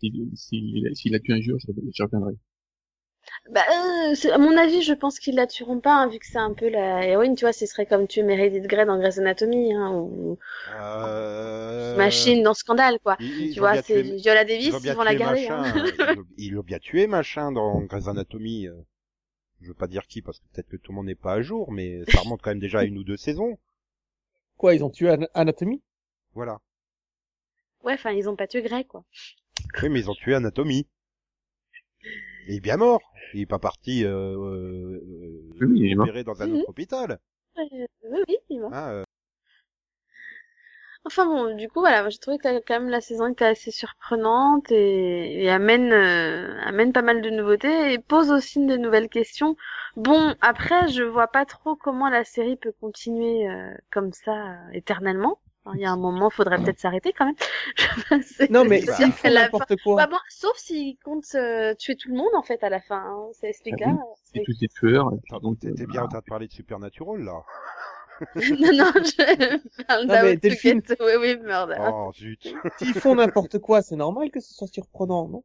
si, 0.00 0.30
si, 0.34 0.84
s'il 0.94 1.14
a 1.14 1.20
tué 1.20 1.34
un 1.34 1.40
jour, 1.40 1.58
j'y 1.60 2.02
reviendrai. 2.02 2.34
Bah, 3.50 3.62
euh, 3.70 4.14
c'est- 4.14 4.30
à 4.30 4.38
mon 4.38 4.56
avis, 4.56 4.82
je 4.82 4.92
pense 4.92 5.18
qu'ils 5.18 5.34
la 5.36 5.46
tueront 5.46 5.80
pas, 5.80 5.94
hein, 5.94 6.08
vu 6.08 6.18
que 6.18 6.26
c'est 6.26 6.38
un 6.38 6.52
peu 6.54 6.68
la 6.68 7.06
héroïne, 7.06 7.34
tu 7.34 7.44
vois, 7.44 7.52
ce 7.52 7.66
serait 7.66 7.86
comme 7.86 8.06
tuer 8.06 8.22
Meredith 8.22 8.64
Grey 8.66 8.84
dans 8.84 8.98
Grey's 8.98 9.18
Anatomy, 9.18 9.72
hein, 9.74 9.90
ou 9.92 10.38
Euh... 10.74 11.96
Machine 11.96 12.42
dans 12.42 12.54
Scandale, 12.54 12.98
quoi. 13.02 13.16
ils- 13.20 13.52
tu 13.54 13.60
vois, 13.60 13.80
c'est 13.82 14.02
tué- 14.02 14.16
Viola 14.16 14.44
Davis, 14.44 14.74
ils 14.84 14.92
vont 14.92 15.02
la 15.02 15.14
garder, 15.14 15.48
hein. 15.48 15.60
machin, 15.62 15.84
ils 15.86 16.16
l'ont- 16.16 16.24
Ils 16.36 16.52
l'ont 16.52 16.62
bien 16.62 16.78
tué, 16.78 17.06
machin, 17.06 17.52
dans 17.52 17.80
Grey's 17.82 18.08
Anatomy. 18.08 18.66
euh. 18.68 18.74
Je 19.60 19.68
veux 19.68 19.74
pas 19.74 19.88
dire 19.88 20.06
qui, 20.06 20.22
parce 20.22 20.38
que 20.38 20.44
peut-être 20.52 20.68
que 20.68 20.76
tout 20.76 20.92
le 20.92 20.96
monde 20.96 21.06
n'est 21.06 21.16
pas 21.16 21.32
à 21.32 21.42
jour, 21.42 21.72
mais 21.72 22.02
ça 22.12 22.20
remonte 22.20 22.40
quand 22.42 22.50
même 22.50 22.60
déjà 22.60 22.80
à 22.80 22.84
une 22.84 22.96
ou 22.98 23.02
deux 23.04 23.16
saisons. 23.16 23.58
Quoi, 24.56 24.74
ils 24.74 24.84
ont 24.84 24.90
tué 24.90 25.10
An- 25.10 25.26
Anatomy 25.34 25.82
Voilà. 26.34 26.60
Ouais, 27.82 27.94
enfin, 27.94 28.10
ils 28.12 28.28
ont 28.28 28.36
pas 28.36 28.46
tué 28.46 28.62
Grey, 28.62 28.84
quoi. 28.84 29.04
Oui, 29.82 29.88
mais 29.88 30.00
ils 30.00 30.10
ont 30.10 30.14
tué 30.14 30.34
Anatomy. 30.34 30.86
Il 32.48 32.56
est 32.56 32.60
bien 32.60 32.76
mort. 32.78 33.00
Il 33.32 33.42
est 33.42 33.46
pas 33.46 33.60
parti 33.60 34.04
euh, 34.04 34.10
euh, 34.36 35.00
Oui, 35.60 35.66
oui, 35.68 35.80
il 35.80 35.92
est 35.92 35.94
mort. 35.94 36.08
opéré 36.08 36.24
dans 36.24 36.42
un 36.42 36.48
Mhm. 36.48 36.54
autre 36.56 36.68
hôpital. 36.70 37.20
Euh, 37.58 37.64
oui, 38.04 38.20
oui, 38.28 38.36
il 38.50 38.56
est 38.56 38.60
mort. 38.60 38.72
Hein, 38.72 38.88
euh, 38.90 39.04
Enfin 41.04 41.26
bon, 41.26 41.56
du 41.56 41.68
coup, 41.68 41.80
voilà, 41.80 42.08
j'ai 42.10 42.18
trouvé 42.18 42.38
que 42.38 42.46
la- 42.48 42.60
quand 42.60 42.74
même 42.80 42.88
la 42.88 43.00
saison 43.00 43.26
était 43.28 43.46
assez 43.46 43.70
surprenante 43.72 44.70
et, 44.70 45.42
et 45.44 45.50
amène, 45.50 45.92
euh, 45.92 46.60
amène 46.62 46.92
pas 46.92 47.02
mal 47.02 47.20
de 47.22 47.30
nouveautés 47.30 47.92
et 47.92 47.98
pose 47.98 48.30
aussi 48.30 48.64
de 48.64 48.76
nouvelles 48.76 49.08
questions. 49.08 49.56
Bon, 49.96 50.34
après, 50.40 50.88
je 50.88 51.02
vois 51.02 51.28
pas 51.28 51.44
trop 51.46 51.74
comment 51.76 52.08
la 52.10 52.24
série 52.24 52.56
peut 52.56 52.72
continuer 52.80 53.48
euh, 53.48 53.74
comme 53.90 54.12
ça 54.12 54.32
euh, 54.52 54.70
éternellement. 54.72 55.40
Il 55.74 55.80
y 55.80 55.84
a 55.84 55.90
un 55.90 55.96
moment, 55.96 56.30
faudrait 56.30 56.58
peut-être 56.58 56.78
s'arrêter 56.78 57.12
quand 57.12 57.26
même. 57.26 57.34
Non, 58.50 58.64
mais 58.64 58.80
s'ils 58.80 59.12
font 59.12 59.30
n'importe 59.30 59.74
quoi. 59.82 59.96
Bah 59.96 60.06
bon, 60.10 60.18
sauf 60.28 60.56
s'ils 60.56 60.96
comptent 61.04 61.34
euh, 61.34 61.74
tuer 61.74 61.96
tout 61.96 62.08
le 62.08 62.16
monde 62.16 62.34
en 62.34 62.42
fait 62.42 62.62
à 62.62 62.70
la 62.70 62.80
fin. 62.80 62.96
Hein. 62.96 63.28
C'est 63.32 63.52
ce 63.52 63.62
Ah. 63.84 63.96
C'est 64.24 64.42
tous 64.44 64.58
des 64.58 64.68
tueurs. 64.68 65.10
donc, 65.42 65.60
t'es 65.60 65.68
euh, 65.68 65.86
bien 65.86 66.02
en 66.02 66.08
train 66.08 66.20
de 66.20 66.24
parler 66.24 66.46
de 66.46 66.52
Supernatural, 66.52 67.22
là 67.22 67.42
non, 68.34 68.72
non, 68.72 68.92
je 68.96 69.84
parle 69.86 70.40
Get 70.42 71.00
Away 71.00 71.16
with 71.18 71.42
Murder. 71.42 71.76
Oh, 71.78 72.10
zut 72.12 72.52
S'ils 72.78 72.94
font 72.94 73.14
n'importe 73.14 73.60
quoi, 73.60 73.80
c'est 73.80 73.94
normal 73.94 74.30
que 74.30 74.40
ce 74.40 74.52
soit 74.54 74.66
surprenant, 74.66 75.28
non? 75.28 75.44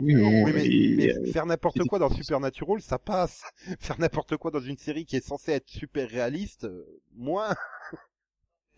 Oui, 0.00 0.14
non, 0.14 0.44
Oui, 0.44 0.52
mais, 0.54 0.66
et, 0.66 0.94
mais 0.96 1.14
euh, 1.14 1.32
faire 1.32 1.46
n'importe 1.46 1.84
quoi 1.84 1.98
dans 1.98 2.10
Supernatural, 2.10 2.80
ça 2.80 2.98
passe. 2.98 3.42
Faire 3.78 3.98
n'importe 4.00 4.36
quoi 4.36 4.50
dans 4.50 4.60
une 4.60 4.76
série 4.76 5.04
qui 5.04 5.16
est 5.16 5.26
censée 5.26 5.52
être 5.52 5.68
super 5.68 6.08
réaliste, 6.08 6.64
euh, 6.64 7.00
moins. 7.14 7.54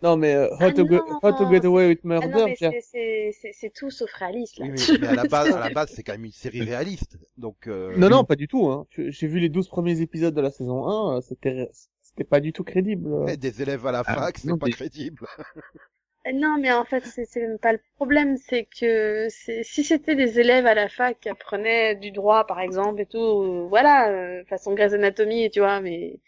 Non, 0.05 0.17
mais 0.19 0.35
euh, 0.35 0.49
How, 0.51 0.57
Ah 0.61 0.73
to, 0.73 0.85
Get- 0.87 1.03
non. 1.09 1.19
How 1.23 1.33
to 1.33 1.51
Get 1.51 1.65
Away 1.67 1.89
with 1.89 2.01
Ah 2.05 2.09
Murder, 2.09 2.55
c'est- 2.59 3.71
tout 3.75 3.91
sauf 3.91 4.13
réaliste 4.13 4.59
là. 4.59 4.67
Oui, 4.67 4.73
mais, 4.73 4.99
mais 5.01 5.07
à 5.09 5.15
la 5.15 5.25
base, 5.25 5.51
à 5.51 5.61
la 5.61 5.71
base, 5.71 5.91
c'est 5.95 6.03
quand 6.03 6.13
même 6.13 6.27
une 6.27 6.33
série 6.33 6.63
réaliste. 6.63 7.19
Donc, 7.39 7.67
euh, 7.67 7.97
Non, 7.97 8.09
non, 8.11 8.25
pas 8.25 8.37
du 8.37 8.47
tout. 8.47 8.67
Hein. 8.69 8.87
Je- 8.91 9.11
J'ai 9.11 9.27
vu 9.27 9.41
les 9.41 9.49
12 9.49 9.69
premiers 9.69 10.01
épisodes 10.03 10.35
de 10.35 10.41
la 10.41 10.51
saison 10.51 10.87
1, 10.87 11.17
euh, 11.17 11.21
c'était 11.23 11.69
c'était 12.03 12.25
pas 12.25 12.39
du 12.41 12.53
tout 12.53 12.65
crédible. 12.65 13.09
euh. 13.13 13.27
eh, 13.29 13.37
des 13.37 13.63
élèves 13.63 13.87
à 13.87 13.93
la 13.93 14.03
Ah, 14.07 14.15
fac, 14.15 14.39
c'est 14.39 14.49
pas 14.59 14.67
mais- 14.67 14.73
crédible. 14.73 15.27
Euh, 16.27 16.33
Non, 16.33 16.57
mais 16.59 16.73
en 16.73 16.85
fait, 16.87 17.05
c'est 17.05 17.37
même 17.37 17.59
pas 17.59 17.73
le 17.73 17.81
problème, 17.97 18.39
c'est 18.39 18.67
que 18.81 19.27
si 19.29 19.85
c'était 19.85 20.15
des 20.15 20.41
élèves 20.41 20.65
à 20.65 20.75
la 20.75 20.89
fac 20.89 21.21
qui 21.21 21.29
apprenaient 21.29 21.97
du 21.97 22.13
droit, 22.13 22.47
par 22.47 22.61
exemple, 22.61 23.03
et 23.03 23.05
tout, 23.07 23.19
euh, 23.19 23.67
voilà, 23.69 24.09
euh, 24.11 24.43
façon 24.47 24.73
Grey's 24.75 24.95
Anatomy, 24.95 25.51
tu 25.51 25.61
vois, 25.61 25.81
mais 25.83 26.19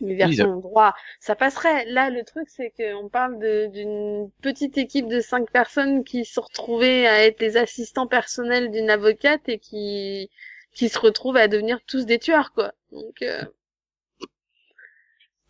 mais 0.00 0.14
version 0.14 0.56
droit, 0.56 0.94
ça 1.20 1.36
passerait. 1.36 1.84
Là, 1.86 2.10
le 2.10 2.24
truc, 2.24 2.48
c'est 2.48 2.72
qu'on 2.76 3.08
parle 3.08 3.38
d'une 3.70 4.30
petite 4.42 4.78
équipe 4.78 5.08
de 5.08 5.20
cinq 5.20 5.50
personnes 5.50 6.04
qui 6.04 6.24
se 6.24 6.40
retrouvaient 6.40 7.06
à 7.06 7.24
être 7.24 7.40
les 7.40 7.56
assistants 7.56 8.06
personnels 8.06 8.70
d'une 8.70 8.90
avocate 8.90 9.48
et 9.48 9.58
qui 9.58 10.30
qui 10.72 10.88
se 10.88 10.98
retrouvent 10.98 11.36
à 11.36 11.48
devenir 11.48 11.80
tous 11.86 12.04
des 12.04 12.18
tueurs, 12.18 12.52
quoi. 12.52 12.72
Donc 12.90 13.22
euh, 13.22 13.42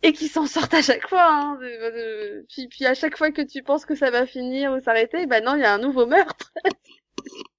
et 0.03 0.13
qui 0.13 0.27
s'en 0.27 0.45
sortent 0.45 0.73
à 0.73 0.81
chaque 0.83 1.07
fois. 1.07 1.27
Hein, 1.27 1.59
Puis, 2.49 2.67
puis 2.67 2.85
à 2.85 2.93
chaque 2.93 3.17
fois 3.17 3.31
que 3.31 3.41
tu 3.41 3.63
penses 3.63 3.85
que 3.85 3.95
ça 3.95 4.11
va 4.11 4.27
finir 4.27 4.71
ou 4.73 4.79
s'arrêter, 4.79 5.25
bah 5.25 5.41
non, 5.41 5.55
il 5.55 5.61
y 5.61 5.65
a 5.65 5.73
un 5.73 5.79
nouveau 5.79 6.05
meurtre. 6.05 6.53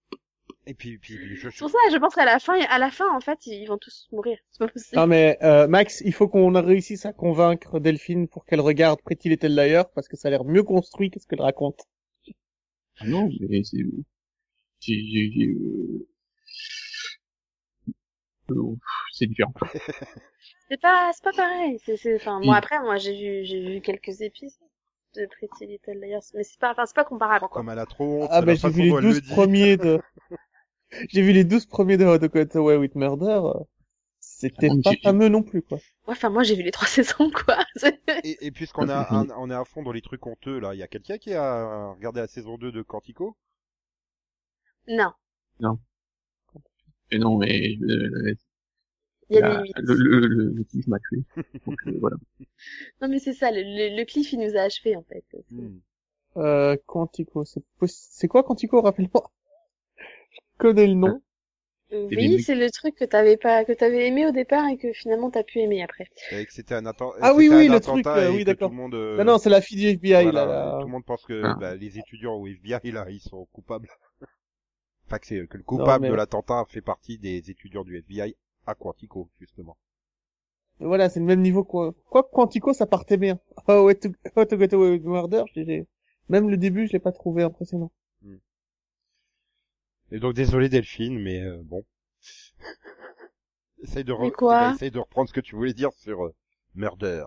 Et 0.69 0.75
puis, 0.75 0.99
puis, 0.99 1.17
puis, 1.17 1.37
je, 1.37 1.49
C'est 1.49 1.59
pour 1.61 1.71
ça, 1.71 1.79
je 1.93 1.97
pense 1.97 2.15
qu'à 2.15 2.25
la 2.25 2.39
fin, 2.41 2.59
à 2.69 2.79
la 2.79 2.91
fin, 2.91 3.09
en 3.15 3.21
fait, 3.21 3.47
ils 3.47 3.67
vont 3.67 3.79
tous 3.79 4.09
mourir. 4.11 4.37
C'est 4.51 4.59
pas 4.59 4.69
possible. 4.69 4.97
Non, 4.97 5.07
mais 5.07 5.39
euh, 5.43 5.69
Max, 5.69 6.03
il 6.05 6.13
faut 6.13 6.27
qu'on 6.29 6.53
réussisse 6.61 7.07
à 7.07 7.13
convaincre 7.13 7.79
Delphine 7.79 8.27
pour 8.27 8.45
qu'elle 8.45 8.61
regarde 8.61 9.01
Pretty 9.03 9.29
Little 9.29 9.55
Liar, 9.55 9.89
parce 9.91 10.09
que 10.09 10.17
ça 10.17 10.27
a 10.29 10.31
l'air 10.33 10.45
mieux 10.45 10.65
construit 10.65 11.11
que 11.11 11.21
ce 11.21 11.27
qu'elle 11.27 11.41
raconte. 11.41 11.85
Ah 12.99 13.07
non, 13.07 13.29
mais 13.49 13.63
c'est, 13.63 13.79
j'ai, 14.81 15.47
euh, 15.47 16.09
euh, 18.51 18.75
c'est 19.13 19.27
différent. 19.27 19.53
C'est 20.69 20.81
pas, 20.81 21.13
c'est 21.15 21.23
pas 21.23 21.33
pareil. 21.33 21.79
C'est, 21.85 21.97
c'est, 21.97 22.17
enfin, 22.17 22.41
moi 22.41 22.57
après, 22.57 22.81
moi 22.81 22.97
j'ai 22.97 23.13
vu, 23.17 23.45
j'ai 23.45 23.61
vu 23.61 23.81
quelques 23.81 24.21
épisodes 24.21 24.59
de 25.15 25.27
Pretty 25.27 25.65
Little 25.67 26.01
Liars, 26.01 26.23
mais 26.35 26.43
c'est 26.43 26.59
pas, 26.59 26.73
enfin, 26.73 26.87
c'est 26.87 26.95
pas 26.97 27.05
comparable. 27.05 27.47
Quoi. 27.49 27.49
comme 27.51 27.69
elle 27.71 27.79
a 27.79 27.87
trop 27.87 28.25
honte, 28.25 28.29
Ah, 28.33 28.41
ben 28.43 28.49
la 28.49 28.55
j'ai 28.57 28.69
vu 28.71 28.83
les 28.83 28.89
dont 28.91 28.99
elle 28.99 29.05
12 29.05 29.15
le 29.15 29.21
dit. 29.21 29.29
premiers 29.33 29.77
de... 29.77 30.01
j'ai 31.09 31.23
vu 31.23 31.33
les 31.33 31.45
12 31.45 31.67
premiers 31.67 31.97
de 31.97 32.05
How 32.05 32.19
to 32.19 32.29
Get 32.33 32.57
Away 32.57 32.77
with 32.77 32.95
Murder. 32.95 33.41
euh, 33.45 33.65
C'était 34.21 34.71
Ah, 34.71 34.75
pas 34.83 34.95
fameux 35.03 35.29
non 35.29 35.43
plus, 35.43 35.63
quoi. 35.63 35.79
Ouais, 36.07 36.13
enfin, 36.15 36.31
moi 36.31 36.43
j'ai 36.43 36.55
vu 36.55 36.63
les 36.63 36.71
trois 36.71 36.89
saisons, 36.89 37.31
quoi. 37.31 37.59
Et, 38.23 38.45
et 38.45 38.51
puisqu'on 38.51 38.91
a, 38.91 38.95
un- 39.21 39.31
on 39.39 39.49
est 39.51 39.55
à 39.55 39.65
fond 39.65 39.83
dans 39.83 39.91
les 39.93 40.03
trucs 40.03 40.27
honteux, 40.27 40.59
là, 40.59 40.75
il 40.75 40.79
y 40.79 40.83
a 40.83 40.87
quelqu'un 40.87 41.17
qui 41.17 41.33
a 41.33 41.93
regardé 41.93 42.21
la 42.21 42.27
saison 42.27 42.59
2 42.59 42.71
de 42.71 42.83
Quantico? 42.83 43.39
Non, 44.97 45.13
Et 47.11 47.19
non, 47.19 47.37
mais, 47.39 47.77
euh, 47.83 48.35
il 49.31 49.37
y 49.37 49.39
a 49.39 49.43
la- 49.43 49.63
des 49.65 49.75
le, 49.77 49.95
le, 49.95 50.21
le, 50.29 50.51
le 50.53 50.65
kiff 50.65 50.87
m'a 50.89 50.99
tué. 51.01 51.23
Donc, 51.67 51.77
euh, 51.87 51.97
voilà. 52.01 52.17
Non, 53.01 53.09
mais 53.09 53.19
c'est 53.21 53.33
ça, 53.33 53.51
le, 53.51 53.63
le, 53.63 53.97
le 53.97 54.05
cliff 54.05 54.33
il 54.35 54.41
nous 54.41 54.55
a 54.57 54.61
achevé 54.63 54.97
en 54.97 55.03
fait. 55.03 55.25
Hmm. 55.51 55.79
Euh, 56.39 56.77
Quantico, 56.87 57.45
c'est 57.45 57.65
c'est 57.87 58.29
quoi 58.29 58.43
Quantico, 58.45 58.81
rappelle-moi? 58.83 59.33
Connais 60.59 60.87
le 60.87 60.95
nom. 60.95 61.21
Euh, 61.93 62.09
Oui, 62.11 62.43
c'est 62.43 62.57
le 62.57 62.69
truc 62.71 62.97
que 62.97 63.05
t'avais 63.05 63.37
pas, 63.37 63.65
que 63.65 63.73
t'avais 63.73 64.09
aimé 64.09 64.27
au 64.27 64.33
départ 64.33 64.67
et 64.69 64.77
que 64.77 64.93
finalement 64.93 65.31
t'as 65.31 65.45
pu 65.45 65.61
aimer 65.61 65.83
après. 65.85 66.09
Et 66.33 66.45
que 66.45 66.53
c'était 66.53 66.75
un 66.75 66.85
atten- 66.85 67.13
Ah 67.21 67.33
oui, 67.33 67.49
oui, 67.49 67.69
le 67.69 67.77
attentat 67.77 68.03
truc, 68.15 68.25
euh, 68.25 68.33
oui, 68.33 68.45
d'accord. 68.45 68.71
Tout 68.71 68.75
le 68.77 68.81
monde, 68.83 68.95
euh, 68.95 69.17
Non, 69.19 69.25
non, 69.25 69.39
c'est 69.39 69.51
la 69.51 69.61
fille 69.61 69.77
du 69.79 69.87
FBI, 69.87 70.25
voilà, 70.25 70.47
là, 70.47 70.47
là. 70.47 70.79
Tout 70.81 70.87
le 70.87 70.93
monde 70.93 71.05
pense 71.05 71.23
que 71.25 71.43
Ah. 71.45 71.57
bah, 71.61 71.77
les 71.77 71.97
étudiants 71.99 72.35
au 72.35 72.47
FBI, 72.49 72.91
là, 72.91 73.07
ils 73.09 73.21
sont 73.21 73.47
coupables. 73.53 73.89
enfin, 75.07 75.19
que, 75.19 75.27
c'est, 75.29 75.47
que 75.47 75.57
le 75.59 75.63
coupable 75.63 76.03
mais- 76.03 76.11
de 76.11 76.15
l'attentat 76.15 76.65
fait 76.69 76.81
partie 76.81 77.19
des 77.19 77.51
étudiants 77.51 77.85
du 77.85 77.97
FBI 77.99 78.35
à 78.67 78.75
Quantico, 78.75 79.31
justement. 79.41 79.77
Voilà, 80.81 81.09
c'est 81.09 81.21
le 81.21 81.27
même 81.27 81.41
niveau 81.41 81.63
quoi. 81.65 81.95
Quoi 82.11 82.25
Quantico, 82.25 82.73
ça 82.73 82.87
partait 82.87 83.17
bien. 83.17 83.39
Oh, 83.69 83.85
ouais, 83.87 83.95
to, 83.95 84.09
How 84.35 84.45
to 84.45 84.59
Get 84.59 84.75
Away 84.75 84.91
with 84.91 85.05
Murder, 85.05 85.45
j'ai- 85.55 85.65
j'ai- 85.65 85.87
même 86.29 86.51
le 86.51 86.57
début, 86.57 86.89
je 86.89 86.93
l'ai 86.93 86.99
pas 86.99 87.13
trouvé 87.13 87.45
impressionnant. 87.45 87.93
Et 90.13 90.19
donc, 90.19 90.35
désolé 90.35 90.69
Delphine, 90.69 91.19
mais 91.19 91.41
euh, 91.43 91.61
bon. 91.63 91.85
essaye 93.83 94.05
de, 94.05 94.13
re- 94.13 94.33
quoi 94.33 94.57
eh 94.57 94.65
ben, 94.67 94.75
essaye 94.75 94.91
de 94.91 94.99
reprendre 94.99 95.29
ce 95.29 95.35
que 95.35 95.41
tu 95.41 95.55
voulais 95.57 95.75
dire 95.75 95.93
sur 95.93 96.25
euh, 96.27 96.35
Murder. 96.75 97.27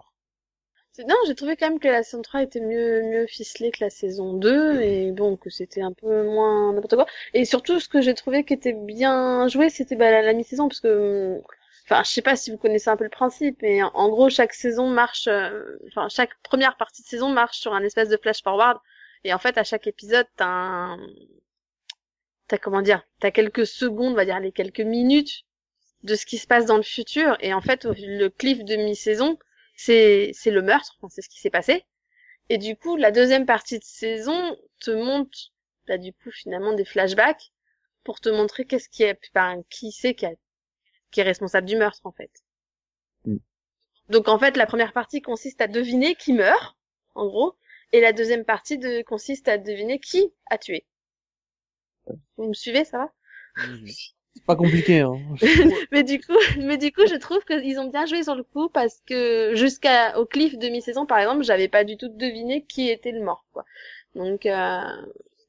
Non, 1.08 1.16
j'ai 1.28 1.36
trouvé 1.36 1.56
quand 1.56 1.70
même 1.70 1.80
que 1.80 1.88
la 1.88 2.04
saison 2.04 2.22
3 2.22 2.44
était 2.44 2.60
mieux, 2.60 3.02
mieux 3.04 3.26
ficelée 3.26 3.72
que 3.72 3.82
la 3.82 3.90
saison 3.90 4.34
2 4.34 4.82
et 4.82 5.12
bon, 5.12 5.38
que 5.38 5.50
c'était 5.50 5.82
un 5.82 5.94
peu 5.94 6.24
moins 6.26 6.74
n'importe 6.74 6.96
quoi. 6.96 7.06
Et 7.34 7.46
surtout, 7.46 7.80
ce 7.80 7.88
que 7.88 8.02
j'ai 8.02 8.14
trouvé 8.14 8.44
qui 8.44 8.54
était 8.54 8.74
bien 8.74 9.48
joué, 9.48 9.70
c'était 9.70 9.96
bah, 9.96 10.12
la, 10.12 10.22
la 10.22 10.34
mi-saison 10.34 10.68
parce 10.68 10.82
que, 10.82 11.40
enfin, 11.86 12.04
je 12.04 12.10
sais 12.12 12.22
pas 12.22 12.36
si 12.36 12.52
vous 12.52 12.58
connaissez 12.58 12.90
un 12.90 12.98
peu 12.98 13.06
le 13.06 13.10
principe, 13.10 13.60
mais 13.62 13.82
en, 13.82 14.10
gros, 14.10 14.30
chaque 14.30 14.54
saison 14.54 14.90
marche, 14.90 15.28
euh, 15.30 15.78
enfin, 15.88 16.10
chaque 16.10 16.32
première 16.44 16.76
partie 16.76 17.02
de 17.04 17.08
saison 17.08 17.30
marche 17.30 17.60
sur 17.60 17.74
un 17.74 17.84
espèce 17.84 18.10
de 18.10 18.18
flash 18.18 18.44
forward 18.44 18.78
et 19.24 19.34
en 19.34 19.40
fait, 19.40 19.58
à 19.58 19.64
chaque 19.64 19.88
épisode, 19.88 20.26
t'as 20.36 20.48
un, 20.48 20.98
t'as 22.50 22.60
comment 22.60 22.82
dire, 22.84 23.04
t'as 23.22 23.32
quelques 23.32 23.68
secondes, 23.68 24.14
on 24.14 24.16
va 24.16 24.26
dire 24.26 24.40
les 24.42 24.52
quelques 24.54 24.82
minutes 24.82 25.46
de 26.04 26.16
ce 26.16 26.26
qui 26.26 26.38
se 26.38 26.48
passe 26.48 26.66
dans 26.66 26.78
le 26.78 26.84
futur 26.84 27.38
et 27.42 27.54
en 27.54 27.62
fait, 27.62 27.86
le 27.86 28.30
cliff 28.30 28.64
de 28.66 28.76
mi-saison, 28.78 29.38
c'est 29.78 30.32
c'est 30.34 30.52
le 30.52 30.62
meurtre, 30.64 30.96
enfin, 31.00 31.10
c'est 31.10 31.22
ce 31.24 31.30
qui 31.30 31.40
s'est 31.40 31.50
passé. 31.52 31.86
Et 32.50 32.58
du 32.60 32.76
coup, 32.78 32.98
la 32.98 33.12
deuxième 33.12 33.46
partie 33.46 33.80
de 33.80 33.84
saison 33.86 34.58
te 34.82 34.92
montre, 34.92 35.38
bah, 35.88 35.98
du 35.98 36.14
coup, 36.14 36.32
finalement, 36.32 36.74
des 36.74 36.86
flashbacks 36.86 37.52
pour 38.04 38.22
te 38.22 38.30
montrer 38.30 38.66
qu'est-ce 38.66 38.90
qui 38.90 39.04
est, 39.04 39.20
enfin, 39.32 39.64
qui 39.70 39.92
c'est 39.92 40.16
qui, 40.16 40.26
a- 40.28 40.36
qui 41.12 41.22
est 41.22 41.24
responsable 41.24 41.68
du 41.68 41.78
meurtre, 41.78 42.02
en 42.06 42.12
fait. 42.14 42.32
Mm. 43.26 43.38
Donc, 44.10 44.28
en 44.28 44.40
fait, 44.40 44.58
la 44.58 44.66
première 44.68 44.94
partie 44.94 45.22
consiste 45.22 45.62
à 45.62 45.68
deviner 45.68 46.16
qui 46.16 46.34
meurt, 46.34 46.78
en 47.16 47.28
gros, 47.28 47.56
et 47.94 48.02
la 48.02 48.14
deuxième 48.14 48.46
partie 48.46 48.78
de, 48.78 49.04
consiste 49.04 49.48
à 49.48 49.58
deviner 49.58 50.00
qui 50.00 50.34
a 50.50 50.58
tué. 50.58 50.86
Vous 52.38 52.48
me 52.48 52.54
suivez, 52.54 52.86
ça 52.86 52.98
va 52.98 53.12
C'est 54.36 54.46
pas 54.46 54.56
compliqué, 54.56 55.00
hein. 55.00 55.20
mais 55.92 56.04
du 56.04 56.20
coup, 56.20 56.38
mais 56.58 56.78
du 56.78 56.92
coup, 56.92 57.06
je 57.08 57.16
trouve 57.16 57.44
qu'ils 57.46 57.80
ont 57.80 57.90
bien 57.90 58.06
joué 58.06 58.24
sur 58.24 58.36
le 58.36 58.44
coup 58.44 58.70
parce 58.70 59.02
que 59.06 59.54
jusqu'à 59.56 60.18
au 60.20 60.26
cliff 60.26 60.58
de 60.58 60.70
mi-saison, 60.70 61.06
par 61.06 61.20
exemple, 61.20 61.44
j'avais 61.44 61.68
pas 61.68 61.84
du 61.84 61.98
tout 61.98 62.10
deviné 62.10 62.64
qui 62.64 62.90
était 62.90 63.12
le 63.12 63.24
mort, 63.24 63.46
quoi. 63.52 63.66
Donc, 64.16 64.46
euh, 64.46 64.82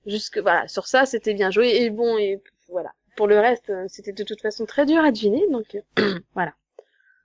jusque 0.06 0.38
voilà, 0.38 0.66
sur 0.68 0.86
ça, 0.86 1.06
c'était 1.06 1.34
bien 1.34 1.50
joué 1.50 1.82
et 1.82 1.90
bon 1.90 2.18
et 2.18 2.42
voilà. 2.68 2.92
Pour 3.16 3.26
le 3.26 3.38
reste, 3.38 3.70
euh, 3.70 3.84
c'était 3.88 4.12
de 4.12 4.24
toute 4.24 4.40
façon 4.40 4.66
très 4.66 4.86
dur 4.86 4.98
à 5.04 5.12
deviner, 5.12 5.46
donc 5.50 5.76
euh, 5.98 6.18
voilà. 6.34 6.54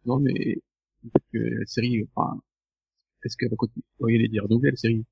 Non, 0.06 0.20
mais, 0.20 0.58
que 1.32 1.38
la 1.38 1.66
série, 1.66 2.08
enfin, 2.16 2.40
est-ce 3.24 3.38
qu'elle 3.38 3.50
va 3.50 3.56
continuer? 3.56 3.84
Vous 4.00 4.04
voyez 4.06 4.18
les 4.18 4.28
dire 4.28 4.44
renouveler, 4.44 4.72
la 4.72 4.78
série? 4.78 5.06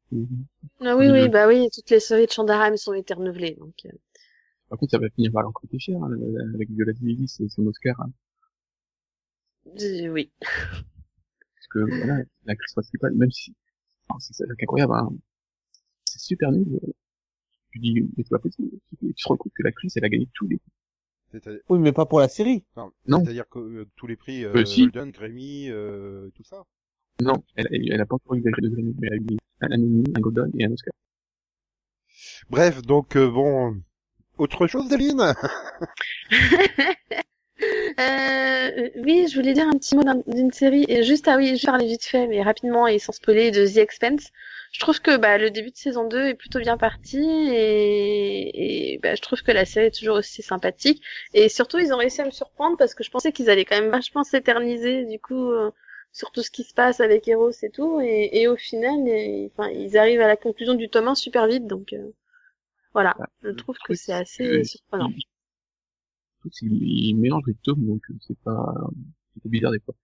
Ah 0.82 0.96
oui, 0.96 1.10
oui, 1.10 1.30
bah 1.30 1.48
oui, 1.48 1.70
toutes 1.74 1.90
les 1.90 2.00
séries 2.00 2.28
de 2.28 2.32
Chandaram 2.32 2.76
sont 2.78 2.94
été 2.94 3.14
renouvelées, 3.14 3.56
donc. 3.60 3.74
euh, 3.86 3.90
Par 4.74 4.80
contre, 4.80 4.90
ça 4.90 4.98
va 4.98 5.08
finir 5.12 5.32
par 5.32 5.44
leur 5.44 5.54
coûter 5.54 5.78
cher, 5.78 6.02
hein, 6.02 6.10
avec 6.56 6.68
Viola 6.72 6.94
Davis 6.94 7.40
et 7.42 7.48
son 7.48 7.68
Oscar, 7.68 7.96
hein, 8.02 8.12
euh, 9.68 10.08
oui. 10.10 10.32
parce 10.40 11.68
que, 11.70 11.78
voilà, 11.78 12.24
l'actrice 12.46 12.74
principale, 12.74 13.14
même 13.14 13.30
si, 13.30 13.54
enfin, 14.10 14.18
c'est 14.20 14.34
ça 14.34 14.46
incroyable, 14.60 14.94
hein, 14.96 15.12
c'est 16.06 16.18
super 16.22 16.52
nul, 16.52 16.66
euh, 16.84 16.92
tu 17.70 17.78
dis, 17.78 18.02
mais 18.02 18.24
c'est 18.24 18.30
pas 18.32 18.40
possible, 18.40 18.72
tu, 18.90 18.98
tu 19.10 19.14
te 19.14 19.28
rends 19.28 19.38
compte 19.38 19.54
que 19.56 19.62
l'actrice, 19.62 19.96
elle 19.96 20.06
a 20.06 20.10
gagné 20.10 20.28
tous 20.34 20.48
les, 20.48 20.60
C'est-à- 21.32 21.52
Oui, 21.70 21.78
mais 21.78 21.92
pas 21.92 22.08
pour 22.08 22.20
la 22.20 22.28
série. 22.28 22.66
non, 22.76 22.92
Non. 23.06 23.24
C'est-à-dire 23.24 23.48
que 23.50 23.60
euh, 23.60 23.86
tous 23.96 24.08
les 24.08 24.16
prix, 24.16 24.44
euh, 24.44 24.56
Euh, 24.56 24.66
si. 24.66 24.82
Golden, 24.82 25.12
Grammy, 25.12 25.70
euh, 25.70 26.32
tout 26.34 26.44
ça. 26.44 26.64
non, 27.22 27.44
elle, 27.54 27.68
elle, 27.70 27.92
elle 27.92 28.02
a 28.02 28.08
pas 28.08 28.16
encore 28.16 28.34
eu 28.38 28.42
de 28.42 28.50
de 28.50 28.70
Grammy, 28.70 28.96
mais 28.98 29.08
elle 29.12 29.14
a 29.14 29.18
eu 29.18 29.38
un 29.62 29.72
Emmy, 29.72 30.04
un 30.16 30.20
Golden 30.20 30.50
et 30.58 30.66
un 30.66 30.72
Oscar. 30.72 30.94
Bref, 32.50 32.82
donc 32.82 33.16
euh, 33.16 33.30
bon, 33.30 33.80
autre 34.38 34.68
chose, 34.68 34.88
Deline 34.90 35.34
Euh, 38.00 38.90
oui, 38.98 39.28
je 39.30 39.36
voulais 39.36 39.54
dire 39.54 39.68
un 39.68 39.78
petit 39.78 39.96
mot 39.96 40.04
d'un- 40.04 40.22
d'une 40.28 40.52
série, 40.52 40.86
et 40.90 41.04
juste, 41.04 41.28
ah 41.28 41.38
oui, 41.38 41.56
je 41.56 41.62
vais 41.62 41.66
parler 41.72 41.86
vite 41.88 42.04
fait, 42.04 42.28
mais 42.28 42.42
rapidement 42.42 42.88
et 42.88 43.00
sans 43.00 43.12
spoiler, 43.14 43.52
de 43.52 43.66
The 43.66 43.78
Expanse. 43.78 44.30
Je 44.74 44.80
trouve 44.80 45.00
que 45.02 45.16
bah, 45.18 45.38
le 45.38 45.50
début 45.52 45.70
de 45.72 45.78
saison 45.78 46.08
2 46.08 46.26
est 46.28 46.34
plutôt 46.34 46.60
bien 46.60 46.78
parti, 46.78 47.20
et, 47.54 49.00
bah, 49.02 49.16
je 49.16 49.22
trouve 49.22 49.42
que 49.44 49.52
la 49.52 49.66
série 49.66 49.88
est 49.88 49.98
toujours 49.98 50.18
aussi 50.18 50.42
sympathique. 50.42 51.02
Et 51.34 51.48
surtout, 51.50 51.78
ils 51.80 51.94
ont 51.94 51.98
réussi 51.98 52.22
à 52.22 52.26
me 52.26 52.32
surprendre, 52.32 52.76
parce 52.78 52.96
que 52.96 53.04
je 53.04 53.12
pensais 53.12 53.32
qu'ils 53.32 53.50
allaient 53.50 53.66
quand 53.66 53.80
même 53.80 53.92
vachement 53.92 54.24
s'éterniser, 54.24 55.06
du 55.06 55.20
coup, 55.20 55.52
euh, 55.52 55.72
sur 56.12 56.32
tout 56.32 56.42
ce 56.42 56.52
qui 56.52 56.64
se 56.64 56.74
passe 56.74 57.00
avec 57.00 57.28
Eros 57.28 57.52
et 57.62 57.70
tout, 57.70 58.02
et, 58.02 58.48
au 58.48 58.56
final, 58.58 58.98
ils 59.08 59.98
arrivent 59.98 60.22
à 60.22 60.28
la 60.28 60.38
conclusion 60.38 60.74
du 60.74 60.90
tome 60.90 61.08
1 61.10 61.16
super 61.16 61.48
vite, 61.48 61.68
donc 61.68 61.94
euh, 61.94 62.12
voilà, 62.94 63.16
je 63.44 63.50
trouve 63.52 63.78
que 63.80 63.94
c'est 63.94 64.14
assez 64.14 64.64
surprenant. 64.64 65.10
il- 66.62 67.16
mélange 67.18 67.44
les 67.48 67.56
tomes, 67.56 67.86
donc 67.86 68.02
c'est 68.22 68.38
pas, 68.40 68.74
c'est 69.42 69.50
bizarre 69.50 69.72
des 69.72 69.80
fois. 69.80 69.96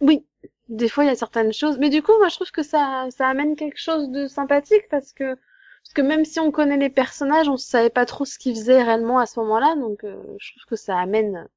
Oui, 0.00 0.26
des 0.68 0.88
fois 0.88 1.04
il 1.04 1.06
y 1.08 1.10
a 1.10 1.14
certaines 1.16 1.52
choses, 1.52 1.78
mais 1.78 1.90
du 1.90 2.02
coup 2.02 2.12
moi 2.18 2.28
je 2.28 2.34
trouve 2.36 2.50
que 2.50 2.62
ça 2.62 3.06
ça 3.10 3.28
amène 3.28 3.56
quelque 3.56 3.78
chose 3.80 4.10
de 4.10 4.26
sympathique 4.26 4.88
parce 4.90 5.12
que 5.12 5.34
parce 5.34 5.94
que 5.94 6.02
même 6.02 6.24
si 6.24 6.40
on 6.40 6.50
connaît 6.52 6.76
les 6.76 6.90
personnages, 6.90 7.48
on 7.48 7.56
savait 7.56 7.90
pas 7.90 8.06
trop 8.06 8.24
ce 8.24 8.38
qu'ils 8.38 8.54
faisaient 8.54 8.82
réellement 8.82 9.18
à 9.18 9.26
ce 9.26 9.40
moment-là, 9.40 9.74
donc 9.76 10.04
euh, 10.04 10.22
je 10.38 10.52
trouve 10.52 10.66
que 10.70 10.76
ça 10.76 10.98
amène 10.98 11.48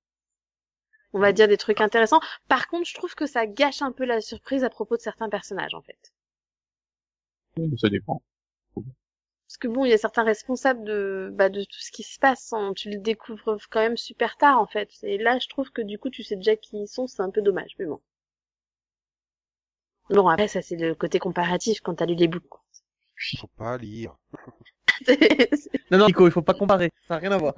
on 1.13 1.19
va 1.19 1.33
dire 1.33 1.47
des 1.47 1.57
trucs 1.57 1.81
intéressants. 1.81 2.19
Par 2.47 2.67
contre, 2.67 2.87
je 2.87 2.93
trouve 2.93 3.15
que 3.15 3.25
ça 3.25 3.47
gâche 3.47 3.81
un 3.81 3.91
peu 3.91 4.05
la 4.05 4.21
surprise 4.21 4.63
à 4.63 4.69
propos 4.69 4.97
de 4.97 5.01
certains 5.01 5.29
personnages 5.29 5.73
en 5.73 5.81
fait. 5.81 6.13
Ça 7.77 7.89
dépend. 7.89 8.21
Parce 9.47 9.57
que 9.57 9.67
bon, 9.67 9.85
il 9.85 9.89
y 9.89 9.93
a 9.93 9.97
certains 9.97 10.23
responsables 10.23 10.83
de 10.83 11.31
bah, 11.33 11.49
de 11.49 11.63
tout 11.63 11.79
ce 11.79 11.91
qui 11.91 12.03
se 12.03 12.19
passe, 12.19 12.53
hein, 12.53 12.73
tu 12.75 12.91
le 12.91 12.99
découvres 12.99 13.57
quand 13.71 13.79
même 13.79 13.97
super 13.97 14.37
tard 14.37 14.59
en 14.59 14.67
fait. 14.67 14.89
Et 15.01 15.17
là, 15.17 15.39
je 15.39 15.47
trouve 15.47 15.71
que 15.71 15.81
du 15.81 15.97
coup, 15.97 16.11
tu 16.11 16.21
sais 16.23 16.35
déjà 16.35 16.55
qui 16.55 16.77
ils 16.77 16.87
sont, 16.87 17.07
c'est 17.07 17.21
un 17.23 17.31
peu 17.31 17.41
dommage, 17.41 17.71
mais 17.79 17.85
bon. 17.85 17.99
Bon, 20.09 20.27
après, 20.27 20.47
ça 20.47 20.63
c'est 20.63 20.77
le 20.77 20.95
côté 20.95 21.19
comparatif 21.19 21.79
quand 21.81 21.93
t'as 21.93 22.07
lu 22.07 22.15
les 22.15 22.27
bouts. 22.27 22.39
quoi. 22.39 22.63
Faut 23.39 23.47
pas 23.57 23.77
lire. 23.77 24.15
Non, 25.91 25.97
non, 25.99 26.07
Nico, 26.07 26.27
il 26.27 26.31
faut 26.31 26.41
pas 26.41 26.53
comparer. 26.53 26.91
Ça 27.07 27.15
n'a 27.15 27.19
rien 27.21 27.31
à 27.31 27.37
voir. 27.37 27.55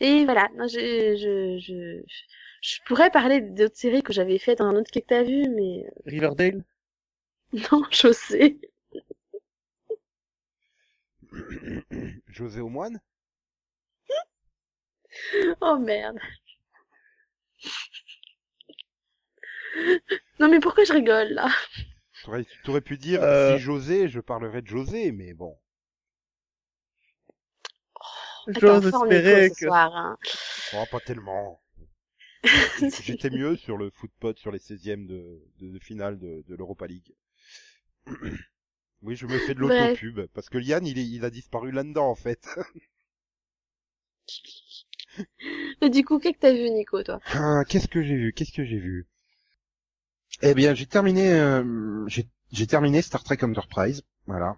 Et 0.00 0.24
voilà, 0.24 0.48
non, 0.56 0.66
je, 0.66 0.78
je, 1.16 1.58
je, 1.60 2.02
je 2.62 2.78
pourrais 2.86 3.10
parler 3.10 3.40
d'autres 3.40 3.76
séries 3.76 4.02
que 4.02 4.12
j'avais 4.12 4.38
faites 4.38 4.58
dans 4.58 4.66
un 4.66 4.76
autre 4.76 4.90
que 4.90 4.98
t'as 5.00 5.22
vu, 5.22 5.48
mais 5.48 5.86
euh, 5.86 5.90
Riverdale. 6.06 6.64
non, 7.72 7.84
je 7.90 8.12
sais. 8.12 8.58
José 12.28 12.60
au 12.60 12.68
moine 12.68 13.00
Oh 15.60 15.78
merde. 15.78 16.18
Non 20.40 20.48
mais 20.48 20.60
pourquoi 20.60 20.84
je 20.84 20.92
rigole 20.92 21.28
là? 21.32 21.48
T'aurais, 22.22 22.46
t'aurais 22.62 22.80
pu 22.80 22.96
dire, 22.96 23.22
Euh. 23.24 23.56
si 23.56 23.58
José, 23.58 24.08
je 24.08 24.20
parlerai 24.20 24.62
de 24.62 24.68
José, 24.68 25.10
mais 25.10 25.34
bon. 25.34 25.58
Attends, 28.54 28.80
J'ose 28.80 28.90
fort 28.90 29.06
espérer 29.06 29.42
Nico 29.44 29.54
ce 29.54 29.60
que... 29.60 29.66
soir. 29.66 29.94
Hein. 29.96 30.18
Oh, 30.74 30.84
pas 30.90 31.00
tellement. 31.00 31.60
J'étais 33.02 33.30
mieux 33.30 33.56
sur 33.56 33.76
le 33.76 33.90
footpod 33.90 34.38
sur 34.38 34.50
les 34.52 34.58
16e 34.58 35.06
de, 35.06 35.42
de, 35.58 35.70
de 35.70 35.78
finale 35.78 36.18
de, 36.18 36.44
de 36.46 36.54
l'Europa 36.54 36.86
League. 36.86 37.14
Oui, 39.02 39.14
je 39.14 39.26
me 39.26 39.38
fais 39.38 39.54
de 39.54 39.60
Bref. 39.60 40.02
l'autopub, 40.02 40.26
parce 40.34 40.48
que 40.48 40.58
Liane, 40.58 40.84
il, 40.84 40.98
est, 40.98 41.06
il 41.06 41.24
a 41.24 41.30
disparu 41.30 41.70
là-dedans, 41.70 42.10
en 42.10 42.16
fait. 42.16 42.48
Mais 45.80 45.90
du 45.90 46.04
coup, 46.04 46.18
qu'est-ce 46.18 46.34
que 46.34 46.40
t'as 46.40 46.52
vu 46.52 46.70
Nico 46.70 47.02
toi? 47.02 47.20
Ah, 47.32 47.62
qu'est-ce 47.68 47.88
que 47.88 48.02
j'ai 48.02 48.16
vu 48.16 48.32
Qu'est-ce 48.32 48.52
que 48.52 48.64
j'ai 48.64 48.78
vu? 48.78 49.06
Eh 50.42 50.54
bien, 50.54 50.74
j'ai 50.74 50.86
terminé, 50.86 51.32
euh, 51.32 52.06
j'ai 52.08 52.28
j'ai 52.50 52.66
terminé 52.66 53.02
Star 53.02 53.22
Trek 53.22 53.38
Enterprise, 53.42 54.02
voilà. 54.26 54.56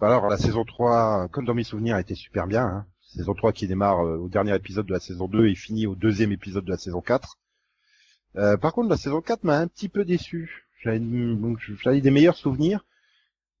Alors, 0.00 0.28
la 0.28 0.36
saison 0.36 0.64
3, 0.64 1.28
comme 1.28 1.44
dans 1.44 1.54
mes 1.54 1.64
souvenirs, 1.64 1.96
a 1.96 2.00
été 2.00 2.14
super 2.14 2.46
bien. 2.46 2.64
Hein. 2.64 2.86
Saison 3.00 3.34
3 3.34 3.52
qui 3.52 3.66
démarre 3.66 4.06
euh, 4.06 4.18
au 4.18 4.28
dernier 4.28 4.54
épisode 4.54 4.86
de 4.86 4.92
la 4.92 5.00
saison 5.00 5.26
2 5.26 5.48
et 5.48 5.54
finit 5.54 5.86
au 5.86 5.96
deuxième 5.96 6.30
épisode 6.30 6.64
de 6.64 6.70
la 6.70 6.76
saison 6.76 7.00
4. 7.00 7.38
Euh, 8.36 8.56
par 8.56 8.72
contre, 8.72 8.90
la 8.90 8.96
saison 8.96 9.20
4 9.20 9.42
m'a 9.44 9.58
un 9.58 9.66
petit 9.66 9.88
peu 9.88 10.04
déçu. 10.04 10.67
J'avais 10.82 11.00
des 12.00 12.10
meilleurs 12.10 12.36
souvenirs. 12.36 12.84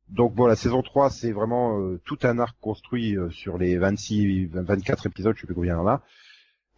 Donc 0.08 0.34
bon, 0.34 0.46
la 0.46 0.56
saison 0.56 0.82
3, 0.82 1.10
c'est 1.10 1.32
vraiment 1.32 1.78
euh, 1.80 2.00
tout 2.04 2.18
un 2.22 2.38
arc 2.38 2.56
construit 2.60 3.16
euh, 3.16 3.30
sur 3.30 3.58
les 3.58 3.76
26, 3.76 4.46
24 4.52 5.06
épisodes, 5.06 5.36
je 5.36 5.42
sais 5.42 5.46
plus 5.46 5.54
combien 5.54 5.74
il 5.74 5.76
y 5.76 5.80
en 5.80 5.86
a, 5.86 6.02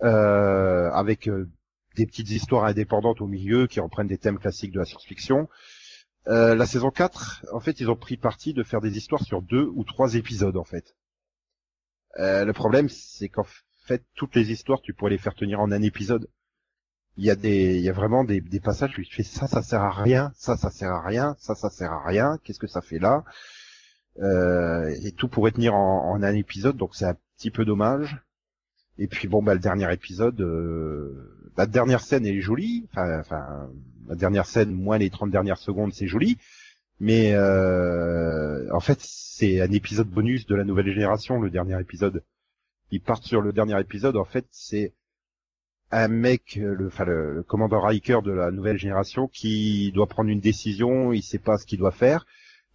euh, 0.02 0.90
avec 0.90 1.28
euh, 1.28 1.48
des 1.96 2.06
petites 2.06 2.30
histoires 2.30 2.64
indépendantes 2.64 3.20
au 3.20 3.26
milieu 3.26 3.66
qui 3.66 3.78
reprennent 3.80 4.08
des 4.08 4.18
thèmes 4.18 4.38
classiques 4.38 4.72
de 4.72 4.80
la 4.80 4.84
science-fiction. 4.84 5.48
Euh, 6.28 6.54
la 6.54 6.66
saison 6.66 6.90
4, 6.90 7.46
en 7.52 7.60
fait, 7.60 7.80
ils 7.80 7.90
ont 7.90 7.96
pris 7.96 8.16
parti 8.16 8.52
de 8.52 8.62
faire 8.62 8.80
des 8.80 8.96
histoires 8.96 9.22
sur 9.22 9.42
deux 9.42 9.70
ou 9.74 9.84
trois 9.84 10.14
épisodes, 10.14 10.56
en 10.56 10.64
fait. 10.64 10.96
Euh, 12.18 12.44
le 12.44 12.52
problème, 12.52 12.88
c'est 12.88 13.28
qu'en 13.28 13.46
fait, 13.84 14.04
toutes 14.14 14.34
les 14.34 14.50
histoires, 14.50 14.80
tu 14.82 14.92
pourrais 14.92 15.12
les 15.12 15.18
faire 15.18 15.34
tenir 15.34 15.60
en 15.60 15.72
un 15.72 15.82
épisode. 15.82 16.28
Il 17.20 17.26
y 17.26 17.30
a 17.30 17.36
des, 17.36 17.76
il 17.76 17.82
y 17.82 17.90
a 17.90 17.92
vraiment 17.92 18.24
des, 18.24 18.40
passages 18.64 18.98
où 18.98 19.02
tu 19.02 19.14
fais 19.14 19.22
ça, 19.22 19.46
ça 19.46 19.60
sert 19.62 19.82
à 19.82 19.90
rien, 19.90 20.32
ça, 20.36 20.56
ça 20.56 20.70
sert 20.70 20.90
à 20.90 21.02
rien, 21.02 21.36
ça, 21.38 21.54
ça 21.54 21.68
sert 21.68 21.92
à 21.92 22.02
rien, 22.02 22.38
qu'est-ce 22.42 22.58
que 22.58 22.66
ça 22.66 22.80
fait 22.80 22.98
là? 22.98 23.24
Euh, 24.20 24.88
Et 25.02 25.12
tout 25.12 25.28
pourrait 25.28 25.52
tenir 25.52 25.74
en, 25.74 26.14
un 26.14 26.34
épisode, 26.34 26.78
donc 26.78 26.94
c'est 26.96 27.04
un 27.04 27.16
petit 27.36 27.50
peu 27.50 27.66
dommage. 27.66 28.16
Et 28.96 29.06
puis 29.06 29.28
bon, 29.28 29.42
bah 29.42 29.52
le 29.52 29.60
dernier 29.60 29.92
épisode, 29.92 30.40
euh, 30.40 31.50
la 31.58 31.66
dernière 31.66 32.00
scène 32.00 32.24
est 32.24 32.40
jolie, 32.40 32.86
enfin, 32.90 33.20
enfin, 33.20 33.70
la 34.08 34.14
dernière 34.14 34.46
scène, 34.46 34.72
moins 34.72 34.96
les 34.96 35.10
30 35.10 35.30
dernières 35.30 35.58
secondes, 35.58 35.92
c'est 35.92 36.06
joli, 36.06 36.38
mais 37.00 37.34
euh, 37.34 38.66
en 38.72 38.80
fait, 38.80 38.98
c'est 39.02 39.60
un 39.60 39.70
épisode 39.72 40.08
bonus 40.08 40.46
de 40.46 40.54
la 40.54 40.64
nouvelle 40.64 40.90
génération, 40.90 41.38
le 41.38 41.50
dernier 41.50 41.78
épisode. 41.80 42.22
Ils 42.90 43.02
partent 43.02 43.24
sur 43.24 43.42
le 43.42 43.52
dernier 43.52 43.78
épisode, 43.78 44.16
en 44.16 44.24
fait, 44.24 44.46
c'est 44.50 44.94
un 45.90 46.08
mec, 46.08 46.56
euh, 46.58 46.74
le, 46.74 46.90
le, 47.04 47.34
le 47.34 47.42
commandant 47.42 47.80
Riker 47.80 48.20
de 48.22 48.30
la 48.30 48.50
nouvelle 48.50 48.78
génération 48.78 49.28
qui 49.28 49.90
doit 49.92 50.06
prendre 50.06 50.30
une 50.30 50.40
décision, 50.40 51.12
il 51.12 51.22
sait 51.22 51.38
pas 51.38 51.58
ce 51.58 51.66
qu'il 51.66 51.78
doit 51.78 51.90
faire, 51.90 52.26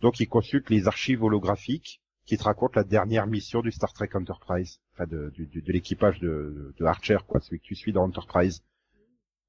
donc 0.01 0.19
il 0.19 0.27
consulte 0.27 0.69
les 0.69 0.87
archives 0.87 1.23
holographiques 1.23 2.01
qui 2.25 2.37
te 2.37 2.43
racontent 2.43 2.73
la 2.75 2.83
dernière 2.83 3.27
mission 3.27 3.61
du 3.61 3.71
Star 3.71 3.93
Trek 3.93 4.09
Enterprise, 4.15 4.79
enfin 4.93 5.05
de, 5.05 5.31
de 5.37 5.71
l'équipage 5.71 6.19
de, 6.19 6.73
de 6.77 6.85
Archer, 6.85 7.19
quoi, 7.27 7.39
celui 7.39 7.59
que 7.59 7.65
tu 7.65 7.75
suis 7.75 7.93
dans 7.93 8.03
Enterprise. 8.03 8.63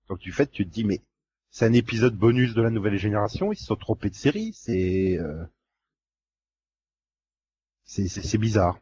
Donc 0.08 0.18
du 0.18 0.30
fait, 0.30 0.50
tu 0.50 0.66
te 0.66 0.72
dis, 0.72 0.84
mais 0.84 1.00
c'est 1.50 1.64
un 1.64 1.72
épisode 1.72 2.14
bonus 2.14 2.54
de 2.54 2.62
la 2.62 2.70
nouvelle 2.70 2.98
génération, 2.98 3.52
ils 3.52 3.56
se 3.56 3.64
sont 3.64 3.76
trompés 3.76 4.10
de 4.10 4.14
série, 4.14 4.52
c'est 4.52 5.18
euh, 5.18 5.44
c'est 7.84 8.38
bizarre. 8.38 8.78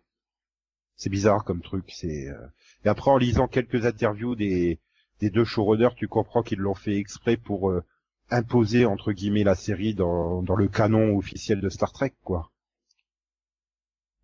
C'est 0.96 1.10
bizarre 1.10 1.44
comme 1.44 1.62
truc. 1.62 1.84
C'est 1.88 2.28
euh, 2.28 2.46
et 2.84 2.88
après 2.88 3.10
en 3.10 3.16
lisant 3.16 3.48
quelques 3.48 3.86
interviews 3.86 4.34
des 4.34 4.78
des 5.20 5.30
deux 5.30 5.44
showrunners, 5.44 5.94
tu 5.96 6.08
comprends 6.08 6.42
qu'ils 6.42 6.58
l'ont 6.58 6.74
fait 6.74 6.96
exprès 6.96 7.36
pour 7.36 7.70
euh, 7.70 7.84
imposer 8.30 8.84
entre 8.84 9.12
guillemets 9.12 9.44
la 9.44 9.54
série 9.54 9.94
dans 9.94 10.42
dans 10.42 10.56
le 10.56 10.68
canon 10.68 11.16
officiel 11.16 11.60
de 11.60 11.68
Star 11.68 11.92
Trek, 11.92 12.14
quoi. 12.22 12.50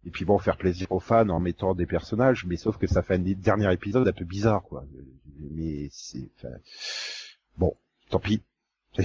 Et 0.07 0.11
puis 0.11 0.25
bon, 0.25 0.39
faire 0.39 0.57
plaisir 0.57 0.91
aux 0.93 1.01
fans 1.01 1.29
en 1.29 1.41
mettant 1.41 1.75
des 1.75 1.87
personnages, 1.87 2.47
mais 2.47 2.57
sauf 2.57 2.79
que 2.79 2.87
ça 2.87 3.03
fait 3.03 3.15
un 3.15 3.19
dernier 3.19 3.73
épisode 3.73 4.09
un 4.09 4.13
peu 4.13 4.25
bizarre, 4.25 4.63
quoi. 4.63 4.85
Mais 5.39 5.89
c'est 5.93 6.31
enfin, 6.37 6.55
bon, 7.59 7.77
tant 8.09 8.21
pis. 8.21 8.43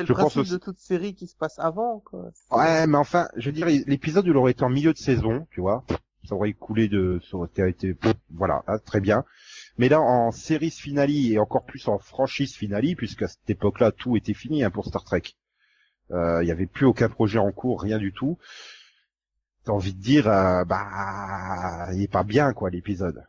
C'est 0.00 0.02
le 0.02 0.06
Je 0.08 0.12
pense 0.12 0.20
principe 0.34 0.40
aussi- 0.42 0.52
de 0.52 0.58
toute 0.58 0.78
série 0.78 1.14
qui 1.14 1.26
se 1.26 1.36
passe 1.36 1.58
avant, 1.58 2.00
quoi. 2.00 2.30
Ouais, 2.50 2.86
mais 2.86 2.98
enfin, 2.98 3.28
je 3.36 3.50
dirais, 3.50 3.82
l'épisode, 3.86 4.26
il 4.26 4.36
aurait 4.36 4.52
été 4.52 4.64
en 4.64 4.68
milieu 4.70 4.92
de 4.92 4.98
saison, 4.98 5.46
tu 5.50 5.60
vois. 5.60 5.84
Ça 6.28 6.34
aurait 6.34 6.52
coulé 6.52 6.88
de, 6.88 7.20
ça 7.30 7.36
aurait 7.36 7.48
été, 7.70 7.96
voilà, 8.30 8.62
hein, 8.66 8.78
très 8.84 9.00
bien. 9.00 9.24
Mais 9.78 9.88
là, 9.88 10.00
en 10.00 10.30
série 10.32 10.70
finale 10.70 11.10
et 11.10 11.38
encore 11.38 11.64
plus 11.64 11.88
en 11.88 11.98
franchise 11.98 12.54
finale, 12.54 12.94
puisqu'à 12.96 13.26
cette 13.28 13.48
époque-là, 13.48 13.90
tout 13.92 14.16
était 14.16 14.34
fini 14.34 14.62
hein, 14.62 14.70
pour 14.70 14.84
Star 14.86 15.02
Trek. 15.04 15.22
Euh, 16.10 16.42
Il 16.42 16.48
y 16.48 16.50
avait 16.50 16.66
plus 16.66 16.86
aucun 16.86 17.08
projet 17.08 17.38
en 17.38 17.52
cours, 17.52 17.80
rien 17.82 17.98
du 17.98 18.12
tout. 18.12 18.36
T'as 19.64 19.72
envie 19.72 19.94
de 19.94 20.00
dire, 20.00 20.28
euh, 20.28 20.64
bah, 20.64 21.88
il 21.92 22.02
est 22.02 22.10
pas 22.12 22.22
bien, 22.24 22.52
quoi, 22.52 22.70
l'épisode. 22.70 23.24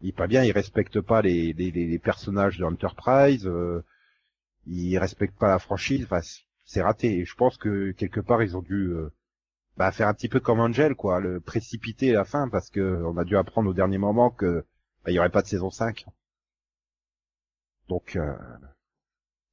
Il 0.00 0.08
est 0.10 0.12
pas 0.16 0.26
bien, 0.28 0.44
il 0.44 0.52
respecte 0.52 1.00
pas 1.00 1.22
les, 1.22 1.52
les, 1.52 1.70
les- 1.70 1.86
les 1.86 1.98
personnages 1.98 2.58
de 2.58 2.64
Enterprise, 2.64 3.46
euh, 3.46 3.84
il 4.68 4.98
respecte 4.98 5.38
pas 5.38 5.48
la 5.48 5.58
franchise, 5.58 6.04
enfin, 6.04 6.20
c'est- 6.22 6.42
c'est 6.64 6.82
raté. 6.82 7.18
Et 7.18 7.24
je 7.24 7.34
pense 7.34 7.56
que 7.56 7.92
quelque 7.92 8.20
part, 8.20 8.42
ils 8.42 8.56
ont 8.56 8.62
dû 8.62 8.90
euh, 8.92 9.10
bah, 9.78 9.92
faire 9.92 10.08
un 10.08 10.14
petit 10.14 10.28
peu 10.28 10.40
comme 10.40 10.60
Angel, 10.60 10.94
quoi, 10.96 11.20
le 11.20 11.40
précipiter 11.40 12.12
à 12.12 12.20
la 12.20 12.24
fin, 12.24 12.48
parce 12.50 12.70
que 12.70 13.02
on 13.04 13.16
a 13.18 13.24
dû 13.24 13.36
apprendre 13.36 13.70
au 13.70 13.74
dernier 13.74 13.98
moment 13.98 14.30
que 14.30 14.64
bah, 15.04 15.10
il 15.12 15.14
y 15.14 15.18
aurait 15.20 15.30
pas 15.30 15.42
de 15.42 15.48
saison 15.48 15.70
5. 15.70 16.06
Donc, 17.88 18.16
euh, 18.16 18.34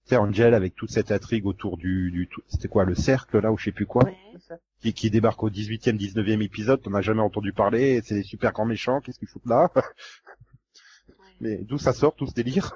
sais, 0.05 0.17
Angel 0.17 0.53
avec 0.53 0.75
toute 0.75 0.91
cette 0.91 1.11
intrigue 1.11 1.45
autour 1.45 1.77
du, 1.77 2.11
du 2.11 2.29
c'était 2.47 2.67
quoi, 2.67 2.85
le 2.85 2.95
cercle 2.95 3.39
là 3.39 3.51
ou 3.51 3.57
je 3.57 3.65
sais 3.65 3.71
plus 3.71 3.85
quoi, 3.85 4.03
Ouais. 4.05 4.17
qui, 4.81 4.93
qui 4.93 5.09
débarque 5.09 5.41
au 5.43 5.49
18e, 5.49 5.97
19e 5.97 6.41
épisode, 6.41 6.81
t'en 6.81 6.93
as 6.93 7.01
jamais 7.01 7.21
entendu 7.21 7.53
parler, 7.53 8.01
c'est 8.03 8.15
des 8.15 8.23
super 8.23 8.51
grands 8.53 8.65
méchants, 8.65 9.01
qu'est-ce 9.01 9.19
qu'ils 9.19 9.27
foutent 9.27 9.45
là? 9.47 9.69
Mais 11.39 11.57
d'où 11.63 11.77
ça 11.77 11.93
sort 11.93 12.15
tout 12.15 12.27
ce 12.27 12.33
délire? 12.33 12.75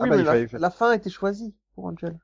Ah 0.00 0.06
bah, 0.06 0.16
mais 0.16 0.22
la, 0.22 0.32
fallait 0.32 0.48
faire- 0.48 0.60
la 0.60 0.70
fin 0.70 0.92
était 0.92 1.10
choisie 1.10 1.54
pour 1.74 1.86
Angel. 1.86 2.18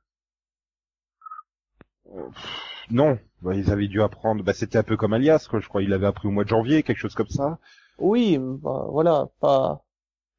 Non, 2.91 3.17
bah, 3.41 3.53
ils 3.55 3.71
avaient 3.71 3.87
dû 3.87 4.01
apprendre, 4.01 4.43
bah, 4.43 4.53
c'était 4.53 4.77
un 4.77 4.83
peu 4.83 4.95
comme 4.97 5.13
Alias, 5.13 5.47
quoi, 5.49 5.59
je 5.59 5.67
crois, 5.67 5.81
il 5.81 5.89
l'avait 5.89 6.07
appris 6.07 6.27
au 6.27 6.31
mois 6.31 6.43
de 6.43 6.49
janvier, 6.49 6.83
quelque 6.83 6.99
chose 6.99 7.15
comme 7.15 7.27
ça. 7.29 7.59
Oui, 7.97 8.37
bah, 8.39 8.85
voilà, 8.89 9.27
pas. 9.39 9.69
En 9.71 9.81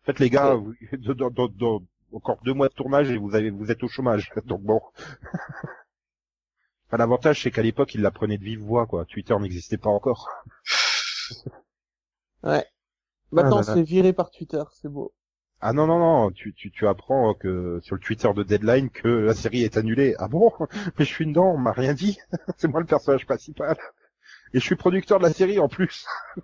fait, 0.07 0.18
les 0.20 0.30
gars, 0.30 0.55
vous- 0.55 0.74
dans, 1.14 1.30
dans- 1.30 1.49
dans- 1.49 1.82
encore 2.12 2.39
deux 2.45 2.55
mois 2.55 2.68
de 2.68 2.74
tournage 2.74 3.11
et 3.11 3.18
vous 3.18 3.34
avez, 3.34 3.51
vous 3.51 3.70
êtes 3.70 3.82
au 3.82 3.89
chômage. 3.89 4.30
Donc 4.47 4.62
bon. 4.62 4.80
Enfin, 6.89 6.99
L'avantage, 6.99 7.43
c'est 7.43 7.51
qu'à 7.51 7.62
l'époque, 7.62 7.95
ils 7.95 8.01
l'apprenaient 8.03 8.39
de 8.39 8.45
vive 8.45 8.61
voix, 8.62 8.87
quoi. 8.87 9.05
Twitter 9.07 9.37
n'existait 9.39 9.78
pas 9.78 9.91
encore. 9.91 10.28
Ouais. 12.43 12.64
Maintenant, 13.32 13.59
Ah 13.59 13.61
là 13.62 13.66
là. 13.66 13.74
c'est 13.74 13.82
viré 13.82 14.12
par 14.12 14.30
Twitter, 14.30 14.62
c'est 14.72 14.89
beau. 14.89 15.12
Ah 15.69 15.73
non, 15.73 15.87
non, 15.89 15.99
non, 15.99 16.31
tu, 16.31 16.55
tu, 16.55 16.71
tu 16.71 16.87
apprends 16.87 17.35
que 17.35 17.81
sur 17.83 17.97
le 17.97 18.01
Twitter 18.01 18.33
de 18.33 18.45
Deadline 18.45 18.89
que 18.89 19.09
la 19.09 19.35
série 19.35 19.64
est 19.64 19.77
annulée. 19.77 20.14
Ah 20.19 20.29
bon? 20.29 20.53
Mais 20.99 21.05
je 21.05 21.12
suis 21.12 21.27
dedans, 21.27 21.53
on 21.55 21.59
m'a 21.59 21.73
rien 21.73 21.93
dit. 21.93 22.19
c'est 22.57 22.69
moi 22.69 22.79
le 22.81 22.87
personnage 22.87 23.27
principal. 23.27 23.77
Et 24.55 24.61
je 24.61 24.64
suis 24.64 24.77
producteur 24.77 25.19
de 25.19 25.25
la 25.25 25.33
série 25.33 25.59
en 25.59 25.69
plus. 25.69 26.07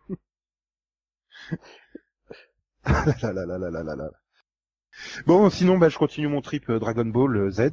Bon, 5.26 5.50
sinon, 5.50 5.78
bah, 5.78 5.88
je 5.88 5.98
continue 5.98 6.28
mon 6.28 6.40
trip 6.42 6.70
euh, 6.70 6.78
Dragon 6.78 7.04
Ball 7.04 7.36
euh, 7.36 7.50
Z. 7.50 7.70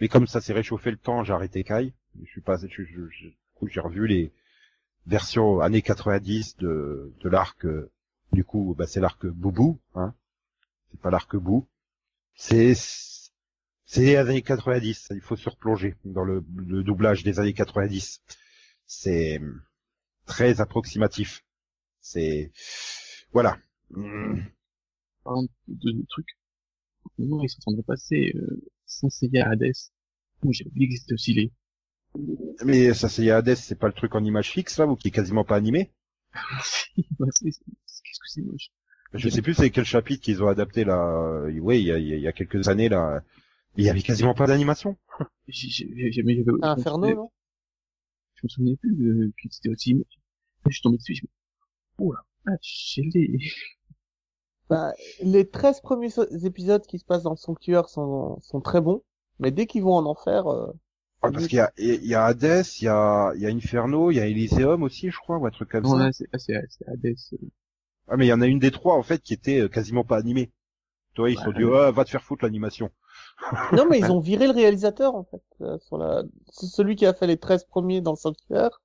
Mais 0.00 0.08
comme 0.08 0.26
ça 0.26 0.40
s'est 0.40 0.54
réchauffé 0.54 0.90
le 0.90 0.96
temps, 0.96 1.22
j'ai 1.22 1.32
arrêté 1.34 1.62
Kai. 1.64 1.92
Je 2.24 2.30
suis 2.30 2.40
pas, 2.40 2.56
je, 2.56 2.66
je, 2.82 3.08
je- 3.10 3.28
j'ai 3.66 3.80
revu 3.80 4.06
les 4.06 4.32
versions 5.06 5.60
années 5.60 5.82
90 5.82 6.56
de, 6.58 7.12
de 7.20 7.28
l'arc, 7.28 7.64
euh, 7.66 7.90
du 8.32 8.44
coup, 8.44 8.74
bah, 8.76 8.86
c'est 8.86 9.00
l'arc 9.00 9.26
Boubou, 9.26 9.80
hein. 9.94 10.14
C'est 10.90 11.00
pas 11.00 11.10
l'arc 11.10 11.36
Bou. 11.36 11.66
C'est, 12.34 12.74
c'est 12.74 14.00
les 14.02 14.16
années 14.16 14.42
90. 14.42 15.08
Il 15.12 15.20
faut 15.20 15.36
se 15.36 15.48
replonger 15.48 15.96
dans 16.04 16.24
le, 16.24 16.44
le 16.56 16.82
doublage 16.82 17.22
des 17.24 17.38
années 17.40 17.54
90. 17.54 18.22
C'est 18.86 19.40
très 20.26 20.60
approximatif. 20.60 21.44
C'est, 22.00 22.52
voilà. 23.32 23.58
Par 25.24 25.34
exemple, 25.34 25.52
de, 25.68 25.92
de 25.92 26.06
trucs. 26.08 26.38
Non, 27.18 27.42
ils 27.42 27.48
sont 27.50 27.58
en 27.66 27.72
train 27.72 27.78
de 27.78 27.82
passer, 27.82 28.32
euh, 28.36 28.62
Saint 28.86 29.10
Seiya 29.10 29.48
Hades. 29.50 29.72
Où 30.44 30.52
j'ai 30.52 30.66
oublié 30.66 30.88
que 30.88 30.96
c'était 31.00 31.14
aussi 31.14 31.34
les. 31.34 31.52
Mais 32.64 32.94
ça, 32.94 33.08
c'est 33.08 33.30
Hades, 33.30 33.54
c'est 33.54 33.78
pas 33.78 33.88
le 33.88 33.92
truc 33.92 34.14
en 34.14 34.24
image 34.24 34.50
fixe, 34.50 34.78
là, 34.78 34.86
ou 34.86 34.96
qui 34.96 35.08
est 35.08 35.12
quasiment 35.12 35.44
pas 35.44 35.56
animé. 35.56 35.92
C'est- 37.32 37.52
Qu'est-ce 38.06 38.20
que 38.20 38.28
c'est 38.28 38.42
moche. 38.42 38.68
Je 39.14 39.28
sais 39.28 39.42
plus 39.42 39.54
c'est 39.54 39.70
quel 39.70 39.84
chapitre 39.84 40.22
qu'ils 40.22 40.42
ont 40.42 40.48
adapté 40.48 40.84
là. 40.84 41.42
Oui, 41.60 41.80
il 41.80 41.86
y 41.86 41.92
a, 41.92 41.98
il 41.98 42.20
y 42.20 42.28
a 42.28 42.32
quelques 42.32 42.68
années 42.68 42.88
là. 42.88 43.22
Il 43.76 43.84
y 43.84 43.90
avait 43.90 44.02
quasiment 44.02 44.34
pas 44.34 44.46
d'animation. 44.46 44.96
Inferno, 46.62 47.14
non? 47.14 47.30
Je 48.34 48.40
me 48.44 48.48
souvenais 48.48 48.76
plus 48.76 48.94
euh, 49.08 49.32
que 49.42 49.48
c'était 49.50 49.68
aussi 49.68 49.94
moche. 49.94 50.18
Je 50.66 50.72
suis 50.72 50.82
tombé 50.82 50.96
dessus, 50.98 51.14
je 51.14 51.22
me 51.22 51.28
oh 51.98 52.14
vache, 52.44 52.92
j'ai 52.94 53.02
les... 53.14 53.38
Bah, 54.68 54.92
les 55.22 55.48
13 55.48 55.80
premiers 55.80 56.10
so- 56.10 56.28
épisodes 56.44 56.84
qui 56.86 56.98
se 56.98 57.04
passent 57.04 57.22
dans 57.22 57.30
le 57.30 57.36
sanctuaire 57.36 57.88
sont, 57.88 58.40
sont 58.42 58.60
très 58.60 58.80
bons, 58.80 59.02
mais 59.38 59.52
dès 59.52 59.66
qu'ils 59.66 59.84
vont 59.84 59.94
en 59.94 60.06
enfer, 60.06 60.48
euh, 60.48 60.72
Ouais, 61.22 61.30
parce 61.32 61.46
qu'il 61.46 61.56
y 61.56 61.60
a, 61.60 61.72
il 61.78 62.04
y 62.04 62.14
a 62.14 62.24
Hades, 62.24 62.64
il 62.80 62.84
y 62.84 62.88
a, 62.88 63.32
il 63.36 63.42
y 63.42 63.46
a 63.46 63.48
Inferno, 63.48 64.10
il 64.10 64.16
y 64.16 64.20
a 64.20 64.26
Elysium 64.26 64.82
aussi, 64.82 65.10
je 65.10 65.16
crois, 65.18 65.38
ou 65.38 65.46
un 65.46 65.50
truc 65.50 65.70
comme 65.70 65.84
Non, 65.84 65.96
ça. 65.96 66.04
là, 66.04 66.12
c'est, 66.12 66.26
là, 66.32 66.38
c'est, 66.38 66.60
c'est 66.68 66.88
Hades. 66.88 67.14
Euh, 68.08 68.12
Ah, 68.12 68.16
mais 68.16 68.26
il 68.26 68.28
y 68.28 68.32
en 68.32 68.40
a 68.40 68.46
une 68.46 68.58
des 68.58 68.70
trois, 68.70 68.96
en 68.96 69.02
fait, 69.02 69.20
qui 69.22 69.34
était 69.34 69.60
euh, 69.60 69.68
quasiment 69.68 70.04
pas 70.04 70.16
animée. 70.18 70.50
Toi, 71.14 71.30
ils 71.30 71.38
se 71.38 71.44
sont 71.44 71.52
dit, 71.52 71.64
ah, 71.64 71.90
va 71.90 72.04
te 72.04 72.10
faire 72.10 72.22
foutre 72.22 72.44
l'animation. 72.44 72.90
non, 73.72 73.86
mais 73.88 73.98
ils 73.98 74.10
ont 74.12 74.20
viré 74.20 74.46
le 74.46 74.52
réalisateur, 74.52 75.14
en 75.14 75.24
fait, 75.24 75.42
euh, 75.62 75.78
sur 75.78 75.98
la, 75.98 76.24
c'est 76.52 76.66
celui 76.66 76.96
qui 76.96 77.06
a 77.06 77.14
fait 77.14 77.26
les 77.26 77.38
13 77.38 77.64
premiers 77.64 78.00
dans 78.00 78.12
le 78.12 78.16
sanctuaire, 78.16 78.82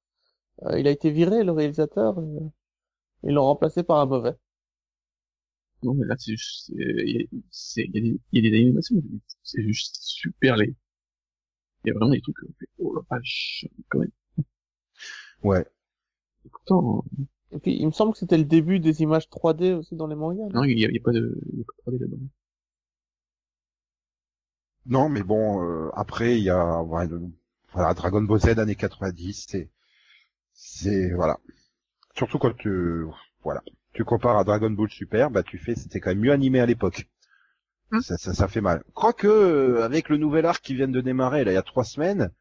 euh, 0.64 0.80
il 0.80 0.88
a 0.88 0.92
été 0.92 1.12
viré, 1.12 1.44
le 1.44 1.52
réalisateur, 1.54 2.20
et, 2.20 2.52
ils 3.24 3.34
l'ont 3.34 3.46
remplacé 3.46 3.84
par 3.84 4.00
un 4.00 4.06
mauvais. 4.06 4.36
Non, 5.84 5.94
mais 5.96 6.06
là, 6.06 6.16
c'est 6.18 6.32
juste, 6.36 6.68
c'est- 6.68 6.74
il 7.06 7.22
y 7.22 7.24
a, 7.24 7.26
c'est, 7.50 7.84
il 7.86 7.96
y 7.96 8.00
a 8.00 8.02
des, 8.02 8.20
il 8.32 8.46
y 8.46 8.48
a 8.48 8.52
des 8.52 8.58
animations, 8.58 9.02
c'est 9.44 9.64
juste 9.64 9.98
super 10.02 10.56
les, 10.58 10.76
il 11.84 11.90
y 11.90 11.92
a 11.92 11.94
vraiment 11.94 12.12
des 12.12 12.22
trucs, 12.22 12.38
oh 12.80 12.96
la 12.96 13.02
vache, 13.10 13.66
quand 13.90 14.00
même. 14.00 14.12
Ouais. 15.44 15.66
Et 16.46 16.50
pourtant, 16.50 17.06
Et 17.54 17.60
puis, 17.60 17.76
il 17.80 17.86
me 17.86 17.92
semble 17.92 18.14
que 18.14 18.20
c'était 18.20 18.38
le 18.38 18.46
début 18.46 18.80
des 18.80 19.02
images 19.02 19.30
3D 19.30 19.74
aussi 19.74 19.96
dans 19.96 20.08
les 20.08 20.16
mangas. 20.16 20.48
non? 20.54 20.64
Il 20.64 20.80
y 20.80 20.86
a, 20.86 20.90
pas 21.04 21.12
de, 21.12 21.38
il 21.54 21.60
y 21.60 21.62
a 21.62 21.66
pas 21.66 21.92
de 21.92 21.98
3D 21.98 22.00
là-dedans. 22.02 22.18
Non, 24.88 25.10
mais 25.10 25.24
bon, 25.24 25.64
euh, 25.64 25.90
après, 25.94 26.38
il 26.38 26.44
y 26.44 26.50
a, 26.50 26.82
ouais, 26.82 27.08
le- 27.08 27.22
voilà, 27.74 27.94
Dragon 27.94 28.22
Ball 28.22 28.40
Z 28.40 28.60
années 28.60 28.76
90, 28.76 29.46
c'est, 29.50 29.70
c'est, 30.54 31.12
voilà. 31.12 31.40
Surtout 32.16 32.40
quand 32.40 32.56
tu, 32.58 33.06
voilà, 33.44 33.62
tu 33.94 34.06
compares 34.06 34.38
à 34.38 34.44
Dragon 34.46 34.72
Ball 34.72 34.90
Super, 34.90 35.32
bah, 35.32 35.44
tu 35.44 35.58
fais, 35.60 35.76
c'était 35.76 36.00
quand 36.00 36.12
même 36.12 36.20
mieux 36.22 36.32
animé 36.34 36.60
à 36.62 36.66
l'époque. 36.68 37.08
Hum. 37.92 38.02
Ça, 38.02 38.18
ça, 38.18 38.34
ça 38.34 38.48
fait 38.48 38.62
mal. 38.62 38.84
Quoique, 38.94 39.28
euh, 39.28 39.84
avec 39.86 40.10
le 40.10 40.18
nouvel 40.18 40.46
arc 40.46 40.64
qui 40.64 40.76
vient 40.76 40.88
de 40.88 41.02
démarrer, 41.02 41.44
là, 41.44 41.52
il 41.52 41.56
y 41.56 41.58
a 41.58 41.64
trois 41.64 41.84
semaines, 41.86 42.32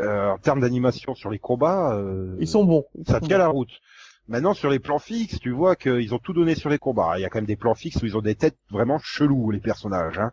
euh, 0.00 0.30
en 0.30 0.38
termes 0.38 0.60
d'animation 0.60 1.14
sur 1.14 1.30
les 1.30 1.38
combats, 1.38 1.94
euh, 1.96 2.36
Ils 2.40 2.48
sont 2.48 2.64
bons. 2.64 2.84
Ils 2.96 3.06
ça 3.06 3.20
sont 3.20 3.26
tient 3.26 3.38
bons. 3.38 3.44
la 3.44 3.48
route. 3.48 3.80
Maintenant, 4.28 4.54
sur 4.54 4.70
les 4.70 4.78
plans 4.78 4.98
fixes, 4.98 5.38
tu 5.38 5.50
vois 5.50 5.76
qu'ils 5.76 6.14
ont 6.14 6.18
tout 6.18 6.32
donné 6.32 6.54
sur 6.54 6.70
les 6.70 6.78
combats. 6.78 7.18
Il 7.18 7.22
y 7.22 7.24
a 7.24 7.28
quand 7.28 7.38
même 7.38 7.46
des 7.46 7.56
plans 7.56 7.74
fixes 7.74 8.02
où 8.02 8.06
ils 8.06 8.16
ont 8.16 8.22
des 8.22 8.34
têtes 8.34 8.58
vraiment 8.70 8.98
chelous, 8.98 9.50
les 9.50 9.60
personnages. 9.60 10.18
Hein. 10.18 10.32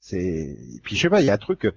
C'est. 0.00 0.18
Et 0.22 0.80
puis 0.84 0.94
je 0.96 1.02
sais 1.02 1.10
pas, 1.10 1.20
il 1.20 1.26
y 1.26 1.30
a 1.30 1.34
un 1.34 1.38
truc. 1.38 1.64
euh, 1.64 1.72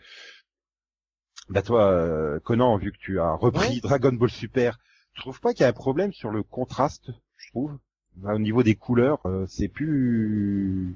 Bah 1.50 1.62
toi, 1.64 1.86
euh, 1.92 2.39
Conan, 2.39 2.78
vu 2.78 2.92
que 2.92 2.98
tu 2.98 3.20
as 3.20 3.34
repris 3.34 3.76
Ouais. 3.76 3.80
Dragon 3.82 4.14
Ball 4.14 4.30
Super, 4.30 4.78
tu 5.14 5.22
trouves 5.22 5.42
pas 5.42 5.54
qu'il 5.54 5.62
y 5.62 5.66
a 5.66 5.70
un 5.70 5.74
problème 5.74 6.14
sur 6.14 6.30
le 6.30 6.44
contraste, 6.44 7.10
je 7.38 7.50
trouve, 7.50 7.78
Bah, 8.18 8.36
au 8.36 8.39
niveau 8.39 8.62
des 8.64 8.76
couleurs, 8.76 9.20
euh, 9.26 9.46
c'est 9.48 9.68
plus. 9.68 10.96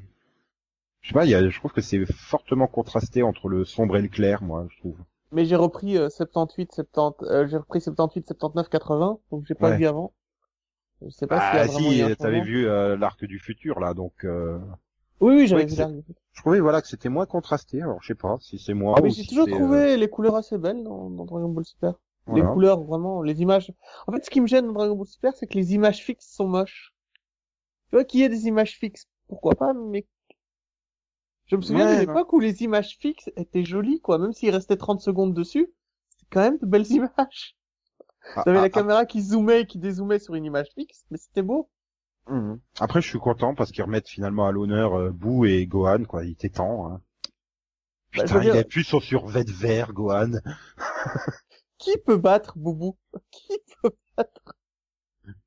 Je 1.01 1.09
sais 1.09 1.13
pas, 1.13 1.25
il 1.25 1.31
y 1.31 1.35
a, 1.35 1.49
je 1.49 1.57
trouve 1.59 1.71
que 1.71 1.81
c'est 1.81 2.05
fortement 2.11 2.67
contrasté 2.67 3.23
entre 3.23 3.47
le 3.49 3.65
sombre 3.65 3.97
et 3.97 4.01
le 4.01 4.07
clair, 4.07 4.43
moi, 4.43 4.67
je 4.69 4.77
trouve. 4.77 4.97
Mais 5.31 5.45
j'ai 5.45 5.55
repris 5.55 5.97
euh, 5.97 6.09
78, 6.09 6.71
70, 6.73 7.25
euh, 7.29 7.47
j'ai 7.47 7.57
repris 7.57 7.81
78, 7.81 8.27
79, 8.27 8.69
80, 8.69 9.19
donc 9.31 9.43
j'ai 9.47 9.55
pas 9.55 9.71
Ouais. 9.71 9.77
vu 9.77 9.85
avant. 9.87 10.13
Je 11.01 11.09
sais 11.09 11.27
pas 11.27 11.39
Ah 11.39 11.67
si, 11.67 11.99
eu 11.99 12.03
un 12.03 12.15
t'avais 12.15 12.41
vu 12.41 12.67
euh, 12.67 12.95
l'arc 12.97 13.23
du 13.25 13.39
futur 13.39 13.79
là, 13.79 13.93
donc. 13.93 14.13
Euh... 14.23 14.59
Oui, 15.21 15.35
oui, 15.35 15.47
j'avais 15.47 15.65
vu 15.65 15.75
l'arrivée. 15.75 16.03
Je 16.33 16.41
trouvais 16.41 16.59
voilà 16.59 16.81
que 16.81 16.87
c'était 16.87 17.09
moins 17.09 17.25
contrasté. 17.25 17.81
Alors 17.81 18.01
je 18.01 18.07
sais 18.07 18.15
pas 18.15 18.37
si 18.39 18.59
c'est 18.59 18.73
moi. 18.73 18.95
Ah, 18.97 19.01
mais 19.01 19.09
j'ai 19.09 19.23
si 19.23 19.27
toujours 19.29 19.45
c'est, 19.45 19.53
euh, 19.53 19.55
trouvé 19.55 19.97
les 19.97 20.09
couleurs 20.09 20.35
assez 20.35 20.57
belles 20.57 20.83
dans, 20.83 21.09
dans 21.09 21.25
Dragon 21.25 21.49
Ball 21.49 21.65
Super. 21.65 21.93
voilà. 22.27 22.43
Les 22.43 22.53
couleurs, 22.53 22.81
vraiment, 22.83 23.21
les 23.21 23.41
images. 23.41 23.71
En 24.07 24.11
fait, 24.11 24.23
ce 24.25 24.29
qui 24.29 24.41
me 24.41 24.47
gêne 24.47 24.67
dans 24.67 24.73
Dragon 24.73 24.95
Ball 24.95 25.07
Super, 25.07 25.33
c'est 25.35 25.47
que 25.47 25.55
les 25.57 25.73
images 25.73 26.03
fixes 26.03 26.33
sont 26.33 26.47
moches. 26.47 26.93
Tu 27.89 27.95
vois 27.95 28.03
qu'il 28.03 28.19
y 28.21 28.23
ait 28.23 28.29
des 28.29 28.47
images 28.47 28.77
fixes, 28.77 29.07
pourquoi 29.27 29.55
pas, 29.55 29.73
mais 29.73 30.05
je 31.47 31.55
me 31.55 31.61
souviens 31.61 31.85
Ouais, 31.85 31.97
d'une 31.97 32.07
non. 32.07 32.13
époque 32.13 32.33
où 32.33 32.39
les 32.39 32.63
images 32.63 32.97
fixes 32.99 33.29
étaient 33.35 33.63
jolies, 33.65 34.01
quoi. 34.01 34.17
Même 34.17 34.33
s'il 34.33 34.49
restait 34.51 34.77
30 34.77 35.01
secondes 35.01 35.33
dessus, 35.33 35.71
c'était 36.09 36.25
quand 36.31 36.41
même 36.41 36.57
de 36.57 36.65
belles 36.65 36.87
images. 36.91 37.55
Ah, 38.35 38.43
T'avais 38.43 38.57
ah, 38.57 38.61
la 38.61 38.65
ah, 38.65 38.69
caméra 38.69 39.05
qui 39.05 39.21
zoomait 39.21 39.61
et 39.61 39.65
qui 39.65 39.77
dézoomait 39.77 40.19
sur 40.19 40.35
une 40.35 40.45
image 40.45 40.67
fixe, 40.75 41.05
mais 41.11 41.17
c'était 41.17 41.41
beau. 41.41 41.69
mhm. 42.27 42.59
Après, 42.79 43.01
je 43.01 43.07
suis 43.07 43.19
content 43.19 43.55
parce 43.55 43.71
qu'ils 43.71 43.83
remettent 43.83 44.09
finalement 44.09 44.47
à 44.47 44.51
l'honneur 44.51 44.95
euh, 44.95 45.11
Boo 45.11 45.45
et 45.45 45.65
Gohan. 45.67 46.03
Quoi, 46.05 46.25
il 46.25 46.31
était 46.31 46.49
temps. 46.49 46.91
Hein. 46.91 47.01
Bah, 48.15 48.23
Putain, 48.23 48.39
dire- 48.39 48.55
il 48.55 48.59
a 48.59 48.63
plus 48.63 48.83
son 48.83 48.99
survêt 48.99 49.45
vert, 49.47 49.93
Gohan. 49.93 50.31
Qui 51.77 51.97
peut 51.97 52.17
battre 52.17 52.57
Boubou? 52.57 52.97
Qui 53.31 53.57
peut 53.81 53.91
battre? 54.17 54.55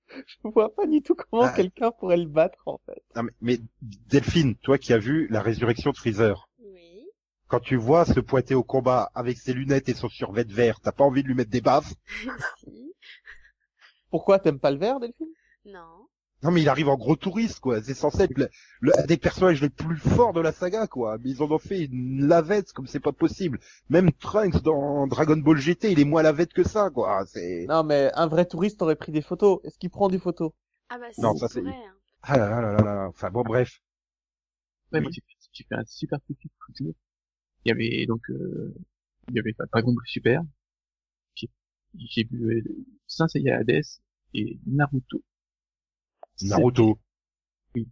Je 0.08 0.36
vois 0.42 0.74
pas 0.74 0.86
du 0.86 1.02
tout 1.02 1.14
comment 1.14 1.52
quelqu'un 1.52 1.90
pourrait 1.90 2.16
le 2.16 2.28
battre, 2.28 2.62
en 2.66 2.80
fait. 2.86 3.02
Non, 3.14 3.24
mais, 3.24 3.32
mais 3.40 3.58
Delphine, 3.82 4.56
toi 4.56 4.78
qui 4.78 4.92
as 4.92 4.98
vu 4.98 5.28
la 5.28 5.42
résurrection 5.42 5.90
de 5.90 5.96
Freezer. 5.96 6.47
Quand 7.48 7.60
tu 7.60 7.76
vois 7.76 8.04
se 8.04 8.20
pointer 8.20 8.54
au 8.54 8.62
combat 8.62 9.10
avec 9.14 9.38
ses 9.38 9.52
lunettes 9.52 9.88
et 9.88 9.94
son 9.94 10.08
survêt 10.08 10.44
vert, 10.44 10.80
t'as 10.80 10.92
pas 10.92 11.04
envie 11.04 11.22
de 11.22 11.28
lui 11.28 11.34
mettre 11.34 11.50
des 11.50 11.60
baffes? 11.60 11.94
Si. 12.64 12.94
Pourquoi 14.10 14.38
t'aimes 14.38 14.60
pas 14.60 14.70
le 14.70 14.78
vert, 14.78 15.00
Delphine? 15.00 15.28
Non. 15.66 16.06
Non 16.42 16.52
mais 16.52 16.62
il 16.62 16.68
arrive 16.68 16.88
en 16.88 16.96
gros 16.96 17.16
touriste 17.16 17.58
quoi, 17.58 17.82
c'est 17.82 17.94
censé 17.94 18.22
être 18.22 18.38
le, 18.38 18.48
le- 18.80 18.96
un 18.96 19.04
des 19.06 19.16
personnages 19.16 19.60
les 19.60 19.70
plus 19.70 19.96
forts 19.96 20.32
de 20.32 20.40
la 20.40 20.52
saga 20.52 20.86
quoi, 20.86 21.18
mais 21.18 21.30
ils 21.30 21.42
en 21.42 21.50
ont 21.50 21.58
fait 21.58 21.86
une 21.86 22.28
lavette 22.28 22.72
comme 22.72 22.86
c'est 22.86 23.00
pas 23.00 23.10
possible. 23.10 23.58
Même 23.90 24.12
Trunks 24.12 24.62
dans 24.62 25.08
Dragon 25.08 25.36
Ball 25.36 25.56
GT, 25.58 25.90
il 25.90 25.98
est 25.98 26.04
moins 26.04 26.22
lavette 26.22 26.52
que 26.52 26.62
ça 26.62 26.90
quoi, 26.90 27.24
c'est... 27.26 27.66
Non, 27.68 27.82
mais 27.82 28.10
un 28.14 28.28
vrai 28.28 28.44
touriste 28.46 28.80
aurait 28.82 28.94
pris 28.94 29.10
des 29.10 29.20
photos. 29.22 29.58
Est-ce 29.64 29.78
qu'il 29.78 29.90
prend 29.90 30.08
des 30.08 30.20
photos? 30.20 30.52
Ah 30.90 30.98
bah 30.98 31.06
si, 31.12 31.20
Non, 31.20 31.32
c'est 31.34 31.40
ça, 31.40 31.48
c'est- 31.48 31.60
vrai. 31.60 31.72
hein. 31.74 31.94
Ah 32.22 32.38
là 32.38 32.48
là 32.50 32.60
là 32.60 32.72
là 32.72 32.84
là, 32.84 33.06
enfin 33.08 33.30
bon 33.30 33.42
bref. 33.42 33.80
Ouais, 34.92 34.98
Oui. 35.00 35.02
moi, 35.02 35.10
c'est 35.12 35.22
j'ai 35.52 35.64
fait 35.64 35.74
un 35.74 35.84
super 35.86 36.20
petit 36.20 36.48
coup 36.48 36.72
de. 36.80 36.94
Il 37.68 37.70
y 37.70 37.72
avait 37.72 38.06
donc, 38.06 38.30
euh, 38.30 38.74
il 39.28 39.36
y 39.36 39.38
avait 39.38 39.54
Dragon 39.70 39.92
Ball 39.92 40.06
Super. 40.06 40.40
J'ai 41.34 41.50
j'ai 41.98 42.24
vu 42.24 42.56
euh, 42.56 42.62
Saint 43.06 43.28
Seiya 43.28 43.58
Hades 43.58 43.82
et 44.32 44.58
Naruto. 44.66 45.22
Naruto. 46.40 46.98
Oui. 47.74 47.86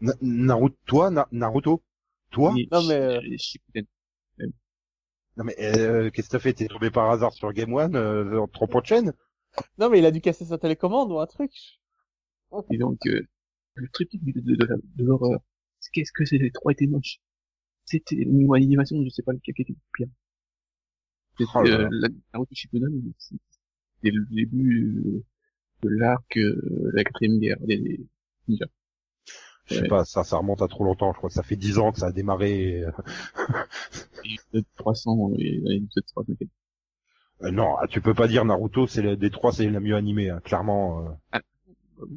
Na- 0.00 0.14
Naruto, 0.22 0.76
toi, 0.86 1.10
Na- 1.10 1.28
Naruto, 1.32 1.82
toi? 2.30 2.54
Et 2.56 2.66
Non, 2.72 2.82
mais, 2.84 2.94
euh. 2.94 3.20
Non 5.36 5.44
mais 5.44 5.54
euh, 5.58 6.10
qu'est-ce 6.10 6.28
que 6.28 6.32
t'as 6.32 6.38
fait? 6.38 6.54
T'es 6.54 6.66
tombé 6.66 6.90
par 6.90 7.10
hasard 7.10 7.34
sur 7.34 7.52
Game 7.52 7.74
One 7.74 7.96
euh, 7.96 8.40
en 8.40 8.48
trompant 8.48 8.80
de 8.80 8.86
chaîne? 8.86 9.12
Non, 9.78 9.90
mais 9.90 9.98
il 9.98 10.06
a 10.06 10.10
dû 10.10 10.22
casser 10.22 10.46
sa 10.46 10.56
télécommande 10.56 11.12
ou 11.12 11.18
un 11.18 11.26
truc. 11.26 11.52
Et 12.70 12.78
donc, 12.78 13.06
euh, 13.06 13.20
le 13.74 13.88
triptyque 13.88 14.24
de, 14.24 14.40
de, 14.40 14.56
de 14.56 15.04
l'horreur. 15.04 15.40
Qu'est-ce 15.92 16.12
que 16.12 16.24
c'est? 16.24 16.38
Les 16.38 16.50
trois 16.50 16.72
étaient 16.72 16.86
moches. 16.86 17.20
C'était 17.90 18.24
au 18.26 18.30
niveau 18.32 18.54
animation, 18.54 19.04
je 19.04 19.10
sais 19.10 19.22
pas 19.22 19.32
lequel 19.34 19.54
qui 19.54 19.62
était 19.62 19.74
le 19.74 19.78
pire. 19.92 20.08
C'était, 21.38 21.50
Oh 21.54 21.62
là 21.62 21.78
euh, 21.78 21.78
là. 21.78 21.90
la, 21.90 22.08
Naruto 22.32 22.54
Shippuden, 22.54 23.12
c'était 23.18 24.10
le 24.12 24.24
début 24.30 25.02
euh, 25.06 25.24
de 25.82 25.88
l'arc 25.90 26.36
euh, 26.38 26.90
la 26.94 27.04
quatrième 27.04 27.38
guerre 27.40 27.60
des 27.62 28.00
ninjas. 28.48 28.66
Je 29.66 29.76
sais 29.76 29.84
Ouais. 29.84 29.86
pas, 29.86 30.04
ça, 30.04 30.24
ça 30.24 30.36
remonte 30.36 30.62
à 30.62 30.68
trop 30.68 30.84
longtemps. 30.84 31.12
Je 31.12 31.18
crois 31.18 31.28
que 31.30 31.34
ça 31.34 31.42
fait 31.42 31.56
dix 31.56 31.78
ans 31.78 31.92
que 31.92 32.00
ça 32.00 32.06
a 32.08 32.12
démarré. 32.12 32.82
euh, 32.84 32.90
Et 34.24 34.40
de 34.54 34.64
300 34.78 35.30
et 35.38 35.56
et 35.56 35.80
de 35.80 36.00
300 36.06 36.34
Euh, 37.42 37.50
non, 37.50 37.76
ah, 37.76 37.86
tu 37.86 38.00
peux 38.00 38.14
pas 38.14 38.28
dire 38.28 38.46
Naruto, 38.46 38.86
c'est 38.86 39.02
le- 39.02 39.16
des 39.16 39.30
trois, 39.30 39.52
c'est 39.52 39.68
la 39.68 39.80
mieux 39.80 39.94
animée, 39.96 40.30
hein, 40.30 40.40
clairement. 40.42 41.06
euh. 41.06 41.10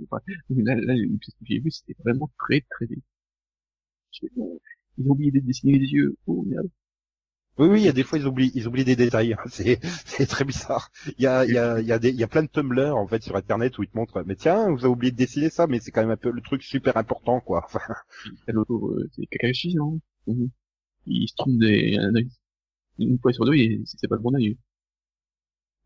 Enfin, 0.09 0.19
là, 0.49 0.75
là, 0.75 0.93
j'ai 1.41 1.59
vu, 1.59 1.71
c'était 1.71 1.95
vraiment 2.03 2.29
très, 2.39 2.61
très 2.69 2.87
Ils 4.97 5.07
ont 5.07 5.11
oublié 5.11 5.31
de 5.31 5.39
dessiner 5.39 5.79
les 5.79 5.87
yeux. 5.87 6.15
Oh, 6.27 6.43
merde. 6.47 6.69
Oui, 7.59 7.67
oui, 7.67 7.81
il 7.81 7.85
y 7.85 7.89
a 7.89 7.91
des 7.93 8.03
fois 8.03 8.17
ils 8.17 8.25
oublient, 8.27 8.51
ils 8.55 8.67
oublient 8.67 8.83
des 8.85 8.95
détails. 8.95 9.33
hein, 9.33 9.37
C'est, 9.49 9.79
c'est 10.05 10.25
très 10.27 10.43
bizarre. 10.45 10.91
Il 11.17 11.23
y 11.23 11.27
a, 11.27 11.45
il 11.45 11.51
y 11.53 11.57
a, 11.57 11.79
il 11.79 11.85
y 11.87 11.91
a 11.91 11.99
des, 11.99 12.09
il 12.09 12.15
y 12.15 12.23
a 12.23 12.27
plein 12.27 12.41
de 12.43 12.47
Tumblr 12.47 12.95
en 12.97 13.07
fait 13.07 13.21
sur 13.23 13.35
Internet 13.35 13.77
où 13.77 13.83
ils 13.83 13.89
te 13.89 13.95
montrent. 13.97 14.23
Mais 14.25 14.35
tiens, 14.35 14.71
vous 14.71 14.79
avez 14.79 14.87
oublié 14.87 15.11
de 15.11 15.17
dessiner 15.17 15.49
ça, 15.51 15.67
mais 15.67 15.79
c'est 15.79 15.91
quand 15.91 16.01
même 16.01 16.09
un 16.11 16.17
peu 16.17 16.31
le 16.31 16.41
truc 16.41 16.63
super 16.63 16.97
important, 16.97 17.39
quoi. 17.41 17.63
Enfin, 17.65 17.81
l'auto, 18.47 18.91
euh, 18.97 19.09
c'est 19.15 19.25
Kakashi, 19.27 19.75
non 19.75 19.99
Mhm. 20.27 20.49
Il 21.07 21.27
se 21.29 21.35
trompe 21.35 21.59
des, 21.59 21.97
un 21.99 22.15
œil. 22.15 22.29
Une 22.99 23.19
fois 23.19 23.33
sur 23.33 23.45
deux, 23.45 23.55
et 23.55 23.81
c'est 23.85 23.97
c'est 23.99 24.07
pas 24.09 24.15
le 24.17 24.21
bon 24.21 24.35
œil. 24.35 24.57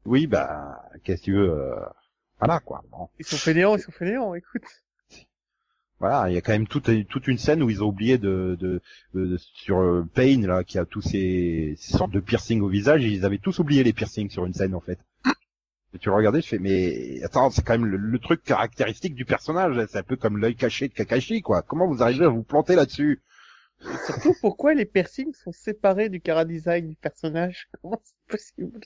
oui, 0.05 0.25
bah, 0.27 0.81
qu'est-ce 1.03 1.21
que 1.21 1.25
tu 1.25 1.33
veux 1.33 1.51
euh, 1.51 1.75
Voilà, 2.39 2.59
quoi. 2.61 2.83
Bon. 2.91 3.09
Ils 3.19 3.25
sont 3.25 3.37
fainéants, 3.37 3.75
ils 3.75 3.81
sont 3.81 3.91
fainéants, 3.91 4.33
écoute. 4.33 4.63
Voilà, 5.99 6.29
il 6.29 6.35
y 6.35 6.37
a 6.37 6.41
quand 6.41 6.51
même 6.51 6.67
toute, 6.67 6.89
toute 7.07 7.27
une 7.27 7.39
scène 7.39 7.63
où 7.63 7.69
ils 7.71 7.83
ont 7.83 7.87
oublié 7.87 8.17
de, 8.19 8.55
de, 8.59 8.81
de- 9.15 9.37
sur 9.37 9.79
euh, 9.79 10.05
Payne 10.13 10.45
là, 10.45 10.63
qui 10.63 10.77
a 10.77 10.85
tous 10.85 11.01
ces, 11.01 11.73
ces 11.77 11.97
sortes 11.97 12.11
de 12.11 12.19
piercings 12.19 12.61
au 12.61 12.67
visage, 12.67 13.03
ils 13.03 13.25
avaient 13.25 13.39
tous 13.39 13.57
oublié 13.59 13.83
les 13.83 13.93
piercings 13.93 14.29
sur 14.29 14.45
une 14.45 14.53
scène 14.53 14.75
en 14.75 14.79
fait. 14.79 14.99
Et 15.93 15.99
tu 15.99 16.09
le 16.09 16.15
regardais, 16.15 16.41
je 16.41 16.47
fais 16.47 16.59
mais 16.59 17.21
attends, 17.23 17.49
c'est 17.49 17.63
quand 17.65 17.73
même 17.77 17.85
le, 17.87 17.97
le 17.97 18.19
truc 18.19 18.43
caractéristique 18.43 19.15
du 19.15 19.25
personnage, 19.25 19.75
c'est 19.89 19.99
un 19.99 20.03
peu 20.03 20.15
comme 20.17 20.37
l'œil 20.37 20.55
caché 20.55 20.87
de 20.87 20.93
Kakashi 20.93 21.41
quoi. 21.41 21.61
Comment 21.63 21.87
vous 21.87 22.03
arrivez 22.03 22.25
à 22.25 22.29
vous 22.29 22.43
planter 22.43 22.75
là-dessus? 22.75 23.21
Et 23.89 23.97
surtout, 23.97 24.33
pourquoi 24.33 24.73
les 24.73 24.85
piercings 24.85 25.33
sont 25.33 25.51
séparés 25.51 26.07
du 26.09 26.21
cara 26.21 26.45
design 26.45 26.87
du 26.87 26.95
personnage? 26.95 27.67
Comment 27.81 28.01
c'est 28.01 28.15
possible? 28.27 28.79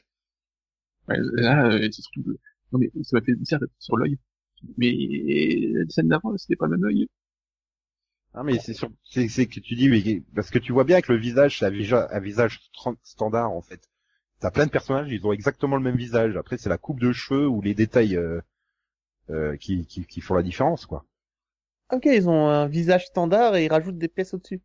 Ouais, 1.07 1.17
là, 1.33 1.65
euh, 1.67 1.79
c'est 1.91 2.01
surtout, 2.01 2.23
non 2.71 2.79
mais 2.79 2.91
ça 3.03 3.17
m'a 3.17 3.21
fait 3.25 3.35
bizarre 3.35 3.59
sur 3.79 3.97
l'œil. 3.97 4.17
Mais 4.77 4.91
la 5.73 5.85
scène 5.89 6.07
d'avant, 6.09 6.37
c'était 6.37 6.55
pas 6.55 6.67
le 6.67 6.77
même 6.77 6.85
œil. 6.85 7.07
Ah 8.33 8.43
mais 8.43 8.59
c'est 8.59 8.73
sûr, 8.73 8.89
c'est 9.05 9.27
que 9.47 9.59
tu 9.61 9.75
dis 9.75 9.87
mais 9.89 10.21
parce 10.35 10.49
que 10.49 10.59
tu 10.59 10.73
vois 10.73 10.83
bien 10.83 10.99
que 11.01 11.11
le 11.13 11.17
visage 11.19 11.59
c'est 11.59 11.65
un 11.65 11.69
visage, 11.69 12.07
un 12.11 12.19
visage 12.19 12.59
tran- 12.73 12.95
standard 13.03 13.51
en 13.51 13.61
fait. 13.61 13.81
T'as 14.39 14.51
plein 14.51 14.65
de 14.67 14.71
personnages, 14.71 15.11
ils 15.11 15.25
ont 15.27 15.33
exactement 15.33 15.77
le 15.77 15.83
même 15.83 15.97
visage. 15.97 16.37
Après 16.37 16.57
c'est 16.57 16.69
la 16.69 16.77
coupe 16.77 16.99
de 17.01 17.11
cheveux 17.13 17.47
ou 17.47 17.61
les 17.61 17.73
détails 17.75 18.17
euh, 18.17 18.41
euh, 19.31 19.57
qui, 19.57 19.85
qui 19.87 20.05
qui 20.05 20.21
font 20.21 20.35
la 20.35 20.43
différence 20.43 20.85
quoi. 20.87 21.05
Ok, 21.91 22.05
ils 22.05 22.27
ont 22.27 22.47
un 22.49 22.67
visage 22.67 23.05
standard 23.05 23.55
et 23.55 23.65
ils 23.65 23.69
rajoutent 23.71 23.97
des 23.99 24.07
pièces 24.07 24.33
au-dessus. 24.33 24.61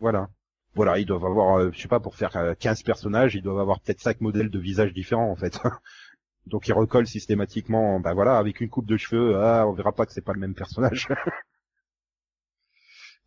Voilà. 0.00 0.28
Voilà, 0.74 0.98
ils 0.98 1.06
doivent 1.06 1.24
avoir, 1.24 1.58
euh, 1.58 1.70
je 1.72 1.80
sais 1.80 1.88
pas, 1.88 1.98
pour 1.98 2.14
faire 2.14 2.36
euh, 2.36 2.54
15 2.54 2.82
personnages, 2.84 3.34
ils 3.34 3.42
doivent 3.42 3.58
avoir 3.58 3.80
peut-être 3.80 4.00
5 4.00 4.20
modèles 4.20 4.50
de 4.50 4.58
visages 4.58 4.92
différents 4.92 5.30
en 5.30 5.36
fait. 5.36 5.58
Donc 6.48 6.66
ils 6.68 6.72
recollent 6.72 7.06
systématiquement, 7.06 8.00
bah 8.00 8.14
voilà, 8.14 8.38
avec 8.38 8.60
une 8.60 8.68
coupe 8.70 8.86
de 8.86 8.96
cheveux, 8.96 9.36
ah, 9.36 9.66
on 9.68 9.72
verra 9.72 9.92
pas 9.92 10.06
que 10.06 10.12
c'est 10.12 10.22
pas 10.24 10.32
le 10.32 10.40
même 10.40 10.54
personnage. 10.54 11.08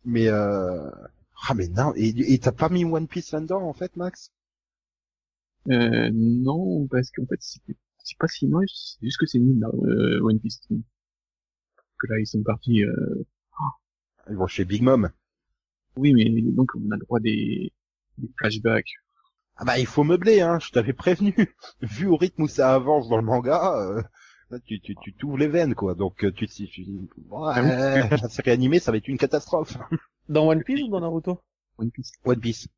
mais 0.04 0.28
euh... 0.28 0.90
ah 1.48 1.54
mais 1.54 1.68
non, 1.68 1.92
et 1.96 2.38
t'as 2.38 2.52
pas 2.52 2.68
mis 2.68 2.84
One 2.84 3.08
Piece 3.08 3.32
là-dedans 3.32 3.62
en 3.62 3.72
fait, 3.72 3.96
Max? 3.96 4.30
Euh, 5.70 6.10
non, 6.12 6.86
parce 6.88 7.10
qu'en 7.10 7.26
fait, 7.26 7.38
c'est 7.40 7.60
c'est 8.04 8.18
pas 8.18 8.26
si 8.26 8.48
moche, 8.48 8.70
c'est 8.74 9.06
juste 9.06 9.18
que 9.18 9.26
c'est 9.26 9.38
nul, 9.38 9.60
là, 9.60 9.68
euh, 9.68 10.20
One 10.22 10.40
Piece. 10.40 10.60
Que 11.98 12.06
là, 12.08 12.18
ils 12.18 12.26
sont 12.26 12.42
partis, 12.42 12.84
euh, 12.84 13.24
Ils 14.28 14.34
vont 14.36 14.48
chez 14.48 14.64
Big 14.64 14.82
Mom. 14.82 15.10
oui, 15.96 16.12
mais 16.14 16.24
donc, 16.52 16.70
on 16.74 16.90
a 16.90 16.96
le 16.96 17.04
droit 17.04 17.20
des, 17.20 17.72
des 18.18 18.28
flashbacks. 18.38 18.90
Ah 19.56 19.64
bah 19.64 19.78
il 19.78 19.86
faut 19.86 20.04
meubler, 20.04 20.40
hein, 20.40 20.58
je 20.60 20.70
t'avais 20.70 20.92
prévenu. 20.92 21.34
Vu 21.82 22.06
au 22.06 22.16
rythme 22.16 22.42
où 22.42 22.48
ça 22.48 22.74
avance 22.74 23.08
dans 23.08 23.16
le 23.16 23.22
manga, 23.22 23.74
euh, 23.76 24.02
là, 24.50 24.58
tu 24.66 24.80
tu 24.80 24.96
tu 25.02 25.14
t'ouvres 25.14 25.38
les 25.38 25.48
veines 25.48 25.74
quoi. 25.74 25.94
Donc 25.94 26.24
euh, 26.24 26.32
tu 26.32 26.46
tu, 26.46 26.66
tu... 26.68 26.86
ouais, 27.30 28.08
la 28.10 28.28
série 28.28 28.50
animée 28.50 28.78
ça 28.80 28.90
va 28.90 28.98
être 28.98 29.08
une 29.08 29.18
catastrophe. 29.18 29.76
Dans 30.28 30.46
One 30.48 30.62
Piece 30.62 30.82
ou 30.82 30.88
dans 30.88 31.00
Naruto? 31.00 31.40
One 31.78 31.90
Piece. 31.90 32.12
One 32.24 32.40
Piece. 32.40 32.68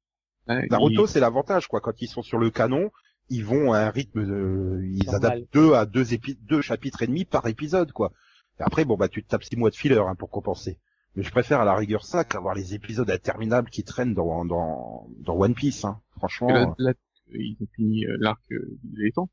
Ouais, 0.48 0.66
Naruto, 0.70 1.04
il- 1.04 1.08
c'est 1.08 1.20
l'avantage, 1.20 1.68
quoi. 1.68 1.80
Quand 1.80 2.00
ils 2.02 2.08
sont 2.08 2.22
sur 2.22 2.38
le 2.38 2.50
canon, 2.50 2.90
ils 3.28 3.44
vont 3.44 3.72
à 3.72 3.80
un 3.80 3.90
rythme, 3.90 4.24
de- 4.26 4.80
ils 4.82 5.04
Normal. 5.06 5.14
adaptent 5.32 5.52
deux 5.54 5.74
à 5.74 5.84
deux 5.86 6.12
épi- 6.14 6.38
deux 6.42 6.62
chapitres 6.62 7.02
et 7.02 7.06
demi 7.06 7.24
par 7.26 7.46
épisode, 7.46 7.92
quoi. 7.92 8.12
Et 8.60 8.62
après, 8.62 8.84
bon, 8.84 8.96
bah, 8.96 9.08
tu 9.08 9.22
te 9.22 9.28
tapes 9.28 9.44
six 9.44 9.56
mois 9.56 9.70
de 9.70 9.74
filler, 9.76 9.98
hein, 9.98 10.14
pour 10.18 10.30
compenser. 10.30 10.78
Mais 11.16 11.22
je 11.22 11.30
préfère 11.30 11.60
à 11.60 11.64
la 11.64 11.74
rigueur 11.76 12.04
ça 12.04 12.24
qu'avoir 12.24 12.54
les 12.54 12.74
épisodes 12.74 13.10
interminables 13.10 13.70
qui 13.70 13.84
traînent 13.84 14.14
dans, 14.14 14.44
dans, 14.44 15.08
dans 15.20 15.36
One 15.36 15.54
Piece, 15.54 15.84
hein. 15.84 16.00
Franchement. 16.16 16.48
là, 16.48 16.74
là, 16.78 16.92
ils 17.32 17.56
ont 17.60 17.66
fini 17.74 18.06
euh, 18.06 18.16
l'arc 18.20 18.40
euh, 18.52 18.58
de 18.82 19.00
l'étang. 19.02 19.28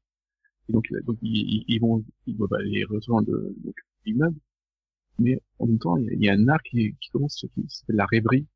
Et 0.70 0.74
donc, 0.74 0.90
là, 0.92 1.00
donc 1.02 1.18
ils, 1.22 1.38
ils- 1.38 1.66
ils 1.68 1.80
vont, 1.80 2.04
ils 2.28 2.38
doivent 2.38 2.54
aller 2.54 2.84
rejoindre 2.86 3.32
euh, 3.32 3.56
l'immeuble. 4.06 4.38
Mais 5.20 5.42
en 5.60 5.68
même 5.68 5.80
temps, 5.80 5.98
il 5.98 6.06
y 6.06 6.10
a, 6.10 6.14
il 6.14 6.24
y 6.24 6.30
a 6.30 6.34
un 6.34 6.48
arc 6.48 6.66
qui, 6.70 6.96
qui 7.02 7.10
commence, 7.12 7.46
qui 7.54 7.66
s'appelle 7.68 7.96
la 7.98 8.06
rêverie. 8.06 8.48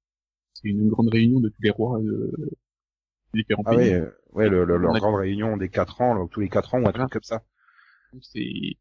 C'est 0.53 0.69
une 0.69 0.87
grande 0.89 1.09
réunion 1.09 1.39
de 1.39 1.49
tous 1.49 1.61
les 1.61 1.69
rois 1.71 1.99
de 2.01 2.31
des 3.33 3.41
différents 3.41 3.63
ah 3.65 3.75
pays. 3.75 3.89
ouais, 3.89 3.93
euh, 3.93 4.09
ouais, 4.33 4.49
le, 4.49 4.65
le- 4.65 4.77
leur 4.77 4.95
a- 4.95 4.99
grande 4.99 5.15
réunion 5.15 5.57
des 5.57 5.69
quatre 5.69 6.01
ans, 6.01 6.13
là, 6.13 6.25
tous 6.31 6.39
les 6.39 6.49
quatre 6.49 6.73
ans 6.75 6.81
ou 6.81 6.87
un 6.87 6.91
truc 6.91 7.09
comme 7.09 7.23
ça. 7.23 7.43
C'est, 8.21 8.77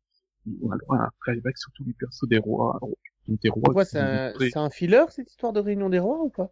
on 0.62 0.70
a 0.70 0.74
le 0.74 0.80
droit 0.80 0.98
à 0.98 1.04
un 1.06 1.10
flashback 1.24 1.58
sur 1.58 1.72
tous 1.72 1.84
les 1.84 1.94
persos 1.94 2.28
des 2.28 2.38
rois. 2.38 2.78
Donc, 3.28 3.40
des 3.40 3.48
rois 3.48 3.62
Pourquoi 3.64 3.84
qui 3.84 3.90
c'est 3.90 3.98
un, 3.98 4.32
c'est 4.38 4.56
un 4.56 4.70
filler 4.70 5.04
cette 5.10 5.30
histoire 5.30 5.52
de 5.52 5.60
réunion 5.60 5.88
des 5.88 5.98
rois 5.98 6.20
ou 6.22 6.30
pas? 6.30 6.50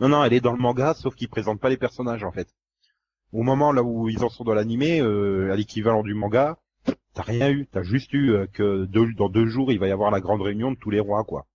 Non, 0.00 0.08
non, 0.08 0.24
elle 0.24 0.32
est 0.32 0.40
dans 0.40 0.52
le 0.52 0.58
manga, 0.58 0.94
sauf 0.94 1.14
qu'ils 1.14 1.28
présentent 1.28 1.60
pas 1.60 1.68
les 1.68 1.76
personnages, 1.76 2.24
en 2.24 2.32
fait. 2.32 2.48
Au 3.32 3.42
moment 3.42 3.72
là 3.72 3.82
où 3.82 4.08
ils 4.08 4.24
en 4.24 4.28
sont 4.28 4.44
dans 4.44 4.54
l'animé, 4.54 5.00
euh, 5.00 5.52
à 5.52 5.56
l'équivalent 5.56 6.02
du 6.02 6.14
manga, 6.14 6.58
t'as 7.14 7.22
rien 7.22 7.50
eu. 7.50 7.66
T'as 7.70 7.82
juste 7.82 8.12
eu 8.12 8.32
euh, 8.32 8.46
que 8.46 8.84
deux- 8.86 9.12
dans 9.14 9.28
deux 9.28 9.46
jours, 9.46 9.72
il 9.72 9.78
va 9.78 9.88
y 9.88 9.92
avoir 9.92 10.10
la 10.10 10.20
grande 10.20 10.42
réunion 10.42 10.72
de 10.72 10.76
tous 10.76 10.90
les 10.90 11.00
rois, 11.00 11.24
quoi. 11.24 11.46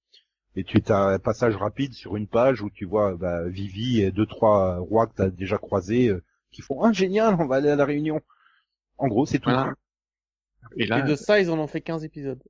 Et 0.56 0.64
tu 0.64 0.82
as 0.90 1.00
un 1.00 1.20
passage 1.20 1.56
rapide 1.56 1.94
sur 1.94 2.16
une 2.16 2.28
page 2.28 2.62
où 2.62 2.70
tu 2.70 2.86
vois 2.86 3.16
bah, 3.16 3.48
Vivi 3.48 4.02
et 4.02 4.12
deux 4.12 4.28
trois 4.28 4.78
rois 4.80 5.08
que 5.08 5.16
t'as 5.16 5.30
déjà 5.30 5.58
croisés 5.58 6.10
euh, 6.10 6.24
qui 6.52 6.62
font 6.62 6.84
ah 6.84 6.92
génial, 6.92 7.36
on 7.40 7.48
va 7.48 7.56
aller 7.58 7.70
à 7.70 7.76
la 7.76 7.86
réunion. 7.86 8.22
En 8.98 9.08
gros, 9.08 9.26
c'est 9.26 9.40
tout. 9.40 9.50
Voilà. 9.50 9.74
Et 10.78 10.86
là, 10.86 11.00
Et 11.00 11.10
de 11.10 11.16
ça, 11.16 11.40
ils 11.40 11.50
en 11.50 11.60
ont 11.60 11.68
fait 11.68 11.82
15 11.82 12.04
épisodes. 12.04 12.42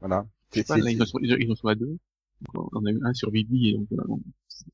Voilà. 0.00 0.26
Pas, 0.68 0.76
là, 0.78 0.90
ils 0.90 1.02
en 1.02 1.06
sont, 1.06 1.18
ils 1.20 1.50
en- 1.52 1.54
sont 1.54 1.68
à 1.68 1.74
deux. 1.74 1.98
Donc, 2.52 2.68
on 2.72 2.84
a 2.84 2.90
eu 2.90 3.00
un 3.04 3.14
sur 3.14 3.30
Vivi, 3.30 3.68
et 3.70 3.72
donc, 3.74 3.86
on 3.92 3.98
a- 3.98 4.04
on- 4.08 4.20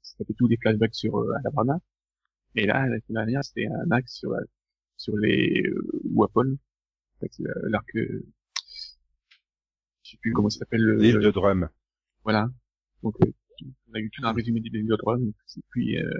ça 0.02 0.24
fait 0.24 0.34
tous 0.34 0.48
des 0.48 0.56
flashbacks 0.56 0.94
sur 0.94 1.16
euh, 1.18 1.32
Alabama. 1.38 1.78
Et 2.56 2.66
là, 2.66 2.86
la 2.88 2.98
semaine 3.00 3.24
dernière, 3.24 3.44
c'était 3.44 3.66
un 3.66 3.90
axe 3.90 4.14
sur, 4.14 4.30
la- 4.32 4.42
sur 4.96 5.16
les 5.16 5.62
euh, 5.66 5.80
Wapol. 6.12 6.56
Euh, 7.22 7.28
l'arc, 7.68 7.94
euh, 7.96 8.24
je 10.02 10.10
sais 10.12 10.16
plus 10.20 10.32
comment 10.32 10.50
ça 10.50 10.58
s'appelle. 10.60 10.80
le- 10.82 10.96
L'île 10.96 11.16
le- 11.16 11.22
de 11.22 11.30
Drum. 11.30 11.68
Voilà. 12.24 12.50
Donc, 13.02 13.14
euh, 13.24 13.30
on 13.90 13.94
a 13.94 13.98
eu 14.00 14.10
tout 14.10 14.24
un 14.24 14.32
résumé 14.32 14.60
des 14.60 14.90
autres 14.90 15.04
runs, 15.06 15.20
et 15.28 15.60
puis, 15.70 15.98
euh, 15.98 16.10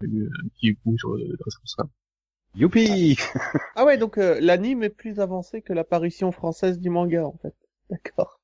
on 0.00 0.04
a 0.04 0.08
eu 0.08 0.26
un 0.26 0.48
petit 0.48 0.74
coup 0.76 0.96
sur 0.98 1.14
euh, 1.14 1.36
Dressrosa. 1.38 1.88
Youpi 2.54 3.18
Ah 3.74 3.84
ouais, 3.84 3.98
donc 3.98 4.16
euh, 4.16 4.40
l'anime 4.40 4.82
est 4.82 4.88
plus 4.90 5.20
avancé 5.20 5.60
que 5.60 5.74
l'apparition 5.74 6.32
française 6.32 6.80
du 6.80 6.88
manga, 6.88 7.26
en 7.26 7.36
fait. 7.36 7.54
D'accord. 7.90 8.35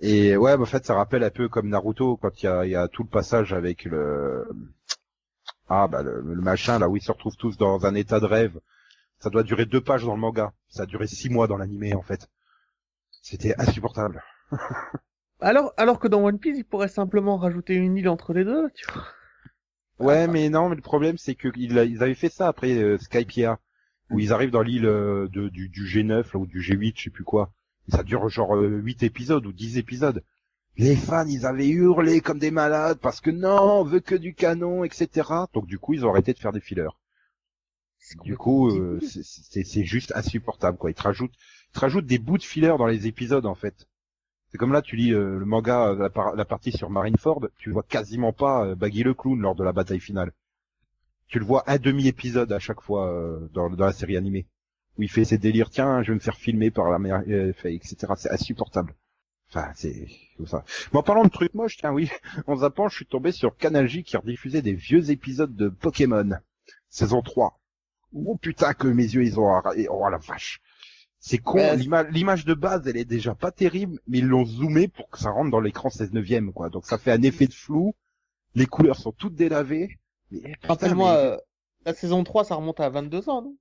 Et 0.00 0.36
ouais, 0.36 0.56
bah, 0.56 0.62
en 0.62 0.66
fait, 0.66 0.84
ça 0.84 0.94
rappelle 0.94 1.24
un 1.24 1.30
peu 1.30 1.48
comme 1.48 1.68
Naruto 1.68 2.16
quand 2.16 2.42
il 2.42 2.46
y 2.46 2.48
a, 2.48 2.64
il 2.66 2.70
y 2.70 2.76
a 2.76 2.88
tout 2.88 3.02
le 3.02 3.08
passage 3.08 3.52
avec 3.52 3.84
le 3.84 4.46
ah 5.68 5.86
bah 5.88 6.02
le, 6.02 6.20
le 6.20 6.40
machin 6.42 6.78
là 6.78 6.88
où 6.88 6.96
ils 6.96 7.02
se 7.02 7.12
retrouvent 7.12 7.36
tous 7.36 7.56
dans 7.56 7.84
un 7.86 7.94
état 7.94 8.20
de 8.20 8.26
rêve. 8.26 8.58
Ça 9.20 9.30
doit 9.30 9.42
durer 9.42 9.66
deux 9.66 9.80
pages 9.80 10.04
dans 10.04 10.14
le 10.14 10.20
manga. 10.20 10.52
Ça 10.68 10.84
a 10.84 10.86
duré 10.86 11.06
six 11.06 11.30
mois 11.30 11.46
dans 11.48 11.56
l'animé 11.58 11.94
en 11.94 12.02
fait. 12.02 12.28
C'était 13.22 13.54
insupportable. 13.60 14.22
Alors, 15.40 15.72
alors 15.76 15.98
que 15.98 16.06
dans 16.06 16.22
One 16.24 16.38
Piece, 16.38 16.58
ils 16.58 16.64
pourraient 16.64 16.86
simplement 16.88 17.36
rajouter 17.38 17.74
une 17.74 17.96
île 17.96 18.08
entre 18.08 18.32
les 18.32 18.44
deux, 18.44 18.70
tu 18.70 18.86
vois. 18.92 19.04
Ouais, 19.98 20.26
Ah. 20.26 20.28
mais 20.28 20.48
non, 20.48 20.68
mais 20.68 20.76
le 20.76 20.82
problème 20.82 21.18
c'est 21.18 21.34
que 21.34 21.48
ils, 21.56 21.76
ils 21.76 22.02
avaient 22.02 22.14
fait 22.14 22.28
ça 22.30 22.48
après 22.48 22.74
euh, 22.76 22.98
Skypiea, 22.98 23.58
où 24.10 24.18
ils 24.20 24.32
arrivent 24.32 24.50
dans 24.50 24.62
l'île 24.62 24.86
euh, 24.86 25.28
de, 25.28 25.48
du, 25.48 25.68
du 25.68 25.84
G9 25.86 26.32
là, 26.32 26.38
ou 26.40 26.46
du 26.46 26.60
G8, 26.60 26.94
je 26.96 27.04
sais 27.04 27.10
plus 27.10 27.24
quoi. 27.24 27.52
Ça 27.90 28.02
dure 28.02 28.28
genre 28.28 28.56
euh, 28.56 28.68
8 28.78 29.02
épisodes 29.02 29.44
ou 29.46 29.52
10 29.52 29.78
épisodes. 29.78 30.22
Les 30.76 30.94
fans, 30.96 31.26
ils 31.26 31.44
avaient 31.46 31.68
hurlé 31.68 32.20
comme 32.20 32.38
des 32.38 32.50
malades 32.52 32.98
parce 33.00 33.20
que 33.20 33.30
non, 33.30 33.80
on 33.80 33.84
veut 33.84 34.00
que 34.00 34.14
du 34.14 34.34
canon, 34.34 34.84
etc. 34.84 35.28
Donc 35.52 35.66
du 35.66 35.78
coup, 35.78 35.94
ils 35.94 36.06
ont 36.06 36.10
arrêté 36.10 36.32
de 36.32 36.38
faire 36.38 36.52
des 36.52 36.60
fillers. 36.60 36.88
Du 38.24 38.36
coup, 38.36 38.68
euh, 38.70 38.98
c'est- 39.02 39.22
c'est 39.24 39.64
c'est 39.64 39.84
juste 39.84 40.12
insupportable 40.14 40.78
quoi. 40.78 40.90
Ils 40.90 40.94
te 40.94 41.02
rajoutent, 41.02 41.34
ils 41.70 41.74
te 41.74 41.80
rajoutent 41.80 42.06
des 42.06 42.18
bouts 42.18 42.38
de 42.38 42.42
filler 42.42 42.68
dans 42.78 42.86
les 42.86 43.06
épisodes 43.06 43.44
en 43.46 43.54
fait. 43.54 43.86
C'est 44.50 44.58
comme 44.58 44.72
là, 44.72 44.82
tu 44.82 44.96
lis 44.96 45.12
euh, 45.12 45.38
le 45.38 45.44
manga, 45.44 45.94
la, 45.94 46.10
par- 46.10 46.34
la 46.34 46.44
partie 46.44 46.72
sur 46.72 46.90
Marineford, 46.90 47.48
tu 47.58 47.70
vois 47.70 47.82
quasiment 47.82 48.32
pas 48.32 48.64
euh, 48.66 48.74
Baggy 48.74 49.02
le 49.02 49.14
clown 49.14 49.40
lors 49.40 49.54
de 49.56 49.64
la 49.64 49.72
bataille 49.72 50.00
finale. 50.00 50.32
Tu 51.28 51.38
le 51.38 51.44
vois 51.44 51.64
un 51.70 51.78
demi-épisode 51.78 52.52
à 52.52 52.58
chaque 52.58 52.80
fois 52.80 53.12
euh, 53.12 53.48
dans, 53.52 53.68
dans 53.70 53.86
la 53.86 53.92
série 53.92 54.16
animée, 54.16 54.46
où 54.98 55.02
il 55.02 55.10
fait 55.10 55.24
ses 55.24 55.38
délires, 55.38 55.70
tiens, 55.70 56.02
je 56.02 56.08
vais 56.12 56.14
me 56.16 56.20
faire 56.20 56.36
filmer 56.36 56.70
par 56.70 56.90
la 56.90 56.98
mer, 56.98 57.22
euh, 57.28 57.52
etc. 57.64 57.96
C'est 58.16 58.30
insupportable. 58.30 58.94
Enfin, 59.50 59.70
c'est 59.74 60.06
comme 60.36 60.46
ça. 60.46 60.64
Mais 60.92 60.98
en 60.98 61.02
parlant 61.02 61.24
de 61.24 61.30
trucs 61.30 61.54
moches, 61.54 61.76
tiens, 61.78 61.92
oui, 61.92 62.10
en 62.46 62.56
zappant, 62.56 62.88
je 62.88 62.96
suis 62.96 63.06
tombé 63.06 63.32
sur 63.32 63.56
Canal 63.56 63.88
J 63.88 64.02
qui 64.02 64.16
rediffusait 64.16 64.60
des 64.62 64.74
vieux 64.74 65.10
épisodes 65.10 65.54
de 65.56 65.68
Pokémon, 65.68 66.30
saison 66.90 67.22
3. 67.22 67.58
Oh 68.14 68.36
putain 68.36 68.72
que 68.74 68.88
mes 68.88 69.04
yeux 69.04 69.22
ils 69.24 69.38
ont 69.38 69.48
arra- 69.54 69.74
oh 69.90 70.08
la 70.10 70.18
vache. 70.18 70.60
C'est 71.20 71.38
con, 71.38 71.58
Ouais. 71.58 71.76
l'image 71.76 72.44
de 72.44 72.54
base 72.54 72.86
elle 72.86 72.96
est 72.96 73.04
déjà 73.04 73.34
pas 73.34 73.50
terrible, 73.50 73.98
mais 74.06 74.18
ils 74.18 74.26
l'ont 74.26 74.44
zoomé 74.46 74.88
pour 74.88 75.10
que 75.10 75.18
ça 75.18 75.30
rentre 75.30 75.50
dans 75.50 75.60
l'écran 75.60 75.90
16 75.90 76.12
neuvième 76.12 76.52
quoi. 76.52 76.70
Donc 76.70 76.86
ça 76.86 76.96
fait 76.96 77.12
un 77.12 77.22
effet 77.22 77.46
de 77.46 77.52
flou, 77.52 77.94
les 78.54 78.66
couleurs 78.66 78.96
sont 78.96 79.12
toutes 79.12 79.34
délavées. 79.34 79.98
Mais, 80.30 80.54
Rappelle-moi, 80.62 81.12
mais- 81.12 81.18
euh, 81.32 81.36
la 81.86 81.94
saison 81.94 82.22
3, 82.24 82.44
ça 82.44 82.54
remonte 82.54 82.80
à 82.80 82.88
22 82.88 83.28
ans, 83.28 83.42
non? 83.42 83.56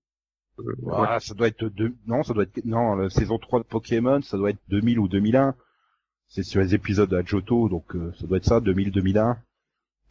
Euh, 0.59 0.63
Ouais, 0.81 0.99
ouais. 0.99 1.19
ça 1.19 1.33
doit 1.33 1.47
être 1.47 1.65
deux, 1.65 1.95
non, 2.07 2.23
ça 2.23 2.33
doit 2.33 2.43
être, 2.43 2.63
non, 2.65 2.95
la 2.95 3.09
saison 3.09 3.37
3 3.37 3.59
de 3.59 3.65
Pokémon, 3.65 4.21
ça 4.21 4.37
doit 4.37 4.49
être 4.51 4.59
2000 4.69 4.99
ou 4.99 5.07
2001. 5.07 5.55
C'est 6.29 6.43
sur 6.43 6.59
les 6.61 6.73
épisodes 6.75 7.13
à 7.13 7.23
Johto, 7.23 7.69
donc 7.69 7.95
euh, 7.95 8.11
ça 8.19 8.27
doit 8.27 8.37
être 8.37 8.45
ça, 8.45 8.59
2000, 8.59 8.91
2001. 8.91 9.37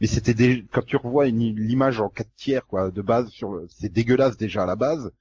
Mais 0.01 0.07
c'était 0.07 0.33
des, 0.33 0.65
quand 0.71 0.83
tu 0.85 0.95
revois 0.95 1.27
une- 1.27 1.55
l'image 1.55 1.99
en 1.99 2.09
4 2.09 2.29
tiers, 2.35 2.65
quoi, 2.67 2.91
de 2.91 3.01
base, 3.01 3.29
sur, 3.29 3.51
le- 3.53 3.67
c'est 3.69 3.91
dégueulasse 3.91 4.37
déjà 4.37 4.63
à 4.63 4.65
la 4.65 4.75
base. 4.75 5.11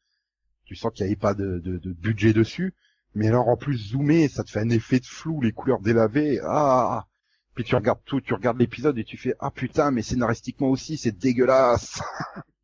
Tu 0.64 0.74
sens 0.76 0.92
qu'il 0.92 1.04
n'y 1.06 1.12
avait 1.12 1.16
pas 1.20 1.34
de, 1.34 1.58
de, 1.58 1.78
de 1.78 1.92
budget 1.92 2.32
dessus. 2.32 2.74
Mais 3.14 3.28
alors 3.28 3.48
en 3.48 3.56
plus 3.56 3.76
zoomé, 3.78 4.28
ça 4.28 4.44
te 4.44 4.50
fait 4.50 4.60
un 4.60 4.68
effet 4.70 5.00
de 5.00 5.06
flou, 5.06 5.40
les 5.40 5.52
couleurs 5.52 5.80
délavées. 5.80 6.38
Ah. 6.44 7.06
Puis 7.54 7.64
tu 7.64 7.74
regardes 7.74 8.00
tout, 8.04 8.20
tu 8.20 8.34
regardes 8.34 8.58
l'épisode 8.58 8.98
et 8.98 9.04
tu 9.04 9.16
fais 9.16 9.34
ah 9.38 9.50
putain, 9.50 9.90
mais 9.90 10.02
scénaristiquement 10.02 10.68
aussi 10.68 10.98
c'est 10.98 11.16
dégueulasse. 11.16 12.02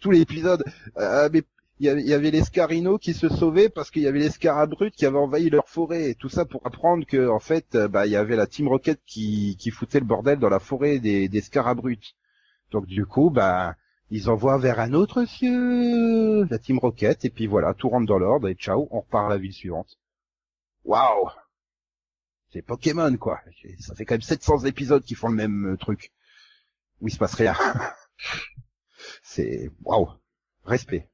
tout 0.00 0.10
l'épisode. 0.10 0.64
Euh, 0.96 1.28
mais 1.32 1.42
il 1.80 1.86
y 1.86 2.12
avait, 2.12 2.32
les 2.32 2.42
Scarino 2.42 2.98
qui 2.98 3.14
se 3.14 3.28
sauvaient 3.28 3.68
parce 3.68 3.92
qu'il 3.92 4.02
y 4.02 4.08
avait 4.08 4.18
les 4.18 4.30
Scarabrutes 4.30 4.96
qui 4.96 5.06
avaient 5.06 5.18
envahi 5.18 5.48
leur 5.48 5.68
forêt 5.68 6.16
tout 6.18 6.28
ça 6.28 6.44
pour 6.44 6.66
apprendre 6.66 7.06
que 7.06 7.28
en 7.28 7.38
fait 7.38 7.76
euh, 7.76 7.86
bah 7.86 8.06
il 8.06 8.10
y 8.10 8.16
avait 8.16 8.34
la 8.34 8.48
Team 8.48 8.66
Rocket 8.66 9.00
qui, 9.06 9.56
foutait 9.72 10.00
le 10.00 10.06
bordel 10.06 10.40
dans 10.40 10.48
la 10.48 10.58
forêt 10.58 10.98
des, 10.98 11.28
des 11.28 11.40
Scarabrutes. 11.40 12.16
Donc 12.72 12.86
du 12.86 13.06
coup 13.06 13.30
bah 13.30 13.76
ils 14.10 14.28
envoient 14.28 14.58
vers 14.58 14.80
un 14.80 14.92
autre 14.92 15.24
cieux 15.24 16.44
la 16.50 16.58
Team 16.58 16.80
Rocket 16.80 17.24
et 17.24 17.30
puis 17.30 17.46
voilà 17.46 17.74
tout 17.74 17.88
rentre 17.88 18.06
dans 18.06 18.18
l'ordre 18.18 18.48
et 18.48 18.54
ciao 18.54 18.88
on 18.90 19.00
repart 19.00 19.26
à 19.26 19.34
la 19.34 19.38
ville 19.38 19.52
suivante. 19.52 19.98
Waouh 20.84 21.30
C'est 22.52 22.62
Pokémon 22.62 23.16
quoi. 23.18 23.40
Ça 23.78 23.94
fait 23.94 24.04
quand 24.04 24.14
même 24.14 24.22
700 24.22 24.64
épisodes 24.64 25.04
qui 25.04 25.14
font 25.14 25.28
le 25.28 25.36
même 25.36 25.74
euh, 25.74 25.76
truc 25.76 26.12
où 27.00 27.06
il 27.06 27.12
se 27.12 27.18
passe 27.18 27.34
rien. 27.34 27.54
C'est 29.32 29.70
waouh 29.84 30.08
respect. 30.64 31.06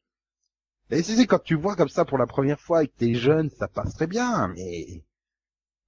Et 0.90 1.02
c'est 1.02 1.26
quand 1.26 1.42
tu 1.42 1.54
vois 1.56 1.76
comme 1.76 1.88
ça 1.90 2.04
pour 2.06 2.18
la 2.18 2.26
première 2.26 2.60
fois 2.60 2.84
et 2.84 2.88
que 2.88 2.96
t'es 2.96 3.14
jeune, 3.14 3.50
ça 3.50 3.68
passe 3.68 3.94
très 3.94 4.06
bien, 4.06 4.48
mais 4.48 5.02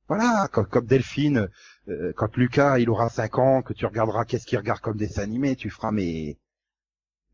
voilà, 0.09 0.49
comme, 0.53 0.67
comme 0.67 0.87
Delphine, 0.87 1.49
euh, 1.89 2.13
quand 2.17 2.37
Lucas 2.37 2.79
il 2.79 2.91
aura 2.91 3.09
5 3.11 3.39
ans, 3.39 3.63
que 3.63 3.73
tu 3.75 3.87
regarderas 3.87 4.25
qu'est-ce 4.25 4.47
qu'il 4.47 4.59
regarde 4.59 4.81
comme 4.81 4.97
dessin 4.97 5.23
animé, 5.23 5.57
tu 5.57 5.71
feras 5.71 5.93
mais 5.93 6.39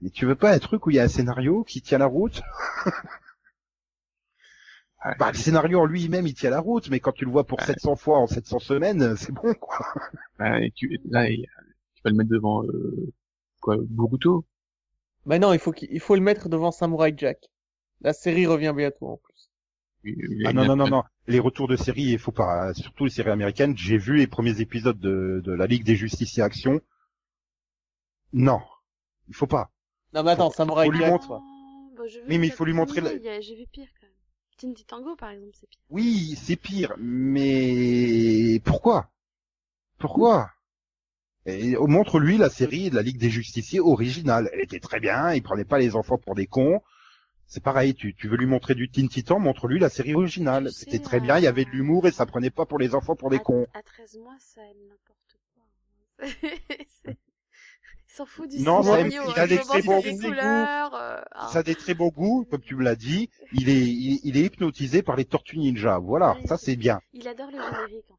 mais 0.02 0.10
tu 0.10 0.26
veux 0.26 0.36
pas 0.36 0.52
un 0.52 0.58
truc 0.60 0.86
où 0.86 0.90
il 0.90 0.96
y 0.96 1.00
a 1.00 1.04
un 1.04 1.08
scénario 1.08 1.64
qui 1.64 1.82
tient 1.82 1.98
la 1.98 2.06
route? 2.06 2.42
Ouais. 5.04 5.14
Bah 5.18 5.32
le 5.32 5.36
scénario 5.36 5.80
en 5.80 5.84
lui-même 5.86 6.26
il 6.28 6.34
tient 6.34 6.50
la 6.50 6.60
route, 6.60 6.88
mais 6.88 7.00
quand 7.00 7.12
tu 7.12 7.24
le 7.24 7.30
vois 7.32 7.44
pour 7.44 7.58
Ouais. 7.58 7.66
700 7.66 7.96
fois 7.96 8.18
en 8.18 8.26
700 8.26 8.58
semaines, 8.60 9.16
c'est 9.16 9.32
bon 9.32 9.52
quoi. 9.54 9.84
Ouais, 10.38 10.66
et 10.66 10.70
tu, 10.72 11.00
là, 11.10 11.26
tu 11.28 12.02
vas 12.04 12.10
le 12.10 12.16
mettre 12.16 12.30
devant, 12.30 12.64
euh, 12.64 13.12
quoi, 13.60 13.76
Boruto? 13.80 14.44
Bah 15.26 15.38
non, 15.38 15.52
il 15.52 15.58
faut 15.58 15.72
qu'il 15.72 15.88
il 15.92 16.00
faut 16.00 16.14
le 16.14 16.20
mettre 16.20 16.48
devant 16.48 16.72
Samurai 16.72 17.14
Jack. 17.16 17.48
La 18.00 18.12
série 18.12 18.46
revient 18.46 18.72
bientôt 18.76 19.06
en 19.08 19.16
plus. 19.18 19.50
Ah 20.44 20.52
non, 20.52 20.64
non, 20.64 20.76
non, 20.76 20.88
non. 20.88 21.04
Les 21.28 21.38
retours 21.38 21.68
de 21.68 21.76
séries, 21.76 22.02
il 22.10 22.18
faut 22.18 22.32
pas, 22.32 22.74
surtout 22.74 23.04
les 23.04 23.10
séries 23.10 23.30
américaines. 23.30 23.76
J'ai 23.76 23.98
vu 23.98 24.16
les 24.16 24.26
premiers 24.26 24.60
épisodes 24.60 24.98
de, 24.98 25.40
de 25.44 25.52
la 25.52 25.66
Ligue 25.68 25.84
des 25.84 25.94
Justiciers 25.94 26.42
Action. 26.42 26.80
Non. 28.32 28.60
Il 29.28 29.34
faut 29.34 29.46
pas. 29.46 29.70
Non 30.12 30.22
mais 30.24 30.32
attends, 30.32 30.50
Samurai 30.50 30.86
faut 30.86 30.90
lui 30.92 30.98
Jack. 30.98 31.10
montrer- 31.12 31.28
quoi. 31.28 31.40
Oh, 31.42 31.94
bah, 31.96 32.02
je 32.08 32.18
Oui, 32.28 32.38
mais 32.38 32.48
il 32.48 32.52
faut 32.52 32.64
lui 32.64 32.72
montrer 32.72 33.00
la- 33.00 33.10
a- 33.10 33.40
J'ai 33.40 33.54
vu 33.54 33.66
pire 33.70 33.88
quand 34.00 34.06
même. 34.06 34.16
Tindy 34.58 34.84
Tango 34.84 35.14
par 35.16 35.30
exemple, 35.30 35.52
c'est 35.54 35.68
pire. 35.68 35.80
Oui, 35.90 36.34
c'est 36.36 36.56
pire, 36.56 36.94
mais 36.98 38.60
pourquoi? 38.64 39.10
Pourquoi? 39.98 40.50
Et 41.46 41.76
on 41.76 41.88
montre 41.88 42.18
lui 42.20 42.36
la 42.38 42.48
série 42.50 42.90
de 42.90 42.94
la 42.94 43.02
Ligue 43.02 43.18
des 43.18 43.30
Justiciers 43.30 43.80
originale. 43.80 44.48
Elle 44.52 44.60
était 44.62 44.78
très 44.80 45.00
bien, 45.00 45.32
il 45.34 45.42
prenait 45.42 45.64
pas 45.64 45.78
les 45.78 45.96
enfants 45.96 46.18
pour 46.18 46.34
des 46.34 46.46
cons. 46.46 46.80
C'est 47.46 47.62
pareil, 47.62 47.94
tu, 47.94 48.14
tu 48.14 48.28
veux 48.28 48.36
lui 48.36 48.46
montrer 48.46 48.74
du 48.74 48.88
Teen 48.90 49.08
Titan, 49.08 49.38
montre-lui 49.38 49.78
la 49.78 49.88
série 49.90 50.14
originale. 50.14 50.66
Tu 50.68 50.72
sais, 50.72 50.84
C'était 50.84 50.98
très 51.00 51.20
bien, 51.20 51.38
il 51.38 51.44
y 51.44 51.46
avait 51.48 51.64
de 51.64 51.70
l'humour 51.70 52.06
et 52.06 52.12
ça 52.12 52.24
prenait 52.26 52.50
pas 52.50 52.64
pour 52.64 52.78
les 52.78 52.94
enfants 52.94 53.16
pour 53.16 53.28
des 53.28 53.36
à, 53.36 53.40
cons. 53.40 53.66
À 53.74 53.82
13 53.82 54.18
mois, 54.22 54.36
ça 54.38 54.62
aime 54.62 54.88
n'importe 54.88 55.36
quoi. 55.52 56.28
C'est- 57.04 57.18
Il 58.12 58.14
s'en 58.16 58.26
fout 58.26 58.46
du 58.50 58.60
Non, 58.60 58.82
ça 58.82 58.96
scénario. 58.96 59.22
aime- 59.22 59.28
hein. 59.28 59.32
il 59.34 59.40
a 59.40 59.46
des 59.46 59.56
très 59.58 59.80
bons 59.82 60.00
goûts. 60.02 60.18
couleurs. 60.20 60.94
euh, 60.94 61.20
ah. 61.32 61.48
Ça 61.50 61.60
a 61.60 61.62
des 61.62 61.74
très 61.74 61.94
bons 61.94 62.10
goûts, 62.10 62.46
comme 62.50 62.60
tu 62.60 62.76
me 62.76 62.82
l'as 62.84 62.94
dit. 62.94 63.30
Il 63.54 63.70
est, 63.70 63.86
il, 63.86 64.20
il 64.24 64.36
est 64.36 64.42
hypnotisé 64.44 65.02
par 65.02 65.16
les 65.16 65.24
Tortues 65.24 65.56
Ninja. 65.58 65.96
Voilà, 65.98 66.36
Oui. 66.38 66.46
ça 66.46 66.58
c'est 66.58 66.76
bien. 66.76 67.00
Il 67.14 67.26
adore 67.26 67.46
le 67.50 67.56
générique 67.56 68.10
en. 68.10 68.18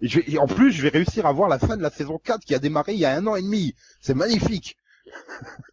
Et, 0.00 0.08
je 0.08 0.20
vais- 0.20 0.30
et 0.32 0.38
en 0.38 0.46
plus, 0.46 0.72
je 0.72 0.82
vais 0.82 0.88
réussir 0.90 1.26
à 1.26 1.32
voir 1.32 1.48
la 1.48 1.58
fin 1.58 1.76
de 1.76 1.82
la 1.82 1.90
saison 1.90 2.18
4 2.18 2.44
qui 2.44 2.54
a 2.54 2.58
démarré 2.58 2.94
il 2.94 3.00
y 3.00 3.04
a 3.04 3.14
un 3.16 3.26
an 3.26 3.36
et 3.36 3.42
demi. 3.42 3.74
C'est 4.00 4.14
magnifique. 4.14 4.76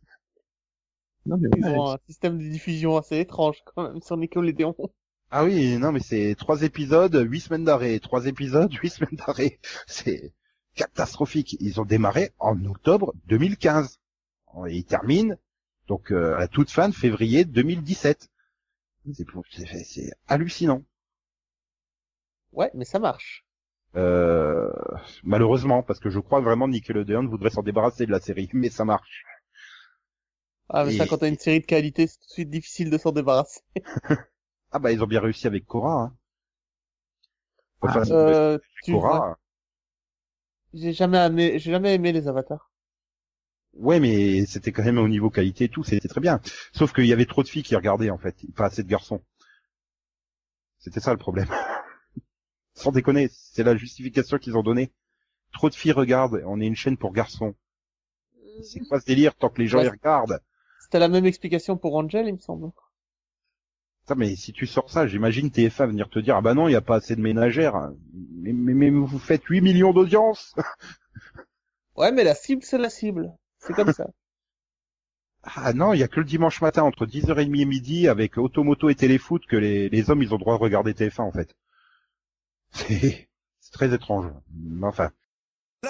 Non, 1.26 1.38
mais 1.38 1.50
Ils 1.58 1.64
ouais, 1.66 1.72
ont 1.72 1.90
un 1.92 1.98
système 2.08 2.38
de 2.38 2.48
diffusion 2.48 2.98
assez 2.98 3.18
étrange 3.20 3.58
quand 3.66 3.84
même 3.84 4.02
sur 4.02 4.16
Nickelodeon. 4.18 4.76
Ah 5.32 5.44
oui, 5.44 5.78
non 5.78 5.92
mais 5.92 6.00
c'est 6.00 6.36
trois 6.38 6.62
épisodes, 6.62 7.16
huit 7.16 7.42
semaines 7.42 7.64
d'arrêt. 7.64 8.00
Trois 8.00 8.28
épisodes, 8.28 8.72
huit 8.74 8.90
semaines 8.92 9.18
d'arrêt. 9.18 9.60
C'est 9.88 10.34
catastrophique. 10.76 11.58
Ils 11.60 11.80
ont 11.82 11.86
démarré 11.86 12.32
en 12.40 12.64
octobre 12.66 13.14
2015. 13.28 14.00
Et 14.68 14.78
ils 14.78 14.86
terminent 14.86 15.36
donc 15.88 16.12
euh, 16.12 16.38
à 16.38 16.48
toute 16.48 16.70
fin 16.70 16.90
de 16.90 16.94
février 16.96 17.44
2017. 17.44 18.30
C'est 19.14 19.26
pour- 19.26 19.44
c'est- 19.52 19.84
c'est 19.84 20.12
hallucinant. 20.28 20.84
Ouais, 22.52 22.72
mais 22.74 22.86
ça 22.86 23.00
marche. 23.00 23.45
Euh, 23.98 24.72
malheureusement, 25.24 25.82
parce 25.84 26.00
que 26.00 26.10
je 26.10 26.20
crois 26.20 26.42
vraiment 26.42 26.66
que 26.68 26.72
Nickelodeon 26.72 27.28
voudrait 27.28 27.50
s'en 27.50 27.64
débarrasser 27.64 28.06
de 28.06 28.12
la 28.12 28.20
série, 28.20 28.50
mais 28.54 28.70
ça 28.70 28.86
marche. 28.86 29.24
Ah 30.70 30.86
mais 30.86 30.92
ça 30.92 31.08
Et- 31.08 31.08
quand 31.08 31.18
t'as 31.18 31.28
une 31.30 31.40
série 31.40 31.60
de 31.62 31.66
qualité, 31.66 32.06
c'est 32.06 32.20
tout 32.20 32.28
de 32.28 32.34
suite 32.34 32.50
difficile 32.52 32.92
de 32.92 33.00
s'en 33.00 33.12
débarrasser. 33.12 33.62
Ah 34.72 34.78
bah 34.78 34.92
ils 34.92 35.02
ont 35.04 35.08
bien 35.08 35.22
réussi 35.22 35.48
avec 35.48 35.66
Cora. 35.66 36.04
Hein. 36.04 36.18
Enfin, 37.82 38.04
Euh, 38.12 38.58
tu 38.84 38.92
Cora. 38.92 39.38
j'ai 40.76 40.94
jamais 40.94 41.18
aimé, 41.18 41.58
j'ai 41.58 41.72
jamais 41.72 41.96
aimé 41.96 42.12
les 42.12 42.28
avatars. 42.28 42.70
Ouais, 43.76 44.00
mais 44.00 44.46
c'était 44.48 44.72
quand 44.72 44.84
même 44.84 44.98
au 44.98 45.08
niveau 45.08 45.30
qualité 45.30 45.66
et 45.66 45.70
tout, 45.70 45.84
c'était 45.84 46.08
très 46.08 46.20
bien. 46.22 46.40
Sauf 46.74 46.94
qu'il 46.94 47.06
y 47.06 47.14
avait 47.14 47.26
trop 47.28 47.44
de 47.44 47.48
filles 47.48 47.62
qui 47.64 47.76
regardaient 47.76 48.10
en 48.10 48.18
fait, 48.18 48.36
pas 48.56 48.66
assez 48.66 48.82
de 48.84 48.88
garçons. 48.90 49.22
C'était 50.80 51.02
ça 51.02 51.12
le 51.12 51.18
problème. 51.18 51.50
Sans 52.76 52.92
déconner, 52.92 53.30
c'est 53.32 53.64
la 53.64 53.76
justification 53.76 54.38
qu'ils 54.38 54.58
ont 54.58 54.64
donnée. 54.64 54.92
Trop 55.54 55.70
de 55.70 55.76
filles 55.76 55.94
regardent, 55.94 56.44
on 56.46 56.60
est 56.60 56.68
une 56.68 56.76
chaîne 56.76 56.98
pour 56.98 57.14
garçons. 57.14 57.56
C'est 58.64 58.80
quoi 58.82 59.00
ce 59.00 59.06
délire 59.06 59.36
tant 59.36 59.50
que 59.50 59.62
les 59.62 59.68
gens 59.68 59.80
Ouais. 59.80 59.86
y 59.86 59.90
regardent? 59.90 60.40
C'était 60.82 61.00
la 61.00 61.08
même 61.08 61.26
explication 61.26 61.78
pour 61.78 61.96
Angel, 61.96 62.28
il 62.28 62.34
me 62.34 62.40
semble. 62.40 62.72
Ça, 64.08 64.14
mais 64.16 64.36
si 64.36 64.54
tu 64.54 64.68
sors 64.68 64.90
ça, 64.90 65.08
j'imagine 65.08 65.50
TF1 65.50 65.88
venir 65.88 66.10
te 66.10 66.20
dire 66.20 66.36
ah 66.36 66.42
bah 66.42 66.54
non, 66.54 66.68
il 66.68 66.74
y 66.74 66.76
a 66.76 66.82
pas 66.82 66.98
assez 66.98 67.16
de 67.16 67.22
ménagères. 67.22 67.92
Mais, 68.14 68.54
mais, 68.54 68.74
mais 68.74 68.90
vous 68.92 69.20
faites 69.20 69.44
8 69.46 69.62
millions 69.62 69.94
d'audience. 69.94 70.54
Ouais, 71.96 72.12
mais 72.12 72.26
la 72.26 72.36
cible, 72.36 72.62
c'est 72.62 72.78
la 72.78 72.90
cible. 72.90 73.32
C'est 73.58 73.74
comme 73.74 73.94
ça. 73.94 74.08
Ah 75.44 75.74
non, 75.74 75.94
il 75.94 76.00
y 76.00 76.04
a 76.04 76.08
que 76.08 76.20
le 76.20 76.26
dimanche 76.26 76.60
matin 76.62 76.82
entre 76.84 77.06
10h30 77.06 77.62
et 77.62 77.66
midi 77.66 78.08
avec 78.08 78.38
Automoto 78.40 78.90
et 78.90 78.96
Téléfoot 78.96 79.46
que 79.46 79.56
les, 79.56 79.90
les 79.90 80.10
hommes 80.10 80.24
ils 80.24 80.34
ont 80.34 80.40
droit 80.40 80.58
de 80.58 80.64
regarder 80.64 80.94
TF1 80.94 81.22
en 81.22 81.32
fait. 81.32 81.56
C'est 82.76 83.28
très 83.72 83.94
étrange. 83.94 84.26
Mais 84.54 84.88
enfin. 84.88 85.10
On 85.84 85.88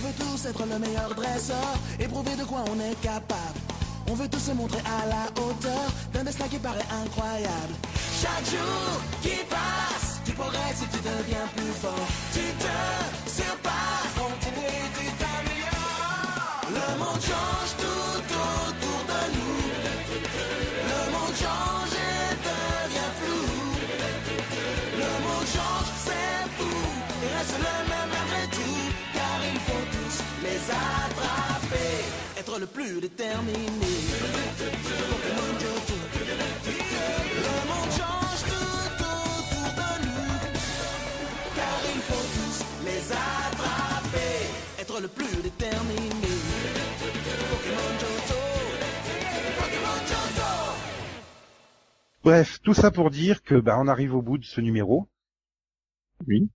veut 0.00 0.12
tous 0.18 0.46
être 0.46 0.66
le 0.66 0.78
meilleur 0.78 1.14
dresseur 1.14 1.56
et 1.98 2.08
prouver 2.08 2.36
de 2.36 2.44
quoi 2.44 2.64
on 2.70 2.80
est 2.80 3.00
capable. 3.00 3.58
On 4.10 4.14
veut 4.14 4.28
tous 4.28 4.38
se 4.40 4.52
montrer 4.52 4.80
à 4.80 5.06
la 5.06 5.42
hauteur 5.42 5.92
d'un 6.12 6.24
destin 6.24 6.48
qui 6.48 6.58
paraît 6.58 6.86
incroyable. 7.04 7.74
Chaque 8.20 8.46
jour 8.46 9.00
qui 9.22 9.44
passe, 9.48 10.20
tu 10.24 10.32
progresses 10.32 10.82
et 10.82 10.96
tu 10.96 10.98
deviens 10.98 11.46
plus 11.54 11.72
fort. 11.72 12.08
Tu 12.32 12.40
te 12.40 13.30
surpasses, 13.30 14.14
continue, 14.16 14.88
tu 14.98 15.06
t'améliores. 15.20 16.68
Le 16.70 16.98
monde 16.98 17.20
change 17.20 17.67
plus 32.72 33.00
déterminé. 33.00 33.58
Le 37.36 37.52
monde 37.68 37.90
change 37.90 38.42
tout 38.48 39.02
autour 39.02 39.68
de 39.78 39.90
nous. 40.06 40.32
Car 41.56 41.80
il 41.94 42.00
faut 42.00 42.26
tous 42.34 42.58
les 42.84 43.12
attraper. 43.12 44.34
Être 44.80 45.00
le 45.00 45.08
plus 45.08 45.42
déterminé. 45.42 46.10
Pokémon 47.50 47.90
Johto. 48.00 48.40
Pokémon 49.58 49.98
Johto. 50.06 50.52
bref, 52.24 52.58
tout 52.62 52.74
ça 52.74 52.90
pour 52.90 53.10
dire 53.10 53.42
que 53.42 53.54
bah, 53.54 53.76
on 53.80 53.88
arrive 53.88 54.14
au 54.14 54.22
bout 54.22 54.38
de 54.38 54.44
ce 54.44 54.60
numéro. 54.60 55.08
Oui. 56.26 56.48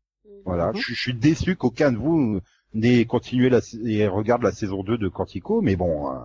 Voilà, 0.46 0.68
Mhm. 0.74 0.78
je, 0.78 0.94
je 0.94 1.00
suis 1.00 1.14
déçu 1.14 1.56
qu'aucun 1.56 1.92
de 1.92 1.98
vous 1.98 2.42
n'ait 2.74 3.06
continué 3.06 3.50
la, 3.50 3.60
et 3.86 4.08
regarde 4.08 4.44
la 4.44 4.52
saison 4.52 4.84
2 4.84 4.98
de 4.98 5.08
Quantico, 5.08 5.62
mais 5.62 5.76
bon, 5.76 6.12
euh, 6.12 6.20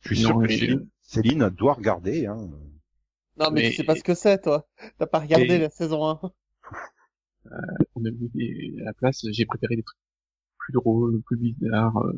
je 0.00 0.14
suis 0.14 0.24
Non, 0.24 0.30
sûr 0.40 0.42
que 0.42 0.48
Céline, 0.52 0.88
Céline 1.02 1.48
doit 1.50 1.74
regarder. 1.74 2.26
Hein. 2.26 2.36
Non, 3.38 3.50
mais, 3.50 3.62
Mais- 3.62 3.70
tu 3.70 3.76
sais 3.76 3.84
pas 3.84 3.94
ce 3.96 4.02
que 4.04 4.14
c'est, 4.14 4.40
toi. 4.42 4.66
T'as 4.98 5.06
pas 5.06 5.18
regardé 5.20 5.44
Et- 5.54 5.58
la 5.58 5.70
saison 5.70 6.06
1. 6.08 6.20
On 7.94 8.04
a 8.04 8.08
à 8.08 8.84
la 8.84 8.92
place, 8.94 9.24
j'ai 9.30 9.46
préféré 9.46 9.76
des 9.76 9.82
trucs 9.82 9.98
plus 10.58 10.72
drôles, 10.72 11.22
plus 11.22 11.36
bizarres. 11.36 11.96
euh, 11.98 12.12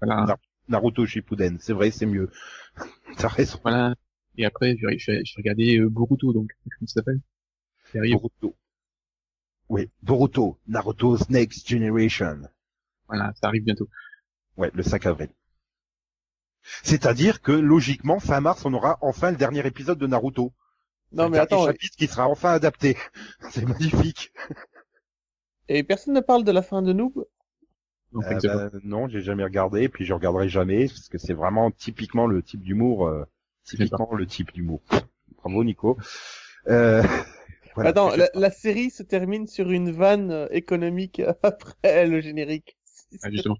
voilà. 0.00 0.36
Naruto 0.68 1.04
Shippuden, 1.06 1.58
c'est 1.60 1.72
vrai, 1.72 1.90
c'est 1.90 2.06
mieux. 2.06 2.30
T'as 3.18 3.28
raison. 3.28 3.58
Voilà. 3.62 3.94
Et 4.36 4.44
après, 4.44 4.76
j'ai 4.78 4.98
j'ai- 4.98 5.24
j'ai 5.24 5.34
regardé 5.36 5.78
euh, 5.78 5.88
Boruto, 5.88 6.32
donc, 6.32 6.50
comment 6.78 6.86
ça 6.86 6.94
s'appelle. 7.00 7.20
Boruto. 7.94 8.54
Oui, 9.68 9.90
Boruto, 10.02 10.58
Naruto's 10.66 11.28
Next 11.30 11.68
Generation. 11.68 12.42
Voilà, 13.08 13.32
ça 13.40 13.48
arrive 13.48 13.64
bientôt. 13.64 13.88
Ouais, 14.56 14.70
le 14.74 14.82
5 14.82 15.06
avril. 15.06 15.30
C'est-à-dire 16.82 17.42
que 17.42 17.52
logiquement, 17.52 18.20
fin 18.20 18.40
mars, 18.40 18.64
on 18.64 18.72
aura 18.74 18.98
enfin 19.00 19.30
le 19.30 19.36
dernier 19.36 19.66
épisode 19.66 19.98
de 19.98 20.06
Naruto. 20.06 20.52
Non, 21.12 21.28
mais 21.28 21.38
attends, 21.38 21.66
chapitre 21.66 21.96
qui 21.96 22.06
sera 22.06 22.28
enfin 22.28 22.52
adapté. 22.52 22.96
C'est 23.50 23.64
magnifique. 23.66 24.32
et 25.68 25.82
personne 25.82 26.14
ne 26.14 26.20
parle 26.20 26.44
de 26.44 26.52
la 26.52 26.62
fin 26.62 26.82
de 26.82 26.92
Noob? 26.92 27.26
Donc, 28.12 28.24
Euh, 28.44 28.70
bah, 28.70 28.78
non, 28.84 29.08
j'ai 29.08 29.20
jamais 29.20 29.44
regardé, 29.44 29.88
puis 29.88 30.04
je 30.04 30.12
regarderai 30.12 30.48
jamais, 30.48 30.86
parce 30.86 31.08
que 31.08 31.18
c'est 31.18 31.34
vraiment 31.34 31.70
typiquement 31.70 32.26
le 32.26 32.42
type 32.42 32.62
d'humour, 32.62 33.08
euh, 33.08 33.24
typiquement 33.64 34.08
le 34.14 34.26
type 34.26 34.52
d'humour. 34.52 34.80
Bravo 35.38 35.64
Nico. 35.64 35.98
Euh, 36.68 37.02
voilà. 37.74 37.90
Attends, 37.90 38.14
la, 38.16 38.28
la 38.34 38.50
série 38.50 38.90
se 38.90 39.02
termine 39.02 39.46
sur 39.46 39.70
une 39.70 39.90
vanne 39.90 40.30
euh, 40.30 40.48
économique 40.50 41.20
après 41.42 42.06
le 42.06 42.20
générique. 42.20 42.76
Ah, 43.22 43.30
justement. 43.30 43.58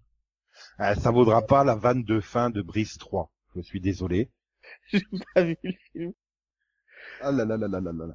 Ah, 0.78 0.94
ça 0.94 1.10
vaudra 1.10 1.42
pas 1.42 1.64
la 1.64 1.74
vanne 1.74 2.04
de 2.04 2.20
fin 2.20 2.50
de 2.50 2.62
Brice 2.62 2.98
3. 2.98 3.30
Je 3.56 3.60
suis 3.60 3.80
désolé. 3.80 4.30
J'ai 4.92 5.02
pas 5.34 5.42
vu 5.42 5.56
le 5.62 5.72
film. 5.92 6.12
Ah 7.20 7.32
là 7.32 7.44
là 7.44 7.56
là 7.56 7.68
là 7.68 7.80
là 7.80 7.92
là 7.92 8.06
là. 8.06 8.14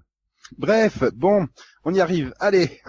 Bref, 0.57 1.03
bon, 1.13 1.47
on 1.83 1.93
y 1.93 2.01
arrive. 2.01 2.33
Allez, 2.39 2.81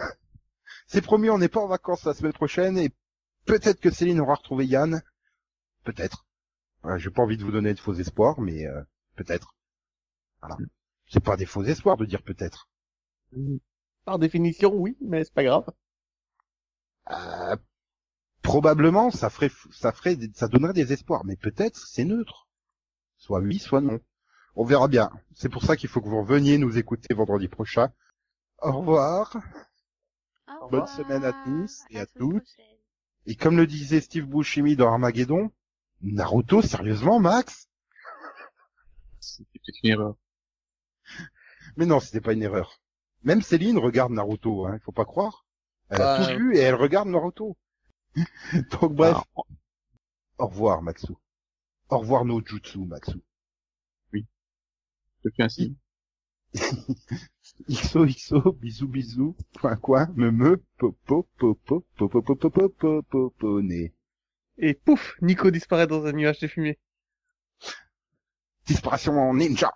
c'est 0.87 1.01
promis, 1.01 1.29
on 1.29 1.37
n'est 1.37 1.49
pas 1.49 1.61
en 1.61 1.67
vacances 1.67 2.05
la 2.05 2.13
semaine 2.13 2.33
prochaine 2.33 2.77
et 2.77 2.91
peut-être 3.45 3.79
que 3.79 3.91
Céline 3.91 4.19
aura 4.19 4.35
retrouvé 4.35 4.65
Yann. 4.65 5.01
Peut-être. 5.83 6.25
Ouais, 6.83 6.99
J'ai 6.99 7.09
pas 7.09 7.21
envie 7.21 7.37
de 7.37 7.43
vous 7.43 7.51
donner 7.51 7.73
de 7.73 7.79
faux 7.79 7.93
espoirs, 7.93 8.39
mais 8.39 8.65
euh, 8.67 8.81
peut-être. 9.15 9.55
Voilà. 10.41 10.57
C'est 11.07 11.23
pas 11.23 11.37
des 11.37 11.45
faux 11.45 11.63
espoirs 11.63 11.97
de 11.97 12.05
dire 12.05 12.23
peut-être. 12.23 12.69
Par 14.05 14.19
définition, 14.19 14.73
oui, 14.73 14.97
mais 15.01 15.23
c'est 15.23 15.33
pas 15.33 15.43
grave. 15.43 15.65
Euh, 17.09 17.55
probablement, 18.41 19.11
ça 19.11 19.29
ferait, 19.29 19.51
ça 19.71 19.91
ferait, 19.91 20.17
ça 20.33 20.47
donnerait 20.47 20.73
des 20.73 20.93
espoirs, 20.93 21.23
mais 21.25 21.35
peut-être 21.35 21.87
c'est 21.87 22.03
neutre. 22.05 22.47
Soit 23.17 23.39
oui, 23.39 23.59
soit 23.59 23.81
non. 23.81 23.99
On 24.55 24.65
verra 24.65 24.87
bien. 24.87 25.11
C'est 25.33 25.49
pour 25.49 25.63
ça 25.63 25.77
qu'il 25.77 25.89
faut 25.89 26.01
que 26.01 26.09
vous 26.09 26.21
reveniez 26.21 26.57
nous 26.57 26.77
écouter 26.77 27.13
vendredi 27.13 27.47
prochain. 27.47 27.91
Au 28.59 28.71
revoir. 28.79 29.35
Au 30.47 30.67
Bonne 30.69 30.81
revoir. 30.81 30.89
semaine 30.89 31.23
à 31.23 31.33
tous 31.45 31.81
et 31.89 31.99
à 31.99 32.05
toutes. 32.05 32.43
prochaine. 32.43 32.65
Et 33.27 33.35
comme 33.35 33.57
le 33.57 33.67
disait 33.67 34.01
Steve 34.01 34.25
Buscemi 34.25 34.75
dans 34.75 34.91
Armageddon, 34.91 35.51
Naruto, 36.01 36.61
sérieusement, 36.61 37.19
Max? 37.19 37.69
C'est 39.19 39.43
peut-être 39.45 39.77
une 39.83 39.89
erreur. 39.91 40.15
Mais 41.77 41.85
non, 41.85 41.99
c'était 41.99 42.21
pas 42.21 42.33
une 42.33 42.41
erreur. 42.43 42.81
Même 43.23 43.41
Céline 43.43 43.77
regarde 43.77 44.11
Naruto, 44.11 44.65
hein, 44.65 44.73
il 44.75 44.81
faut 44.83 44.91
pas 44.91 45.05
croire. 45.05 45.45
Elle 45.89 46.01
a 46.01 46.19
Ouais. 46.19 46.33
tout 46.33 46.39
lu 46.39 46.55
et 46.57 46.59
elle 46.61 46.75
regarde 46.75 47.07
Naruto. 47.07 47.55
Donc 48.71 48.93
bref, 48.93 49.15
Alors, 49.15 49.47
au 50.37 50.47
revoir, 50.47 50.81
Maxou. 50.81 51.17
Au 51.89 51.99
revoir, 51.99 52.25
no 52.25 52.41
jutsu, 52.45 52.79
Maxou. 52.79 53.21
je 54.13 55.29
te 55.29 55.35
fais 55.35 55.43
un 55.43 55.49
signe. 55.49 55.75
XOXO, 57.69 58.53
bisous 58.53 58.87
bisous, 58.87 59.35
point 59.53 59.75
quoi, 59.77 60.07
me 60.15 60.31
me, 60.31 60.63
popo, 60.77 61.27
popo, 61.37 61.85
popo, 61.95 62.21
popo, 62.21 62.49
popo, 62.49 63.03
popo, 63.03 63.61
né. 63.61 63.93
Et 64.57 64.73
pouf, 64.73 65.15
Nico 65.21 65.49
disparaît 65.51 65.87
dans 65.87 66.05
un 66.05 66.11
nuage 66.11 66.39
de 66.39 66.47
fumée. 66.47 66.79
Disparition 68.65 69.19
en 69.19 69.33
ninja. 69.33 69.71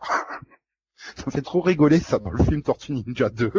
Ça 1.16 1.24
me 1.28 1.32
fait 1.32 1.42
trop 1.42 1.62
rigoler 1.62 2.00
ça 2.00 2.20
dans 2.20 2.32
le 2.32 2.44
film 2.44 2.62
Tortue 2.62 2.94
Ninja 2.94 3.30
2. 3.30 3.52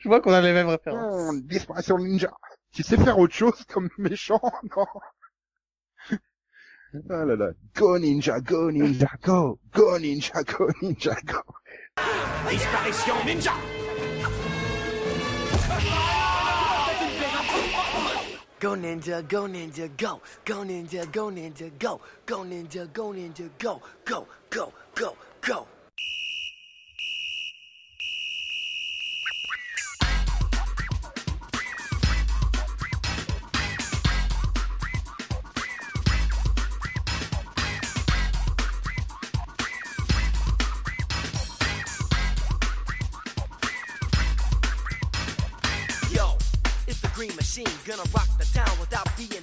Je 0.00 0.08
vois 0.08 0.20
qu'on 0.20 0.32
a 0.32 0.40
les 0.40 0.52
mêmes 0.52 0.68
références. 0.68 1.30
Oh, 1.30 1.32
disparition 1.44 1.98
ninja. 1.98 2.32
Tu 2.76 2.82
sais 2.82 2.98
faire 2.98 3.18
autre 3.18 3.32
chose 3.32 3.64
comme 3.70 3.88
méchant, 3.98 4.38
non? 4.76 4.86
Ah 7.10 7.24
là 7.24 7.34
là. 7.34 7.48
Go 7.74 7.98
ninja, 7.98 8.38
go 8.40 8.70
ninja, 8.70 9.08
go. 9.22 9.58
Go 9.72 9.98
ninja, 9.98 10.44
go 10.44 10.68
ninja, 10.82 11.16
go. 11.24 11.40
Disparition 12.50 13.16
ninja 13.24 13.52
Go 18.60 18.76
ninja, 18.76 19.22
go 19.26 19.46
ninja, 19.46 19.88
go. 19.96 20.20
Go 20.44 20.64
ninja, 20.64 21.10
go 21.10 21.30
ninja, 21.30 21.70
go. 21.78 22.00
Go 22.26 22.44
ninja, 22.44 22.92
go 22.92 23.12
ninja, 23.12 23.48
go. 23.58 23.80
Go, 24.04 24.26
go, 24.50 24.72
go, 24.94 25.16
go. 25.40 25.66
Machine, 47.56 47.78
gonna 47.86 48.02
rock 48.14 48.28
the 48.38 48.44
town 48.52 48.70
without 48.80 49.08
being 49.16 49.35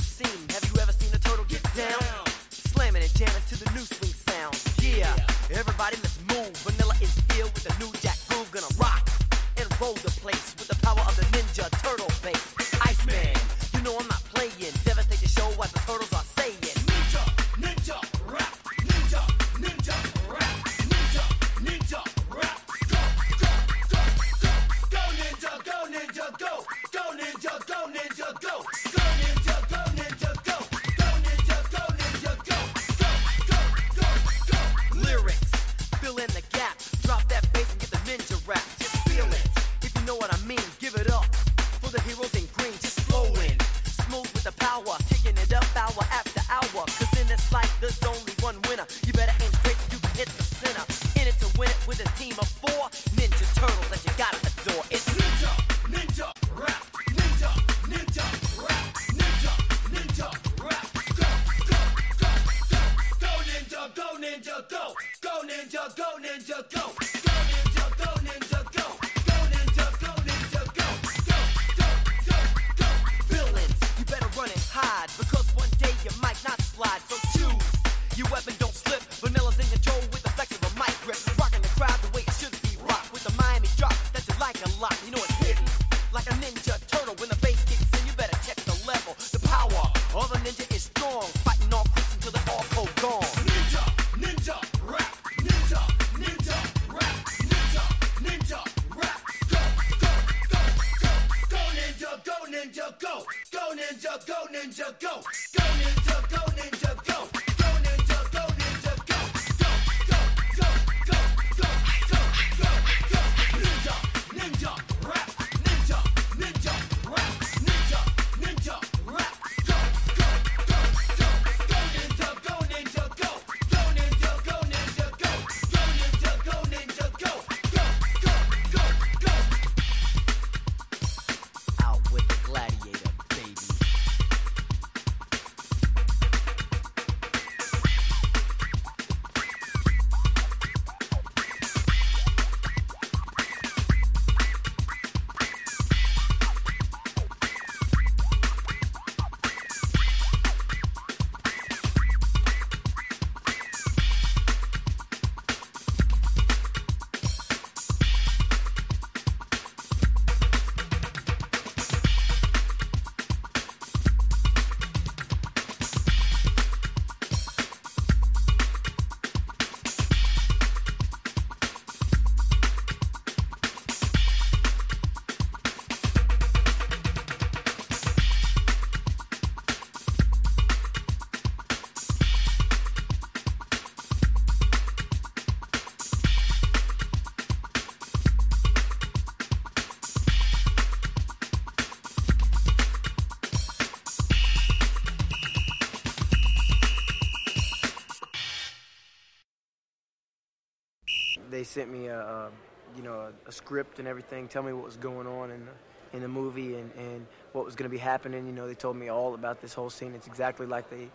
they 201.63 201.67
sent 201.67 201.89
me 201.89 202.07
a, 202.07 202.19
a 202.19 202.49
you 202.97 203.03
know 203.03 203.13
a, 203.13 203.31
a, 203.47 203.51
script 203.53 203.99
and 203.99 204.05
everything, 204.05 204.49
tell 204.49 204.63
me 204.63 204.73
what 204.73 204.83
was 204.83 204.97
going 204.97 205.25
on 205.25 205.49
in 205.49 205.65
the, 205.65 206.17
in 206.17 206.21
the 206.21 206.27
movie 206.27 206.75
and, 206.75 206.91
and 206.97 207.25
what 207.53 207.63
was 207.63 207.73
going 207.73 207.89
to 207.89 207.93
be 207.93 207.97
happening. 207.97 208.45
You 208.45 208.51
know, 208.51 208.67
they 208.67 208.75
told 208.75 208.97
me 208.97 209.07
all 209.07 209.33
about 209.33 209.61
this 209.61 209.73
whole 209.73 209.89
scene. 209.89 210.13
It's 210.13 210.27
exactly 210.27 210.65
like 210.65 210.89
they 210.89 211.07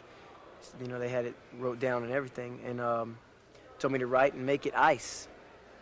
you 0.80 0.88
know 0.88 0.98
they 0.98 1.10
had 1.10 1.26
it 1.26 1.34
wrote 1.58 1.80
down 1.80 2.02
and 2.02 2.12
everything, 2.12 2.60
and 2.64 2.80
um, 2.80 3.18
told 3.78 3.92
me 3.92 3.98
to 3.98 4.06
write 4.06 4.32
and 4.32 4.46
make 4.46 4.64
it 4.64 4.72
ice. 4.74 5.28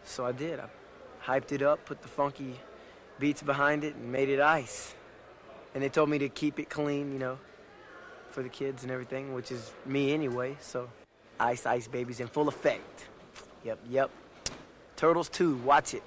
So 0.02 0.26
I 0.26 0.32
did. 0.32 0.58
I 0.58 0.66
hyped 1.24 1.52
it 1.52 1.62
up, 1.62 1.84
put 1.84 2.02
the 2.02 2.08
funky 2.08 2.58
beats 3.20 3.44
behind 3.44 3.84
it, 3.84 3.94
and 3.94 4.10
made 4.10 4.28
it 4.28 4.40
ice. 4.40 4.96
And 5.74 5.82
they 5.82 5.88
told 5.88 6.08
me 6.08 6.18
to 6.18 6.28
keep 6.28 6.58
it 6.58 6.68
clean, 6.68 7.12
you 7.12 7.20
know, 7.20 7.38
for 8.30 8.42
the 8.42 8.48
kids 8.48 8.82
and 8.82 8.90
everything, 8.90 9.32
which 9.32 9.52
is 9.52 9.70
me 9.84 10.12
anyway. 10.12 10.56
So, 10.60 10.88
ice, 11.38 11.66
ice, 11.66 11.86
babies 11.86 12.18
in 12.18 12.26
full 12.26 12.48
effect. 12.48 13.04
Yep, 13.62 13.78
yep. 13.88 14.10
Turtles 14.96 15.28
2, 15.28 15.56
watch 15.58 15.94
it. 15.94 16.02